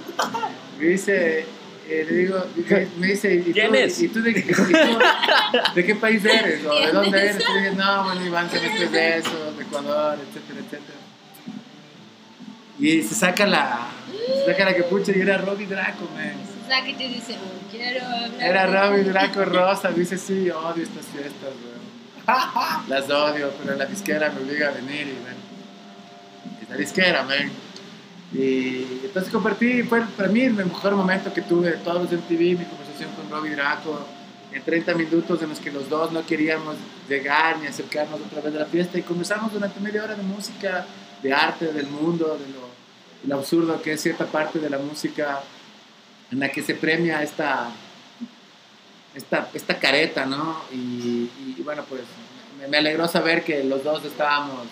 [0.80, 1.46] Y dice,
[1.92, 4.02] eh, le digo, me, me dice, ¿y ¿Quién tú, es?
[4.02, 4.68] ¿y tú, de, y tú
[5.76, 6.66] de qué país eres?
[6.66, 7.36] ¿O de dónde eres?
[7.36, 10.98] Y le dije, no, bueno, Iván, que no es de eso, de Ecuador, etcétera, etcétera.
[12.80, 13.88] Y se saca la,
[14.46, 16.34] se saca la capucha y era Robbie Draco, man.
[16.64, 18.32] O sea, que te dice, "Oh, quiero hablar.
[18.40, 21.82] Era Robbie Draco Rosa, dice, sí, odio estas fiestas, weón.
[22.88, 25.38] Las odio, pero la disquera me obliga a venir y, bueno,
[26.62, 27.52] es la disquera, man.
[28.34, 32.60] Y entonces compartí, fue para mí el mejor momento que tuve de todos los MTV,
[32.60, 34.06] mi conversación con Robbie Draco,
[34.54, 36.76] en 30 minutos en los que los dos no queríamos
[37.08, 40.86] llegar ni acercarnos otra vez de la fiesta y conversamos durante media hora de música,
[41.22, 42.38] de arte, del mundo,
[43.24, 45.42] de absurdo que es cierta parte de la música
[46.32, 47.70] en la que se premia esta,
[49.14, 50.62] esta, esta careta, ¿no?
[50.72, 51.30] Y,
[51.64, 52.02] bueno, pues
[52.70, 54.68] me alegró saber que los dos estábamos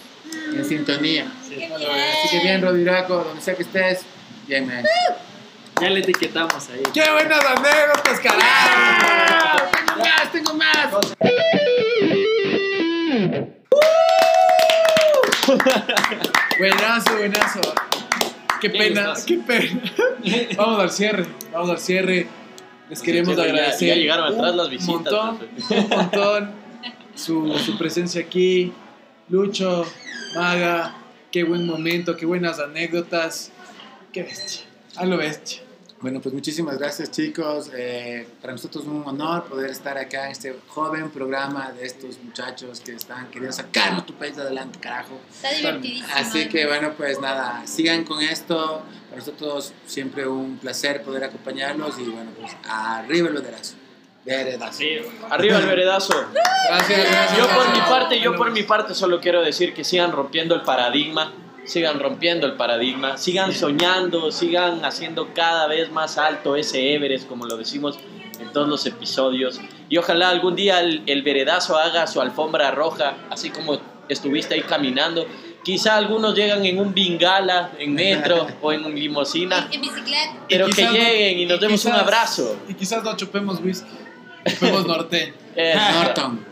[0.56, 1.26] en sintonía.
[1.41, 4.01] Así que bien, Rodiraco, donde sea que estés,
[4.47, 4.84] bien, man.
[5.81, 6.84] Ya le etiquetamos ahí.
[6.93, 9.69] ¡Qué buenas anécdotas, carajo!
[9.72, 10.89] ¡Tengo más, tengo más!
[16.60, 17.61] Buenazo, buenazo.
[18.60, 19.81] Qué pena, qué pena.
[20.57, 22.27] Vamos al cierre, vamos al cierre.
[22.89, 23.89] Les queremos agradecer.
[23.89, 25.72] ya llegaron atrás un las visitas, Montón, pues.
[25.72, 26.51] un montón.
[27.15, 28.73] Su, su presencia aquí.
[29.30, 29.85] Lucho,
[30.35, 30.95] Maga,
[31.31, 33.51] qué buen momento, qué buenas anécdotas.
[34.14, 34.65] Qué bestia,
[34.95, 35.61] a lo bestia.
[36.01, 37.72] Bueno, pues muchísimas gracias chicos.
[37.76, 42.18] Eh, para nosotros es un honor poder estar acá en este joven programa de estos
[42.23, 45.19] muchachos que están queriendo sacarnos tu país adelante, carajo.
[45.30, 46.07] Está divertidísimo.
[46.15, 48.81] Así que bueno, pues nada, sigan con esto.
[49.10, 53.76] Para nosotros siempre un placer poder acompañarlos y bueno, pues arriba el vederazo.
[54.26, 54.78] Veredazo.
[54.78, 54.98] Sí,
[55.30, 56.14] Arriba el veredazo.
[56.68, 57.38] Gracias, gracias.
[57.38, 60.62] Yo por mi parte, yo por mi parte solo quiero decir que sigan rompiendo el
[60.62, 61.32] paradigma,
[61.66, 67.46] sigan rompiendo el paradigma, sigan soñando, sigan haciendo cada vez más alto ese Everest, como
[67.46, 67.98] lo decimos
[68.40, 69.60] en todos los episodios.
[69.90, 73.80] Y ojalá algún día el, el veredazo haga su alfombra roja, así como
[74.10, 75.26] estuviste ahí caminando.
[75.64, 80.38] Quizá algunos llegan en un bingala, en metro o en limosina, En, bicicleta.
[80.48, 82.58] pero que lleguen y nos demos un abrazo.
[82.68, 83.88] Y quizás no chupemos whisky.
[84.49, 85.34] Chupemos norteño.
[85.56, 86.45] Eh, Norton.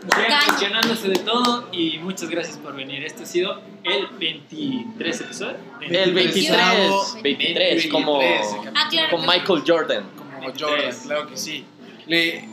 [0.46, 3.02] cuestionándose de todo y muchas gracias por venir.
[3.04, 5.56] Este ha sido el 23 episodio.
[5.80, 10.04] el 23, 23, como, 23, Ah, con Michael Jordan.
[10.16, 11.64] Como Jordan, claro que sí.
[12.06, 12.46] Le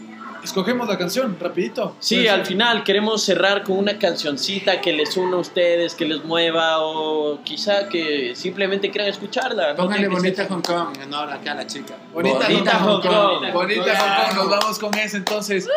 [0.46, 1.96] escogemos la canción, rapidito.
[2.00, 6.24] Sí, al final queremos cerrar con una cancioncita que les una a ustedes, que les
[6.24, 9.76] mueva o quizá que simplemente quieran escucharla.
[9.76, 11.96] Pónganle bonita ser- Hong Kong en honor acá a la chica.
[12.14, 13.12] Bonita, Bonita Hong Kong.
[13.12, 13.54] Hong Kong.
[13.54, 14.36] Bonita Hong Kong.
[14.38, 15.68] Nos vamos con esa entonces.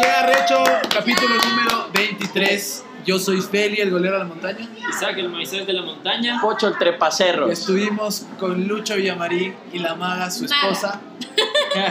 [0.00, 0.62] ¿Qué arrecho?
[0.92, 2.84] Capítulo número 23.
[3.06, 4.68] Yo soy Feli, el golero de la montaña.
[4.90, 6.40] Isaac, el Moisés de la montaña.
[6.40, 7.50] Pocho el trepacerros.
[7.52, 10.56] Estuvimos con Lucho Villamarín y la maga, su Maga.
[10.62, 11.00] esposa.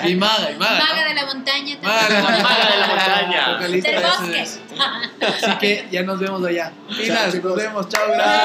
[0.04, 0.80] Y maga, y maga.
[0.84, 1.08] Maga ¿no?
[1.10, 1.78] de la montaña.
[1.84, 2.24] Maga, también.
[2.26, 3.54] La maga de la montaña.
[3.54, 4.42] Vocalista Del de bosque.
[5.46, 6.72] Así que ya nos vemos allá.
[6.90, 7.88] Pilas, Chao, nos vemos.
[7.90, 8.36] Chao, gracias.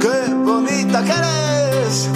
[0.00, 2.08] Qué bonita que eres.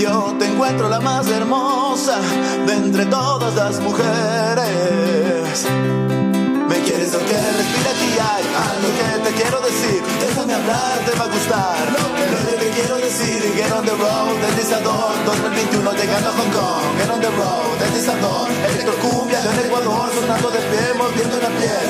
[0.00, 2.18] Yo te encuentro la más hermosa
[2.66, 5.23] de entre todas las mujeres.
[5.54, 10.02] Me quieres lo que respira aquí hay algo que te quiero decir.
[10.18, 11.92] Déjame hablar, te va a gustar.
[11.92, 13.54] Lo que te quiero decir.
[13.54, 16.98] Get on the road, deslizador 2021 llegando a Hong Kong.
[16.98, 18.50] Get on the road, deslizador.
[18.50, 21.88] Electrocumbia en Ecuador, sonando de pie, moviendo la piel.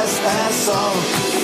[0.00, 1.35] Es eso.